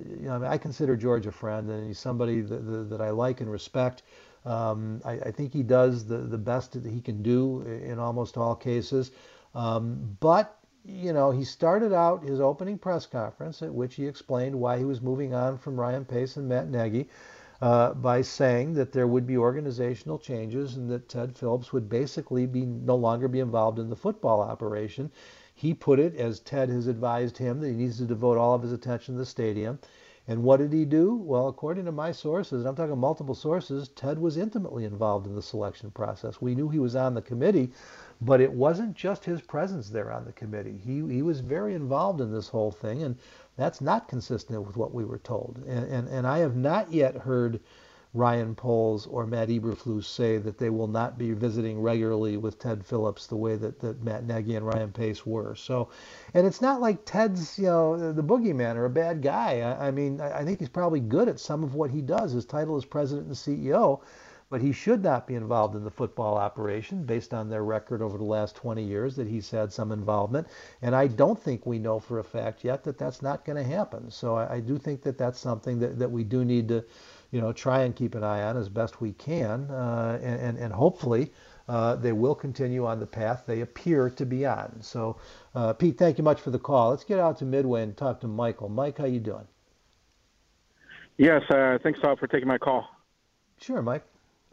you 0.08 0.26
know, 0.26 0.34
I, 0.34 0.38
mean, 0.38 0.50
I, 0.50 0.56
consider 0.56 0.96
George 0.96 1.26
a 1.26 1.32
friend, 1.32 1.68
and 1.68 1.86
he's 1.86 1.98
somebody 1.98 2.40
that, 2.40 2.88
that 2.88 3.00
I 3.00 3.10
like 3.10 3.42
and 3.42 3.50
respect. 3.50 4.02
Um, 4.46 5.02
I, 5.04 5.12
I, 5.12 5.30
think 5.32 5.52
he 5.52 5.62
does 5.62 6.06
the, 6.06 6.18
the 6.18 6.38
best 6.38 6.72
that 6.72 6.90
he 6.90 7.02
can 7.02 7.22
do 7.22 7.60
in 7.62 7.98
almost 7.98 8.38
all 8.38 8.54
cases. 8.54 9.10
Um, 9.54 10.16
but, 10.20 10.56
you 10.86 11.12
know, 11.12 11.30
he 11.30 11.44
started 11.44 11.92
out 11.92 12.22
his 12.22 12.40
opening 12.40 12.78
press 12.78 13.04
conference 13.04 13.60
at 13.60 13.74
which 13.74 13.96
he 13.96 14.06
explained 14.06 14.54
why 14.58 14.78
he 14.78 14.84
was 14.84 15.02
moving 15.02 15.34
on 15.34 15.58
from 15.58 15.78
Ryan 15.78 16.04
Pace 16.04 16.36
and 16.36 16.48
Matt 16.48 16.68
Nagy 16.68 17.08
uh, 17.60 17.94
by 17.94 18.22
saying 18.22 18.74
that 18.74 18.92
there 18.92 19.06
would 19.06 19.26
be 19.26 19.36
organizational 19.36 20.18
changes 20.18 20.76
and 20.76 20.90
that 20.90 21.08
Ted 21.08 21.36
Phillips 21.36 21.72
would 21.72 21.88
basically 21.88 22.46
be 22.46 22.66
no 22.66 22.96
longer 22.96 23.28
be 23.28 23.40
involved 23.40 23.78
in 23.78 23.90
the 23.90 23.96
football 23.96 24.40
operation 24.40 25.10
he 25.58 25.72
put 25.72 25.98
it, 25.98 26.14
as 26.16 26.40
Ted 26.40 26.68
has 26.68 26.86
advised 26.86 27.38
him, 27.38 27.60
that 27.60 27.68
he 27.68 27.74
needs 27.74 27.96
to 27.96 28.04
devote 28.04 28.36
all 28.36 28.54
of 28.54 28.60
his 28.60 28.72
attention 28.72 29.14
to 29.14 29.18
the 29.18 29.24
stadium. 29.24 29.78
And 30.28 30.42
what 30.42 30.58
did 30.58 30.70
he 30.70 30.84
do? 30.84 31.14
Well, 31.14 31.48
according 31.48 31.86
to 31.86 31.92
my 31.92 32.12
sources, 32.12 32.60
and 32.60 32.68
I'm 32.68 32.76
talking 32.76 32.98
multiple 32.98 33.34
sources, 33.34 33.88
Ted 33.88 34.18
was 34.18 34.36
intimately 34.36 34.84
involved 34.84 35.26
in 35.26 35.34
the 35.34 35.40
selection 35.40 35.90
process. 35.92 36.42
We 36.42 36.54
knew 36.54 36.68
he 36.68 36.78
was 36.78 36.94
on 36.94 37.14
the 37.14 37.22
committee, 37.22 37.72
but 38.20 38.40
it 38.40 38.52
wasn't 38.52 38.94
just 38.94 39.24
his 39.24 39.40
presence 39.42 39.90
there 39.90 40.10
on 40.12 40.24
the 40.24 40.32
committee. 40.32 40.80
He, 40.84 41.02
he 41.14 41.22
was 41.22 41.40
very 41.40 41.74
involved 41.74 42.20
in 42.20 42.32
this 42.32 42.48
whole 42.48 42.70
thing, 42.70 43.02
and 43.02 43.16
that's 43.56 43.80
not 43.80 44.08
consistent 44.08 44.62
with 44.66 44.76
what 44.76 44.94
we 44.94 45.04
were 45.04 45.18
told. 45.18 45.62
And, 45.66 45.90
and, 45.92 46.08
and 46.08 46.26
I 46.26 46.38
have 46.38 46.56
not 46.56 46.92
yet 46.92 47.16
heard 47.16 47.60
Ryan 48.14 48.54
Poles 48.54 49.06
or 49.06 49.26
Matt 49.26 49.48
Eberflus 49.50 50.04
say 50.06 50.38
that 50.38 50.56
they 50.56 50.70
will 50.70 50.86
not 50.86 51.18
be 51.18 51.32
visiting 51.32 51.82
regularly 51.82 52.38
with 52.38 52.58
Ted 52.58 52.84
Phillips 52.86 53.26
the 53.26 53.36
way 53.36 53.56
that, 53.56 53.78
that 53.80 54.02
Matt 54.02 54.24
Nagy 54.24 54.56
and 54.56 54.66
Ryan 54.66 54.90
Pace 54.90 55.26
were. 55.26 55.54
So, 55.54 55.90
and 56.32 56.46
it's 56.46 56.62
not 56.62 56.80
like 56.80 57.04
Ted's, 57.04 57.58
you 57.58 57.66
know, 57.66 58.12
the 58.12 58.22
boogeyman 58.22 58.76
or 58.76 58.86
a 58.86 58.90
bad 58.90 59.20
guy. 59.20 59.60
I, 59.60 59.88
I 59.88 59.90
mean, 59.90 60.20
I, 60.22 60.38
I 60.38 60.44
think 60.44 60.60
he's 60.60 60.70
probably 60.70 61.00
good 61.00 61.28
at 61.28 61.38
some 61.38 61.62
of 61.62 61.74
what 61.74 61.90
he 61.90 62.00
does. 62.00 62.32
His 62.32 62.46
title 62.46 62.78
is 62.78 62.86
president 62.86 63.26
and 63.26 63.36
CEO, 63.36 64.00
but 64.48 64.60
he 64.60 64.72
should 64.72 65.02
not 65.02 65.26
be 65.26 65.34
involved 65.34 65.74
in 65.74 65.84
the 65.84 65.90
football 65.90 66.36
operation 66.36 67.04
based 67.04 67.34
on 67.34 67.48
their 67.48 67.64
record 67.64 68.00
over 68.00 68.16
the 68.16 68.24
last 68.24 68.56
20 68.56 68.82
years 68.82 69.16
that 69.16 69.26
he's 69.26 69.50
had 69.50 69.72
some 69.72 69.92
involvement. 69.92 70.46
And 70.82 70.94
I 70.94 71.08
don't 71.08 71.40
think 71.40 71.66
we 71.66 71.78
know 71.78 71.98
for 71.98 72.18
a 72.18 72.24
fact 72.24 72.64
yet 72.64 72.84
that 72.84 72.98
that's 72.98 73.22
not 73.22 73.44
going 73.44 73.56
to 73.56 73.68
happen. 73.68 74.10
So 74.10 74.36
I, 74.36 74.54
I 74.54 74.60
do 74.60 74.78
think 74.78 75.02
that 75.02 75.18
that's 75.18 75.40
something 75.40 75.78
that, 75.80 75.98
that 75.98 76.10
we 76.10 76.24
do 76.24 76.44
need 76.44 76.68
to 76.68 76.84
you 77.30 77.40
know, 77.40 77.52
try 77.52 77.82
and 77.82 77.94
keep 77.94 78.14
an 78.14 78.24
eye 78.24 78.42
on 78.42 78.56
as 78.56 78.68
best 78.68 79.00
we 79.00 79.12
can, 79.12 79.70
uh, 79.70 80.18
and, 80.22 80.40
and, 80.40 80.58
and 80.58 80.72
hopefully 80.72 81.32
uh, 81.68 81.96
they 81.96 82.12
will 82.12 82.34
continue 82.34 82.86
on 82.86 83.00
the 83.00 83.06
path 83.06 83.44
they 83.46 83.60
appear 83.60 84.08
to 84.08 84.24
be 84.24 84.46
on. 84.46 84.80
So, 84.80 85.18
uh, 85.54 85.72
Pete, 85.72 85.98
thank 85.98 86.18
you 86.18 86.24
much 86.24 86.40
for 86.40 86.50
the 86.50 86.58
call. 86.58 86.90
Let's 86.90 87.04
get 87.04 87.18
out 87.18 87.38
to 87.38 87.44
Midway 87.44 87.82
and 87.82 87.96
talk 87.96 88.20
to 88.20 88.28
Michael. 88.28 88.68
Mike, 88.68 88.98
how 88.98 89.06
you 89.06 89.20
doing? 89.20 89.46
Yes, 91.18 91.42
uh, 91.50 91.78
thanks, 91.82 91.98
Todd, 92.00 92.18
for 92.18 92.26
taking 92.26 92.46
my 92.46 92.58
call. 92.58 92.88
Sure, 93.60 93.82
Mike. 93.82 94.04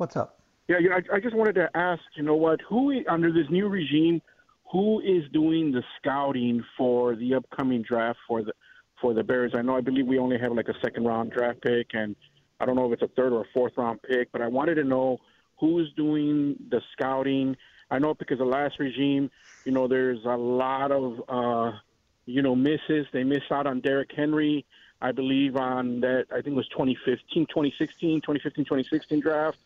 What's 0.04 0.18
up? 0.18 0.38
Yeah, 0.68 0.80
yeah 0.82 0.96
I, 0.96 1.16
I 1.16 1.20
just 1.22 1.34
wanted 1.34 1.56
to 1.56 1.70
ask, 1.76 2.02
you 2.18 2.24
know 2.24 2.36
what, 2.36 2.60
who 2.68 2.92
under 3.08 3.32
this 3.32 3.50
new 3.50 3.70
regime, 3.70 4.22
who 4.70 5.00
is 5.00 5.24
doing 5.32 5.72
the 5.72 5.82
scouting 5.98 6.62
for 6.78 7.16
the 7.16 7.36
upcoming 7.36 7.84
draft 7.84 8.20
for 8.28 8.44
the 8.44 8.52
for 9.00 9.14
the 9.14 9.24
Bears? 9.24 9.54
I 9.56 9.62
know 9.62 9.78
I 9.78 9.80
believe 9.80 10.06
we 10.06 10.20
only 10.20 10.38
have 10.38 10.52
like 10.52 10.68
a 10.68 10.74
second 10.84 11.06
round 11.06 11.32
draft 11.32 11.62
pick 11.62 11.92
and 11.94 12.18
I 12.60 12.66
don't 12.66 12.76
know 12.76 12.92
if 12.92 13.02
it's 13.02 13.10
a 13.10 13.16
third 13.16 13.32
or 13.32 13.44
a 13.44 13.46
fourth 13.54 13.78
round 13.78 14.02
pick, 14.02 14.30
but 14.34 14.42
I 14.42 14.48
wanted 14.50 14.76
to 14.76 14.84
know 14.84 15.20
who's 15.58 15.90
doing 15.96 16.58
the 16.70 16.82
scouting. 16.92 17.56
I 17.90 17.98
know 17.98 18.14
because 18.14 18.40
the 18.40 18.44
last 18.44 18.80
regime, 18.80 19.32
you 19.64 19.72
know, 19.72 19.88
there's 19.88 20.26
a 20.26 20.36
lot 20.36 20.92
of, 20.92 21.22
uh, 21.30 21.78
you 22.26 22.42
know, 22.42 22.58
misses. 22.58 23.08
They 23.14 23.24
missed 23.24 23.54
out 23.54 23.68
on 23.68 23.80
Derrick 23.80 24.12
Henry, 24.14 24.66
I 25.02 25.14
believe, 25.14 25.56
on 25.56 26.00
that, 26.00 26.26
I 26.30 26.36
think 26.36 26.48
it 26.48 26.56
was 26.56 26.68
2015, 26.70 27.46
2016, 27.48 28.22
2015, 28.22 28.66
2016 28.66 29.20
draft, 29.22 29.58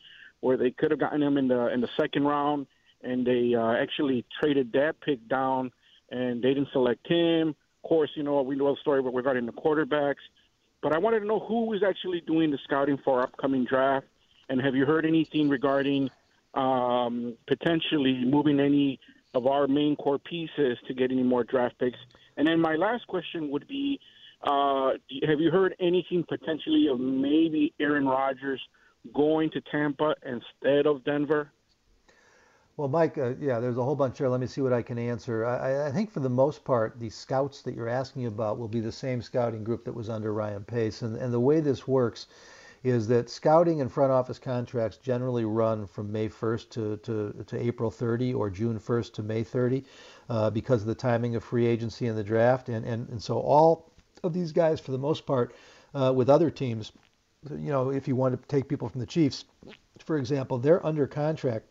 where 0.42 0.58
they 0.58 0.72
could 0.72 0.92
have 0.92 1.00
gotten 1.00 1.22
him 1.22 1.38
in 1.38 1.48
the 1.48 1.68
in 1.74 1.82
the 1.82 1.90
second 1.98 2.26
round, 2.26 2.68
and 3.04 3.26
they 3.26 3.56
uh, 3.56 3.74
actually 3.74 4.26
traded 4.40 4.72
that 4.74 5.00
pick 5.02 5.28
down, 5.28 5.72
and 6.12 6.42
they 6.42 6.54
didn't 6.54 6.70
select 6.72 7.08
him. 7.08 7.50
Of 7.84 7.90
course, 7.90 8.10
you 8.16 8.24
know, 8.24 8.42
we 8.42 8.56
know 8.56 8.74
the 8.74 8.82
story 8.82 9.02
regarding 9.02 9.46
the 9.46 9.52
quarterbacks. 9.52 10.16
But 10.82 10.94
I 10.94 11.00
wanted 11.00 11.22
to 11.22 11.26
know 11.26 11.40
who 11.40 11.74
is 11.74 11.82
actually 11.84 12.22
doing 12.22 12.52
the 12.52 12.60
scouting 12.64 13.00
for 13.04 13.22
upcoming 13.22 13.66
draft, 13.66 14.06
and 14.50 14.62
have 14.62 14.76
you 14.76 14.86
heard 14.86 15.06
anything 15.06 15.50
regarding 15.50 16.10
um, 16.54 17.36
potentially 17.48 18.24
moving 18.26 18.60
any 18.60 19.00
of 19.34 19.48
our 19.48 19.68
main 19.68 19.96
core 19.96 20.20
pieces 20.20 20.78
to 20.88 20.94
get 20.94 21.12
any 21.12 21.24
more 21.24 21.44
draft 21.44 21.78
picks? 21.80 21.98
And 22.38 22.48
then 22.48 22.60
my 22.60 22.76
last 22.76 23.08
question 23.08 23.50
would 23.50 23.68
be, 23.68 24.00
uh, 24.44 24.92
have 25.28 25.40
you 25.40 25.50
heard 25.50 25.76
anything 25.80 26.24
potentially 26.28 26.88
of 26.88 27.00
maybe 27.00 27.74
Aaron 27.80 28.06
Rodgers 28.08 28.62
going 29.14 29.50
to 29.52 29.62
Tampa 29.62 30.16
instead 30.26 30.86
of 30.86 31.04
Denver? 31.04 31.52
Well, 32.78 32.88
Mike, 32.88 33.18
uh, 33.18 33.34
yeah, 33.40 33.60
there's 33.60 33.78
a 33.78 33.84
whole 33.84 33.96
bunch 33.96 34.20
there. 34.20 34.30
Let 34.30 34.40
me 34.40 34.46
see 34.46 34.62
what 34.62 34.72
I 34.72 34.84
can 34.84 35.00
answer. 35.00 35.44
I, 35.46 35.88
I, 35.88 35.92
think 35.92 36.12
for 36.12 36.20
the 36.20 36.30
most 36.30 36.64
part, 36.64 37.00
the 37.00 37.10
scouts 37.10 37.64
that 37.64 37.74
you're 37.74 37.90
asking 37.90 38.28
about 38.28 38.60
will 38.60 38.68
be 38.68 38.82
the 38.82 38.92
same 38.92 39.20
scouting 39.20 39.64
group 39.64 39.84
that 39.86 39.96
was 39.96 40.10
under 40.10 40.32
Ryan 40.32 40.64
Pace. 40.64 41.02
And, 41.02 41.18
and 41.18 41.34
the 41.34 41.40
way 41.40 41.60
this 41.60 41.88
works 41.88 42.28
is 42.84 43.08
that 43.08 43.32
scouting 43.32 43.82
and 43.82 43.92
front 43.92 44.12
office 44.12 44.38
contracts 44.38 44.98
generally 44.98 45.44
run 45.44 45.88
from 45.88 46.12
May 46.12 46.30
1st 46.30 46.70
to, 46.70 46.98
to, 46.98 47.44
to 47.48 47.58
April 47.60 47.90
30 47.90 48.36
or 48.36 48.52
June 48.52 48.80
1st 48.80 49.14
to 49.14 49.24
May 49.24 49.44
30 49.44 49.84
uh, 50.30 50.52
because 50.52 50.82
of 50.82 50.88
the 50.88 50.96
timing 50.96 51.36
of 51.36 51.44
free 51.44 51.66
agency 51.66 52.06
and 52.06 52.16
the 52.16 52.24
draft. 52.24 52.70
And, 52.70 52.86
and, 52.86 53.10
and 53.10 53.22
so 53.22 53.40
all 53.40 53.92
of 54.24 54.34
these 54.34 54.52
guys, 54.52 54.80
for 54.80 54.92
the 54.92 55.00
most 55.00 55.26
part, 55.26 55.56
uh, 55.96 56.14
with 56.16 56.30
other 56.30 56.52
teams, 56.52 56.92
you 57.52 57.72
know, 57.72 57.90
if 57.92 58.08
you 58.08 58.16
want 58.16 58.40
to 58.40 58.48
take 58.48 58.68
people 58.68 58.90
from 58.90 59.00
the 59.00 59.06
Chiefs, 59.06 59.46
for 60.00 60.18
example, 60.18 60.58
they're 60.58 60.86
under 60.86 61.08
contract 61.08 61.66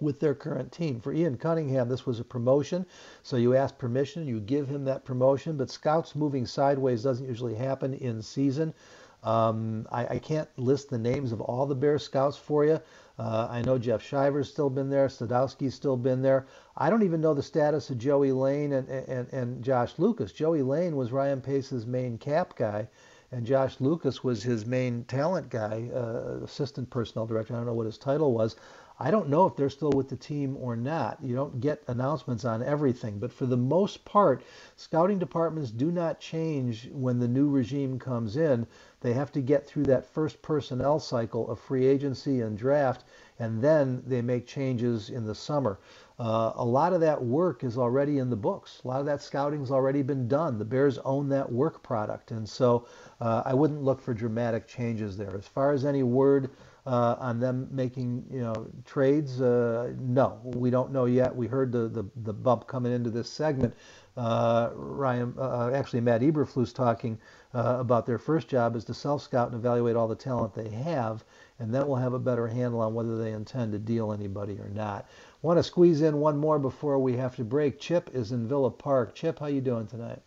with 0.00 0.20
their 0.20 0.34
current 0.34 0.72
team. 0.72 1.00
For 1.00 1.12
Ian 1.12 1.36
Cunningham, 1.36 1.88
this 1.88 2.06
was 2.06 2.20
a 2.20 2.24
promotion, 2.24 2.84
so 3.22 3.36
you 3.36 3.54
ask 3.54 3.78
permission, 3.78 4.26
you 4.26 4.40
give 4.40 4.68
him 4.68 4.84
that 4.84 5.04
promotion, 5.04 5.56
but 5.56 5.70
scouts 5.70 6.14
moving 6.14 6.46
sideways 6.46 7.02
doesn't 7.02 7.26
usually 7.26 7.54
happen 7.54 7.94
in 7.94 8.22
season. 8.22 8.74
Um, 9.22 9.86
I, 9.90 10.06
I, 10.06 10.18
can't 10.18 10.50
list 10.58 10.90
the 10.90 10.98
names 10.98 11.32
of 11.32 11.40
all 11.40 11.64
the 11.64 11.74
Bear 11.74 11.98
scouts 11.98 12.36
for 12.36 12.66
you. 12.66 12.78
Uh, 13.18 13.46
I 13.48 13.62
know 13.62 13.78
Jeff 13.78 14.02
Shiver's 14.02 14.50
still 14.50 14.68
been 14.68 14.90
there, 14.90 15.08
Sadowski's 15.08 15.74
still 15.74 15.96
been 15.96 16.20
there. 16.20 16.46
I 16.76 16.90
don't 16.90 17.04
even 17.04 17.22
know 17.22 17.32
the 17.32 17.42
status 17.42 17.88
of 17.88 17.96
Joey 17.96 18.32
Laine 18.32 18.74
and, 18.74 18.86
and, 18.86 19.32
and 19.32 19.64
Josh 19.64 19.94
Lucas. 19.96 20.30
Joey 20.30 20.60
Laine 20.60 20.94
was 20.94 21.10
Ryan 21.10 21.40
Pace's 21.40 21.86
main 21.86 22.18
cap 22.18 22.54
guy 22.54 22.86
and 23.34 23.44
Josh 23.44 23.80
Lucas 23.80 24.22
was 24.22 24.44
his 24.44 24.64
main 24.64 25.04
talent 25.04 25.50
guy, 25.50 25.90
uh, 25.92 26.44
assistant 26.44 26.88
personnel 26.88 27.26
director. 27.26 27.52
I 27.52 27.56
don't 27.56 27.66
know 27.66 27.74
what 27.74 27.86
his 27.86 27.98
title 27.98 28.32
was. 28.32 28.54
I 29.00 29.10
don't 29.10 29.28
know 29.28 29.44
if 29.44 29.56
they're 29.56 29.70
still 29.70 29.90
with 29.90 30.08
the 30.08 30.16
team 30.16 30.56
or 30.60 30.76
not. 30.76 31.18
You 31.20 31.34
don't 31.34 31.60
get 31.60 31.82
announcements 31.88 32.44
on 32.44 32.62
everything, 32.62 33.18
but 33.18 33.32
for 33.32 33.44
the 33.44 33.56
most 33.56 34.04
part, 34.04 34.44
scouting 34.76 35.18
departments 35.18 35.72
do 35.72 35.90
not 35.90 36.20
change 36.20 36.88
when 36.92 37.18
the 37.18 37.26
new 37.26 37.48
regime 37.50 37.98
comes 37.98 38.36
in. 38.36 38.68
They 39.00 39.14
have 39.14 39.32
to 39.32 39.40
get 39.40 39.66
through 39.66 39.86
that 39.86 40.06
first 40.06 40.40
personnel 40.40 41.00
cycle 41.00 41.50
of 41.50 41.58
free 41.58 41.86
agency 41.86 42.40
and 42.40 42.56
draft, 42.56 43.02
and 43.40 43.60
then 43.60 44.04
they 44.06 44.22
make 44.22 44.46
changes 44.46 45.10
in 45.10 45.26
the 45.26 45.34
summer. 45.34 45.80
Uh, 46.18 46.52
a 46.54 46.64
lot 46.64 46.92
of 46.92 47.00
that 47.00 47.20
work 47.20 47.64
is 47.64 47.76
already 47.76 48.18
in 48.18 48.30
the 48.30 48.36
books. 48.36 48.80
A 48.84 48.88
lot 48.88 49.00
of 49.00 49.06
that 49.06 49.20
scouting's 49.20 49.72
already 49.72 50.00
been 50.00 50.28
done. 50.28 50.58
The 50.58 50.64
Bears 50.64 50.98
own 50.98 51.28
that 51.30 51.50
work 51.50 51.82
product, 51.82 52.30
and 52.30 52.48
so 52.48 52.86
uh, 53.20 53.42
I 53.44 53.52
wouldn't 53.52 53.82
look 53.82 54.00
for 54.00 54.14
dramatic 54.14 54.68
changes 54.68 55.16
there. 55.16 55.36
As 55.36 55.48
far 55.48 55.72
as 55.72 55.84
any 55.84 56.04
word 56.04 56.50
uh, 56.86 57.16
on 57.18 57.40
them 57.40 57.68
making 57.72 58.24
you 58.30 58.42
know 58.42 58.68
trades, 58.84 59.40
uh, 59.40 59.92
no, 59.98 60.38
we 60.44 60.70
don't 60.70 60.92
know 60.92 61.06
yet. 61.06 61.34
We 61.34 61.48
heard 61.48 61.72
the 61.72 61.88
the, 61.88 62.04
the 62.22 62.32
bump 62.32 62.68
coming 62.68 62.92
into 62.92 63.10
this 63.10 63.28
segment. 63.28 63.74
Uh, 64.16 64.70
Ryan, 64.74 65.34
uh, 65.36 65.72
actually 65.74 66.00
Matt 66.00 66.20
Eberflus 66.20 66.72
talking 66.72 67.18
about 67.52 68.06
their 68.06 68.18
first 68.18 68.46
job 68.46 68.76
is 68.76 68.84
to 68.84 68.94
self 68.94 69.22
scout 69.22 69.48
and 69.50 69.56
evaluate 69.56 69.96
all 69.96 70.06
the 70.06 70.14
talent 70.14 70.54
they 70.54 70.68
have, 70.68 71.24
and 71.58 71.74
then 71.74 71.88
we'll 71.88 71.96
have 71.96 72.12
a 72.12 72.18
better 72.20 72.46
handle 72.46 72.80
on 72.80 72.94
whether 72.94 73.18
they 73.18 73.32
intend 73.32 73.72
to 73.72 73.80
deal 73.80 74.12
anybody 74.12 74.60
or 74.60 74.68
not. 74.68 75.06
Want 75.44 75.58
to 75.58 75.62
squeeze 75.62 76.00
in 76.00 76.20
one 76.20 76.38
more 76.38 76.58
before 76.58 76.98
we 76.98 77.18
have 77.18 77.36
to 77.36 77.44
break. 77.44 77.78
Chip 77.78 78.08
is 78.14 78.32
in 78.32 78.48
Villa 78.48 78.70
Park. 78.70 79.14
Chip, 79.14 79.40
how 79.40 79.44
you 79.44 79.60
doing 79.60 79.86
tonight? 79.86 80.22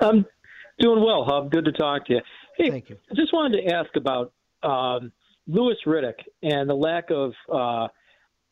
I'm 0.00 0.24
doing 0.78 1.02
well, 1.02 1.24
Hub. 1.24 1.50
Good 1.50 1.64
to 1.64 1.72
talk 1.72 2.06
to 2.06 2.12
you. 2.12 2.20
Hey, 2.56 2.70
Thank 2.70 2.88
you. 2.88 2.96
I 3.10 3.14
just 3.16 3.32
wanted 3.32 3.60
to 3.60 3.74
ask 3.74 3.90
about 3.96 4.32
um, 4.62 5.10
Louis 5.48 5.74
Riddick 5.84 6.20
and 6.44 6.70
the 6.70 6.74
lack 6.74 7.10
of 7.10 7.32
uh, 7.52 7.88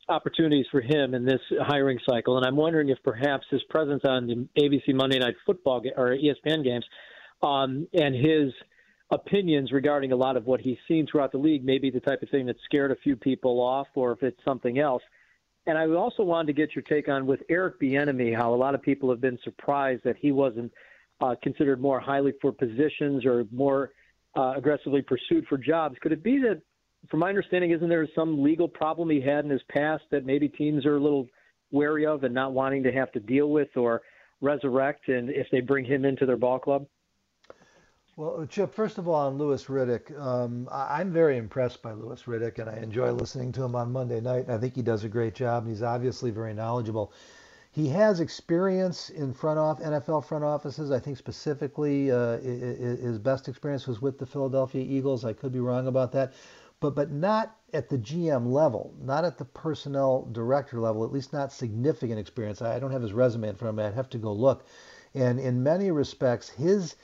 opportunities 0.08 0.66
for 0.72 0.80
him 0.80 1.14
in 1.14 1.24
this 1.24 1.38
hiring 1.60 2.00
cycle. 2.04 2.36
And 2.36 2.44
I'm 2.44 2.56
wondering 2.56 2.88
if 2.88 2.98
perhaps 3.04 3.46
his 3.48 3.62
presence 3.70 4.02
on 4.04 4.26
the 4.26 4.48
ABC 4.60 4.96
Monday 4.96 5.20
Night 5.20 5.36
Football 5.46 5.82
or 5.96 6.16
ESPN 6.16 6.64
games 6.64 6.84
um, 7.44 7.86
and 7.94 8.12
his 8.12 8.52
opinions 9.12 9.70
regarding 9.70 10.10
a 10.10 10.16
lot 10.16 10.36
of 10.36 10.46
what 10.46 10.60
he's 10.60 10.78
seen 10.88 11.06
throughout 11.06 11.30
the 11.30 11.38
league 11.38 11.64
may 11.64 11.78
be 11.78 11.90
the 11.90 12.00
type 12.00 12.22
of 12.22 12.28
thing 12.30 12.46
that 12.46 12.56
scared 12.64 12.90
a 12.90 12.96
few 13.04 13.14
people 13.14 13.60
off, 13.60 13.86
or 13.94 14.10
if 14.10 14.24
it's 14.24 14.44
something 14.44 14.80
else. 14.80 15.02
And 15.66 15.78
I 15.78 15.86
also 15.88 16.22
wanted 16.24 16.48
to 16.48 16.52
get 16.54 16.74
your 16.74 16.82
take 16.82 17.08
on 17.08 17.26
with 17.26 17.40
Eric 17.48 17.80
Bieniemy, 17.80 18.36
how 18.36 18.52
a 18.52 18.56
lot 18.56 18.74
of 18.74 18.82
people 18.82 19.08
have 19.10 19.20
been 19.20 19.38
surprised 19.44 20.02
that 20.04 20.16
he 20.16 20.32
wasn't 20.32 20.72
uh, 21.20 21.36
considered 21.42 21.80
more 21.80 22.00
highly 22.00 22.32
for 22.40 22.52
positions 22.52 23.24
or 23.24 23.44
more 23.52 23.92
uh, 24.36 24.54
aggressively 24.56 25.02
pursued 25.02 25.46
for 25.48 25.56
jobs. 25.56 25.96
Could 26.00 26.12
it 26.12 26.22
be 26.22 26.38
that, 26.38 26.60
from 27.10 27.20
my 27.20 27.28
understanding, 27.28 27.70
isn't 27.70 27.88
there 27.88 28.08
some 28.14 28.42
legal 28.42 28.66
problem 28.66 29.08
he 29.10 29.20
had 29.20 29.44
in 29.44 29.50
his 29.50 29.62
past 29.68 30.02
that 30.10 30.24
maybe 30.24 30.48
teams 30.48 30.84
are 30.84 30.96
a 30.96 31.00
little 31.00 31.28
wary 31.70 32.06
of 32.06 32.24
and 32.24 32.34
not 32.34 32.52
wanting 32.52 32.82
to 32.82 32.92
have 32.92 33.12
to 33.12 33.20
deal 33.20 33.50
with 33.50 33.68
or 33.76 34.02
resurrect, 34.40 35.08
and 35.08 35.30
if 35.30 35.46
they 35.52 35.60
bring 35.60 35.84
him 35.84 36.04
into 36.04 36.26
their 36.26 36.36
ball 36.36 36.58
club? 36.58 36.86
Well, 38.14 38.44
Chip, 38.44 38.74
first 38.74 38.98
of 38.98 39.08
all, 39.08 39.14
on 39.14 39.38
Louis 39.38 39.64
Riddick, 39.64 40.14
um, 40.20 40.68
I'm 40.70 41.10
very 41.10 41.38
impressed 41.38 41.80
by 41.80 41.92
Louis 41.92 42.22
Riddick, 42.24 42.58
and 42.58 42.68
I 42.68 42.76
enjoy 42.76 43.10
listening 43.10 43.52
to 43.52 43.62
him 43.62 43.74
on 43.74 43.90
Monday 43.90 44.20
night. 44.20 44.50
I 44.50 44.58
think 44.58 44.74
he 44.74 44.82
does 44.82 45.04
a 45.04 45.08
great 45.08 45.34
job, 45.34 45.62
and 45.62 45.72
he's 45.72 45.82
obviously 45.82 46.30
very 46.30 46.52
knowledgeable. 46.52 47.10
He 47.70 47.88
has 47.88 48.20
experience 48.20 49.08
in 49.08 49.32
front 49.32 49.58
off 49.58 49.80
NFL 49.80 50.26
front 50.26 50.44
offices. 50.44 50.90
I 50.90 50.98
think 50.98 51.16
specifically 51.16 52.10
uh, 52.10 52.36
his 52.38 53.18
best 53.18 53.48
experience 53.48 53.86
was 53.86 54.02
with 54.02 54.18
the 54.18 54.26
Philadelphia 54.26 54.84
Eagles. 54.86 55.24
I 55.24 55.32
could 55.32 55.50
be 55.52 55.60
wrong 55.60 55.86
about 55.86 56.12
that, 56.12 56.34
but 56.80 56.94
but 56.94 57.10
not 57.10 57.56
at 57.72 57.88
the 57.88 57.96
GM 57.96 58.52
level, 58.52 58.92
not 59.00 59.24
at 59.24 59.38
the 59.38 59.46
personnel 59.46 60.28
director 60.32 60.80
level. 60.80 61.02
At 61.02 61.12
least 61.12 61.32
not 61.32 61.50
significant 61.50 62.18
experience. 62.18 62.60
I 62.60 62.78
don't 62.78 62.92
have 62.92 63.00
his 63.00 63.14
resume 63.14 63.48
in 63.48 63.54
front 63.54 63.70
of 63.70 63.76
me. 63.76 63.84
I'd 63.84 63.94
have 63.94 64.10
to 64.10 64.18
go 64.18 64.34
look. 64.34 64.66
And 65.14 65.40
in 65.40 65.62
many 65.62 65.90
respects, 65.90 66.50
his 66.50 66.96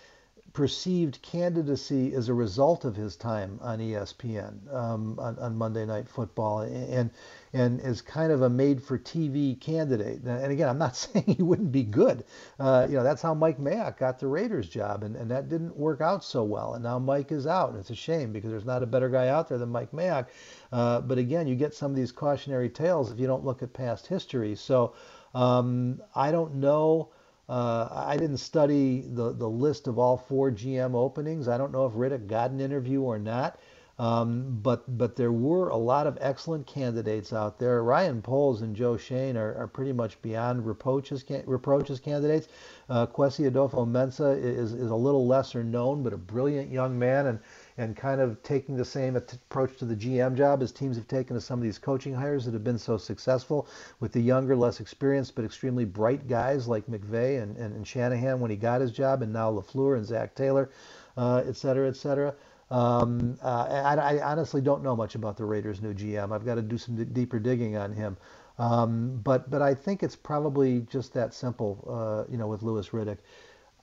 perceived 0.52 1.20
candidacy 1.22 2.14
as 2.14 2.28
a 2.28 2.34
result 2.34 2.84
of 2.84 2.96
his 2.96 3.16
time 3.16 3.58
on 3.62 3.78
ESPN 3.78 4.72
um, 4.74 5.18
on, 5.18 5.38
on, 5.38 5.56
Monday 5.56 5.84
Night 5.84 6.08
Football, 6.08 6.60
and 6.60 7.10
and 7.52 7.80
is 7.80 8.00
kind 8.00 8.32
of 8.32 8.42
a 8.42 8.48
made-for-TV 8.48 9.60
candidate. 9.60 10.22
And 10.22 10.52
again, 10.52 10.68
I'm 10.68 10.78
not 10.78 10.96
saying 10.96 11.24
he 11.26 11.42
wouldn't 11.42 11.72
be 11.72 11.82
good. 11.82 12.24
Uh, 12.58 12.86
you 12.88 12.96
know, 12.96 13.02
that's 13.02 13.22
how 13.22 13.34
Mike 13.34 13.58
Mayock 13.58 13.98
got 13.98 14.18
the 14.18 14.26
Raiders 14.26 14.68
job, 14.68 15.02
and, 15.02 15.16
and 15.16 15.30
that 15.30 15.48
didn't 15.48 15.76
work 15.76 16.00
out 16.00 16.24
so 16.24 16.42
well. 16.44 16.74
And 16.74 16.82
now 16.82 16.98
Mike 16.98 17.32
is 17.32 17.46
out, 17.46 17.70
and 17.70 17.78
it's 17.78 17.90
a 17.90 17.94
shame 17.94 18.32
because 18.32 18.50
there's 18.50 18.64
not 18.64 18.82
a 18.82 18.86
better 18.86 19.08
guy 19.08 19.28
out 19.28 19.48
there 19.48 19.58
than 19.58 19.70
Mike 19.70 19.92
Mayock. 19.92 20.26
Uh, 20.72 21.00
but 21.00 21.18
again, 21.18 21.46
you 21.46 21.54
get 21.54 21.74
some 21.74 21.90
of 21.90 21.96
these 21.96 22.12
cautionary 22.12 22.68
tales 22.68 23.10
if 23.10 23.18
you 23.18 23.26
don't 23.26 23.44
look 23.44 23.62
at 23.62 23.72
past 23.72 24.06
history. 24.06 24.54
So 24.54 24.94
um, 25.34 26.00
I 26.14 26.30
don't 26.30 26.56
know. 26.56 27.10
Uh, 27.48 27.88
I 27.90 28.16
didn't 28.16 28.38
study 28.38 29.02
the, 29.06 29.32
the 29.32 29.48
list 29.48 29.86
of 29.86 29.98
all 29.98 30.16
four 30.16 30.50
GM 30.50 30.94
openings. 30.94 31.48
I 31.48 31.56
don't 31.56 31.72
know 31.72 31.86
if 31.86 31.94
Riddick 31.94 32.26
got 32.26 32.50
an 32.50 32.60
interview 32.60 33.02
or 33.02 33.18
not. 33.18 33.58
Um, 33.98 34.60
but 34.62 34.96
but 34.96 35.16
there 35.16 35.32
were 35.32 35.70
a 35.70 35.76
lot 35.76 36.06
of 36.06 36.16
excellent 36.20 36.68
candidates 36.68 37.32
out 37.32 37.58
there. 37.58 37.82
Ryan 37.82 38.22
Poles 38.22 38.62
and 38.62 38.76
Joe 38.76 38.96
Schoen 38.96 39.36
are, 39.36 39.56
are 39.56 39.66
pretty 39.66 39.92
much 39.92 40.22
beyond 40.22 40.64
reproaches 40.64 41.24
reproaches 41.46 41.98
candidates. 41.98 42.46
Uh, 42.88 43.06
Kwesi 43.08 43.50
Adofo-Mensah 43.50 44.40
is 44.40 44.72
is 44.72 44.90
a 44.92 44.94
little 44.94 45.26
lesser 45.26 45.64
known, 45.64 46.04
but 46.04 46.12
a 46.12 46.16
brilliant 46.16 46.70
young 46.70 46.96
man, 46.96 47.26
and 47.26 47.40
and 47.78 47.96
kind 47.96 48.20
of 48.20 48.42
taking 48.42 48.76
the 48.76 48.84
same 48.84 49.16
approach 49.16 49.76
to 49.78 49.84
the 49.84 49.94
GM 49.94 50.36
job 50.36 50.62
as 50.62 50.72
teams 50.72 50.96
have 50.96 51.06
taken 51.06 51.34
to 51.34 51.40
some 51.40 51.60
of 51.60 51.62
these 51.62 51.78
coaching 51.78 52.12
hires 52.12 52.44
that 52.44 52.52
have 52.52 52.64
been 52.64 52.78
so 52.78 52.98
successful 52.98 53.68
with 54.00 54.12
the 54.12 54.20
younger, 54.20 54.56
less 54.56 54.80
experienced, 54.80 55.36
but 55.36 55.44
extremely 55.44 55.84
bright 55.84 56.26
guys 56.26 56.66
like 56.66 56.86
McVay 56.86 57.40
and, 57.40 57.56
and, 57.56 57.74
and 57.74 57.86
Shanahan 57.86 58.40
when 58.40 58.50
he 58.50 58.56
got 58.56 58.80
his 58.80 58.90
job, 58.90 59.22
and 59.22 59.32
now 59.32 59.50
LaFleur 59.52 59.96
and 59.96 60.04
Zac 60.04 60.34
Taylor, 60.34 60.70
uh, 61.16 61.42
et 61.46 61.56
cetera, 61.56 61.88
et 61.88 61.96
cetera. 61.96 62.34
Um, 62.70 63.38
uh, 63.42 63.66
I, 63.70 63.94
I, 63.94 64.30
honestly 64.30 64.60
don't 64.60 64.82
know 64.82 64.94
much 64.94 65.14
about 65.14 65.38
the 65.38 65.44
Raiders' 65.46 65.80
new 65.80 65.94
GM. 65.94 66.32
I've 66.34 66.44
got 66.44 66.56
to 66.56 66.62
do 66.62 66.76
some 66.76 66.96
d- 66.96 67.04
deeper 67.04 67.38
digging 67.38 67.76
on 67.76 67.94
him. 67.94 68.18
Um, 68.58 69.20
but 69.24 69.48
but 69.48 69.62
I 69.62 69.72
think 69.72 70.02
it's 70.02 70.16
probably 70.16 70.80
just 70.82 71.14
that 71.14 71.32
simple, 71.32 71.82
uh, 71.88 72.30
you 72.30 72.36
know, 72.36 72.46
with 72.46 72.62
Louis 72.62 72.86
Riddick. 72.88 73.18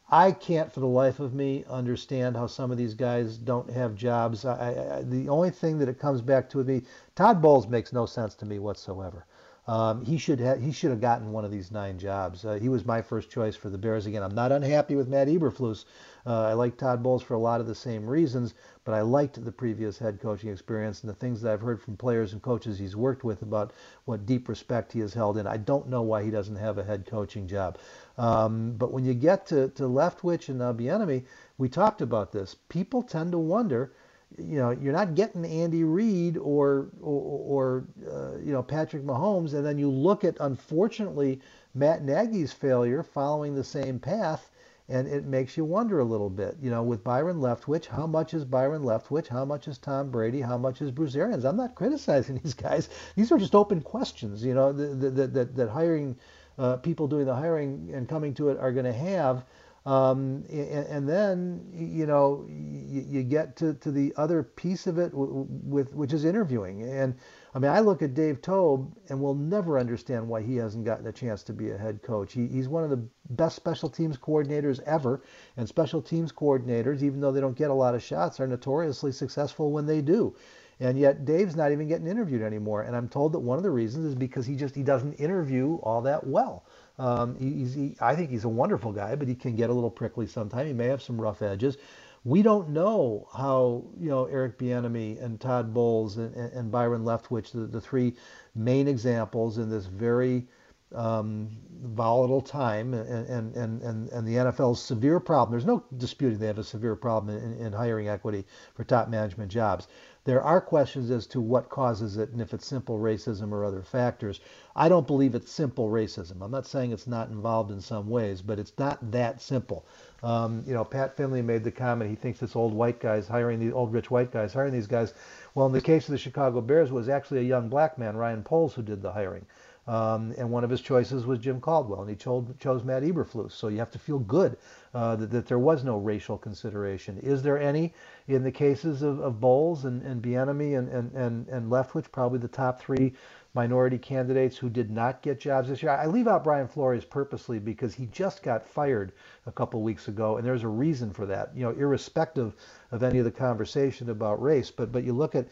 I 0.10 0.32
can't 0.32 0.72
for 0.72 0.82
the 0.82 0.88
life 0.88 1.20
of 1.20 1.34
me 1.34 1.66
understand 1.68 2.36
how 2.36 2.46
some 2.48 2.72
of 2.72 2.78
these 2.78 2.94
guys 2.94 3.38
don't 3.38 3.70
have 3.72 3.96
jobs. 3.96 4.46
I, 4.46 4.98
I, 4.98 5.02
the 5.02 5.30
only 5.30 5.50
thing 5.50 5.80
that 5.80 5.90
it 5.90 6.00
comes 6.00 6.22
back 6.22 6.48
to 6.50 6.58
with 6.58 6.68
me, 6.70 6.84
Todd 7.16 7.42
Bowles 7.42 7.68
makes 7.68 7.92
no 7.92 8.06
sense 8.06 8.36
to 8.36 8.46
me 8.46 8.60
whatsoever. 8.60 9.26
Um, 9.68 10.06
he 10.06 10.20
should 10.20 10.40
have 10.42 10.62
he 10.62 10.72
should 10.72 10.92
have 10.92 11.02
gotten 11.02 11.32
one 11.32 11.44
of 11.44 11.50
these 11.50 11.72
nine 11.72 11.98
jobs. 11.98 12.46
Uh, 12.46 12.54
he 12.54 12.70
was 12.70 12.86
my 12.86 13.02
first 13.02 13.32
choice 13.32 13.56
for 13.56 13.70
the 13.70 13.80
Bears. 13.80 14.06
Again, 14.06 14.22
I'm 14.22 14.36
not 14.36 14.52
unhappy 14.52 14.96
with 14.96 15.08
Matt 15.08 15.28
Eberflus. 15.28 15.86
Uh, 16.26 16.44
I 16.44 16.54
like 16.54 16.78
Todd 16.78 17.04
Bowles 17.04 17.22
for 17.22 17.36
a 17.36 17.40
lot 17.40 17.62
of 17.62 17.68
the 17.68 17.76
same 17.76 18.06
reasons, 18.06 18.54
but 18.84 18.94
I 18.94 19.02
liked 19.02 19.44
the 19.44 19.52
previous 19.52 19.98
head 19.98 20.20
coaching 20.20 20.50
experience 20.50 21.02
and 21.02 21.10
the 21.10 21.16
things 21.16 21.42
that 21.42 21.54
I've 21.54 21.62
heard 21.62 21.82
from 21.82 21.98
players 21.98 22.34
and 22.34 22.42
coaches 22.42 22.80
he's 22.80 22.96
worked 22.96 23.24
with 23.24 23.42
about 23.42 23.74
what 24.06 24.26
deep 24.26 24.50
respect 24.50 24.94
he 24.94 25.00
has 25.02 25.14
held 25.14 25.38
in. 25.38 25.46
I 25.46 25.58
don't 25.58 25.90
know 25.90 26.02
why 26.02 26.24
he 26.24 26.32
doesn't 26.32 26.56
have 26.56 26.78
a 26.78 26.84
head 26.84 27.06
coaching 27.06 27.48
job. 27.48 27.78
Um, 28.18 28.74
but 28.78 28.92
when 28.92 29.06
you 29.06 29.14
get 29.14 29.46
to, 29.48 29.70
to 29.70 29.84
Leftwich 29.84 30.50
and 30.50 30.60
now 30.60 30.74
Bieniemy, 30.74 31.26
we 31.58 31.70
talked 31.70 32.02
about 32.02 32.32
this. 32.32 32.56
People 32.70 33.04
tend 33.04 33.32
to 33.34 33.40
wonder 33.40 33.92
you 34.38 34.58
know, 34.58 34.72
you're 34.72 34.94
not 34.94 35.16
getting 35.16 35.46
Andy 35.46 35.84
Reid 35.84 36.38
or 36.38 36.90
or, 37.02 37.22
or 37.22 37.84
uh, 38.12 38.38
you 38.38 38.52
know 38.52 38.64
Patrick 38.64 39.04
Mahomes, 39.04 39.54
and 39.54 39.66
then 39.66 39.78
you 39.78 39.90
look 39.90 40.24
at 40.24 40.38
unfortunately 40.40 41.40
Matt 41.74 42.04
Nagy's 42.04 42.52
failure 42.52 43.04
following 43.04 43.56
the 43.56 43.64
same 43.64 44.00
path, 44.00 44.50
and 44.88 45.08
it 45.08 45.26
makes 45.26 45.58
you 45.58 45.66
wonder 45.66 46.00
a 46.00 46.04
little 46.04 46.30
bit. 46.30 46.58
You 46.62 46.70
know, 46.70 46.84
with 46.84 47.04
Byron 47.04 47.38
Leftwich, 47.38 47.88
how 47.88 48.06
much 48.06 48.34
is 48.34 48.46
Byron 48.46 48.84
Leftwich? 48.84 49.28
How 49.28 49.44
much 49.44 49.68
is 49.68 49.78
Tom 49.78 50.12
Brady? 50.12 50.42
How 50.42 50.58
much 50.58 50.82
is 50.82 50.92
Bruce 50.92 51.16
Arians? 51.16 51.44
I'm 51.44 51.58
not 51.58 51.76
criticizing 51.76 52.40
these 52.44 52.54
guys. 52.54 52.90
These 53.16 53.32
are 53.32 53.38
just 53.38 53.56
open 53.56 53.82
questions. 53.82 54.44
You 54.44 54.54
know, 54.54 54.72
that 54.72 55.34
that 55.34 55.56
that 55.56 55.70
hiring 55.70 56.16
uh, 56.58 56.78
people 56.78 57.08
doing 57.08 57.26
the 57.26 57.36
hiring 57.36 57.92
and 57.94 58.08
coming 58.08 58.34
to 58.36 58.50
it 58.50 58.58
are 58.60 58.72
going 58.72 58.86
to 58.86 58.94
have. 58.94 59.44
Um, 59.86 60.46
and, 60.50 60.88
and, 60.88 61.10
then 61.10 61.64
you 61.72 62.08
know 62.08 62.48
you, 62.50 63.06
you, 63.08 63.22
get 63.22 63.56
to, 63.58 63.76
to 63.76 63.92
the 63.92 64.16
other 64.18 64.42
piece 64.42 64.88
of 64.88 64.98
it 64.98 65.12
with 65.14 65.94
which 65.94 66.12
is 66.12 66.26
interviewing. 66.26 66.82
And 66.82 67.14
I 67.56 67.60
mean, 67.60 67.72
I 67.72 67.80
look 67.80 68.02
at 68.02 68.14
Dave 68.14 68.42
Toub 68.42 68.94
and 69.08 69.22
will 69.22 69.34
never 69.34 69.80
understand 69.80 70.28
why 70.28 70.42
he 70.42 70.58
hasn't 70.58 70.84
gotten 70.84 71.08
a 71.08 71.12
chance 71.14 71.42
to 71.44 71.54
be 71.54 71.72
a 71.72 71.78
head 71.78 72.04
coach. 72.04 72.34
He, 72.34 72.48
he's 72.48 72.68
one 72.68 72.84
of 72.84 72.90
the 72.90 73.02
best 73.30 73.56
special 73.56 73.88
teams 73.88 74.18
coordinators 74.18 74.82
ever, 74.84 75.22
and 75.56 75.66
special 75.66 76.02
teams 76.02 76.34
coordinators, 76.34 77.02
even 77.02 77.22
though 77.22 77.32
they 77.32 77.40
don't 77.40 77.58
get 77.58 77.72
a 77.72 77.74
lot 77.74 77.96
of 77.96 78.04
shots, 78.04 78.42
are 78.42 78.48
notoriously 78.48 79.14
successful 79.14 79.72
when 79.72 79.86
they 79.86 80.02
do. 80.02 80.36
And 80.82 81.00
yet 81.00 81.24
Dave's 81.24 81.56
not 81.56 81.72
even 81.72 81.88
getting 81.88 82.08
interviewed 82.08 82.42
anymore. 82.42 82.82
And 82.82 82.94
I'm 82.94 83.08
told 83.08 83.32
that 83.32 83.40
one 83.40 83.56
of 83.56 83.64
the 83.64 83.72
reasons 83.72 84.06
is 84.06 84.16
because 84.16 84.46
he 84.46 84.58
just 84.58 84.76
he 84.76 84.84
doesn't 84.84 85.14
interview 85.14 85.76
all 85.76 86.02
that 86.02 86.28
well. 86.28 86.66
Um, 87.00 87.38
he, 87.40 87.96
I 88.02 88.16
think 88.16 88.32
he's 88.32 88.44
a 88.44 88.50
wonderful 88.50 88.92
guy, 88.92 89.16
but 89.16 89.30
he 89.30 89.36
can 89.36 89.56
get 89.56 89.70
a 89.70 89.74
little 89.74 89.90
prickly 89.90 90.28
sometimes. 90.28 90.68
He 90.68 90.74
may 90.74 90.88
have 90.88 91.02
some 91.02 91.20
rough 91.20 91.42
edges. 91.42 91.78
We 92.26 92.42
don't 92.42 92.70
know 92.70 93.28
how 93.32 93.86
you 94.00 94.10
know 94.10 94.26
Eric 94.26 94.58
Bieniemy 94.58 95.24
and 95.24 95.40
Todd 95.40 95.74
Bowles 95.74 96.18
and, 96.18 96.36
and, 96.36 96.72
Byron 96.72 97.04
Leftwich, 97.04 97.52
the, 97.52 97.68
the 97.68 97.80
three 97.80 98.16
main 98.56 98.88
examples 98.88 99.60
in 99.60 99.70
this 99.70 99.86
very 99.86 100.48
um, 100.96 101.50
volatile 101.84 102.42
time 102.42 102.96
and, 102.96 103.56
and, 103.56 103.56
and, 103.84 104.10
and 104.10 104.28
the 104.28 104.36
NFL's 104.36 104.82
severe 104.82 105.20
problem. 105.20 105.52
There's 105.52 105.68
no 105.68 105.84
disputing 105.98 106.40
they 106.40 106.48
have 106.48 106.58
a 106.58 106.64
severe 106.64 106.96
problem 106.96 107.38
in, 107.38 107.54
in 107.60 107.72
hiring 107.72 108.08
equity 108.08 108.44
for 108.74 108.84
top 108.84 109.08
management 109.08 109.52
jobs. 109.52 109.88
There 110.26 110.42
are 110.42 110.60
questions 110.60 111.12
as 111.12 111.28
to 111.28 111.40
what 111.40 111.70
causes 111.70 112.18
it 112.18 112.32
and 112.32 112.42
if 112.42 112.52
it's 112.52 112.66
simple 112.66 112.98
racism 112.98 113.52
or 113.52 113.64
other 113.64 113.84
factors. 113.84 114.40
I 114.76 114.90
don't 114.90 115.06
believe 115.06 115.36
it's 115.36 115.52
simple 115.52 115.88
racism. 115.90 116.42
I'm 116.42 116.50
not 116.50 116.66
saying 116.66 116.92
it's 116.92 117.06
not 117.06 117.30
involved 117.30 117.70
in 117.70 117.80
some 117.80 118.10
ways, 118.10 118.42
but 118.42 118.58
it's 118.58 118.74
not 118.80 119.12
that 119.12 119.40
simple. 119.40 119.86
Um, 120.24 120.64
you 120.66 120.74
know, 120.74 120.84
Pat 120.84 121.16
Finley 121.16 121.44
made 121.44 121.64
the 121.64 121.70
comment 121.70 122.10
he 122.10 122.16
thinks 122.16 122.42
it's 122.42 122.56
old 122.56 122.74
white 122.74 123.00
guys 123.00 123.28
hiring 123.28 123.60
these 123.60 123.74
old 123.74 123.94
rich 123.94 124.10
white 124.10 124.32
guys 124.32 124.52
hiring 124.52 124.74
these 124.74 124.88
guys. 124.88 125.14
Well, 125.54 125.68
in 125.68 125.74
the 125.74 125.80
case 125.80 126.08
of 126.08 126.14
the 126.14 126.18
Chicago 126.18 126.60
Bears, 126.60 126.90
it 126.90 126.94
was 126.94 127.08
actually 127.08 127.42
a 127.42 127.44
young 127.44 127.70
black 127.70 128.00
man, 128.00 128.18
Ryan 128.18 128.42
Poles, 128.42 128.74
who 128.74 128.82
did 128.82 129.04
the 129.04 129.12
hiring. 129.12 129.46
Um, 129.88 130.34
and 130.38 130.50
one 130.50 130.64
of 130.64 130.72
his 130.72 130.82
choices 130.82 131.28
was 131.28 131.38
Jim 131.38 131.62
Caldwell, 131.62 132.02
and 132.02 132.10
he 132.10 132.16
chose, 132.16 132.46
chose 132.60 132.84
Matt 132.84 133.04
Eberflus. 133.04 133.52
So 133.52 133.68
you 133.68 133.78
have 133.78 133.92
to 133.92 134.00
feel 134.00 134.18
good 134.18 134.58
uh, 134.96 135.16
that, 135.18 135.30
that, 135.30 135.46
there 135.46 135.60
was 135.60 135.84
no 135.84 135.98
racial 135.98 136.40
consideration. 136.40 137.20
Is 137.20 137.44
there 137.44 137.60
any 137.60 137.94
in 138.28 138.42
the 138.44 138.52
cases 138.52 139.04
of, 139.04 139.20
of 139.20 139.40
Bowles 139.40 139.86
and, 139.86 140.02
and 140.02 140.24
Bieniemy 140.24 140.80
and, 140.80 140.90
and, 140.90 141.12
and, 141.14 141.48
and 141.50 141.72
Leftwich, 141.72 142.12
probably 142.12 142.40
the 142.40 142.48
top 142.48 142.80
three 142.80 143.14
minority 143.54 143.98
candidates 143.98 144.58
who 144.58 144.70
did 144.70 144.90
not 144.90 145.22
get 145.22 145.40
jobs 145.40 145.70
this 145.70 145.84
year? 145.84 145.92
I 145.92 146.08
leave 146.08 146.28
out 146.28 146.44
Brian 146.44 146.68
Flores 146.68 147.06
purposely 147.06 147.60
because 147.60 147.94
he 147.94 148.08
just 148.08 148.42
got 148.42 148.68
fired 148.68 149.12
a 149.46 149.52
couple 149.52 149.84
weeks 149.84 150.08
ago, 150.08 150.38
and 150.38 150.48
there's 150.48 150.64
a 150.64 150.68
reason 150.68 151.12
for 151.12 151.28
that. 151.28 151.56
You 151.56 151.64
know, 151.64 151.72
irrespective 151.72 152.56
of 152.92 153.04
any 153.04 153.20
of 153.20 153.26
the 153.26 153.32
conversation 153.32 154.10
about 154.10 154.42
race, 154.42 154.72
but 154.72 154.92
but 154.92 155.04
you 155.04 155.14
look 155.14 155.36
at 155.36 155.48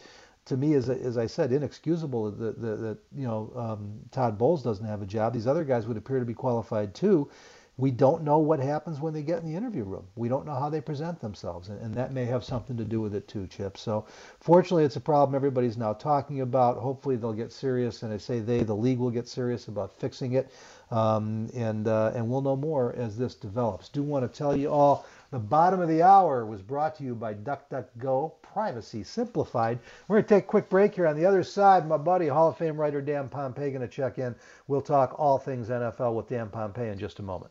to 0.46 0.56
me, 0.56 0.74
as, 0.74 0.88
as 0.90 1.16
I 1.16 1.26
said, 1.26 1.52
inexcusable 1.52 2.30
that, 2.32 2.60
that, 2.60 2.80
that 2.80 2.98
you 3.14 3.26
know 3.26 3.52
um, 3.56 4.00
Todd 4.10 4.38
Bowles 4.38 4.62
doesn't 4.62 4.86
have 4.86 5.02
a 5.02 5.06
job. 5.06 5.32
These 5.32 5.46
other 5.46 5.64
guys 5.64 5.86
would 5.86 5.96
appear 5.96 6.18
to 6.18 6.26
be 6.26 6.34
qualified 6.34 6.94
too. 6.94 7.30
We 7.76 7.90
don't 7.90 8.22
know 8.22 8.38
what 8.38 8.60
happens 8.60 9.00
when 9.00 9.12
they 9.12 9.22
get 9.22 9.40
in 9.40 9.46
the 9.50 9.56
interview 9.56 9.82
room. 9.82 10.06
We 10.14 10.28
don't 10.28 10.46
know 10.46 10.54
how 10.54 10.70
they 10.70 10.80
present 10.80 11.20
themselves, 11.20 11.70
and, 11.70 11.80
and 11.80 11.92
that 11.94 12.12
may 12.12 12.24
have 12.24 12.44
something 12.44 12.76
to 12.76 12.84
do 12.84 13.00
with 13.00 13.16
it 13.16 13.26
too, 13.26 13.48
Chip. 13.48 13.76
So, 13.76 14.06
fortunately, 14.40 14.84
it's 14.84 14.94
a 14.94 15.00
problem 15.00 15.34
everybody's 15.34 15.76
now 15.76 15.92
talking 15.92 16.42
about. 16.42 16.76
Hopefully, 16.76 17.16
they'll 17.16 17.32
get 17.32 17.50
serious, 17.50 18.04
and 18.04 18.12
I 18.12 18.18
say 18.18 18.38
they, 18.38 18.62
the 18.62 18.76
league 18.76 18.98
will 18.98 19.10
get 19.10 19.26
serious 19.26 19.66
about 19.66 19.92
fixing 19.98 20.34
it, 20.34 20.52
um, 20.92 21.48
and 21.52 21.88
uh, 21.88 22.12
and 22.14 22.28
we'll 22.30 22.42
know 22.42 22.54
more 22.56 22.94
as 22.94 23.18
this 23.18 23.34
develops. 23.34 23.88
Do 23.88 24.04
want 24.04 24.30
to 24.30 24.38
tell 24.38 24.56
you 24.56 24.70
all 24.70 25.04
the 25.34 25.40
bottom 25.40 25.80
of 25.80 25.88
the 25.88 26.00
hour 26.00 26.46
was 26.46 26.62
brought 26.62 26.94
to 26.94 27.02
you 27.02 27.12
by 27.16 27.34
DuckDuckGo, 27.34 28.40
privacy 28.40 29.02
simplified. 29.02 29.80
We're 30.06 30.18
going 30.18 30.24
to 30.26 30.28
take 30.28 30.44
a 30.44 30.46
quick 30.46 30.68
break 30.68 30.94
here. 30.94 31.08
On 31.08 31.16
the 31.16 31.26
other 31.26 31.42
side, 31.42 31.88
my 31.88 31.96
buddy, 31.96 32.28
Hall 32.28 32.50
of 32.50 32.56
Fame 32.56 32.80
writer 32.80 33.02
Dan 33.02 33.28
Pompei, 33.28 33.72
going 33.72 33.80
to 33.80 33.88
check 33.88 34.18
in. 34.18 34.36
We'll 34.68 34.80
talk 34.80 35.18
all 35.18 35.38
things 35.38 35.70
NFL 35.70 36.14
with 36.14 36.28
Dan 36.28 36.50
Pompei 36.50 36.92
in 36.92 36.98
just 37.00 37.18
a 37.18 37.22
moment. 37.24 37.50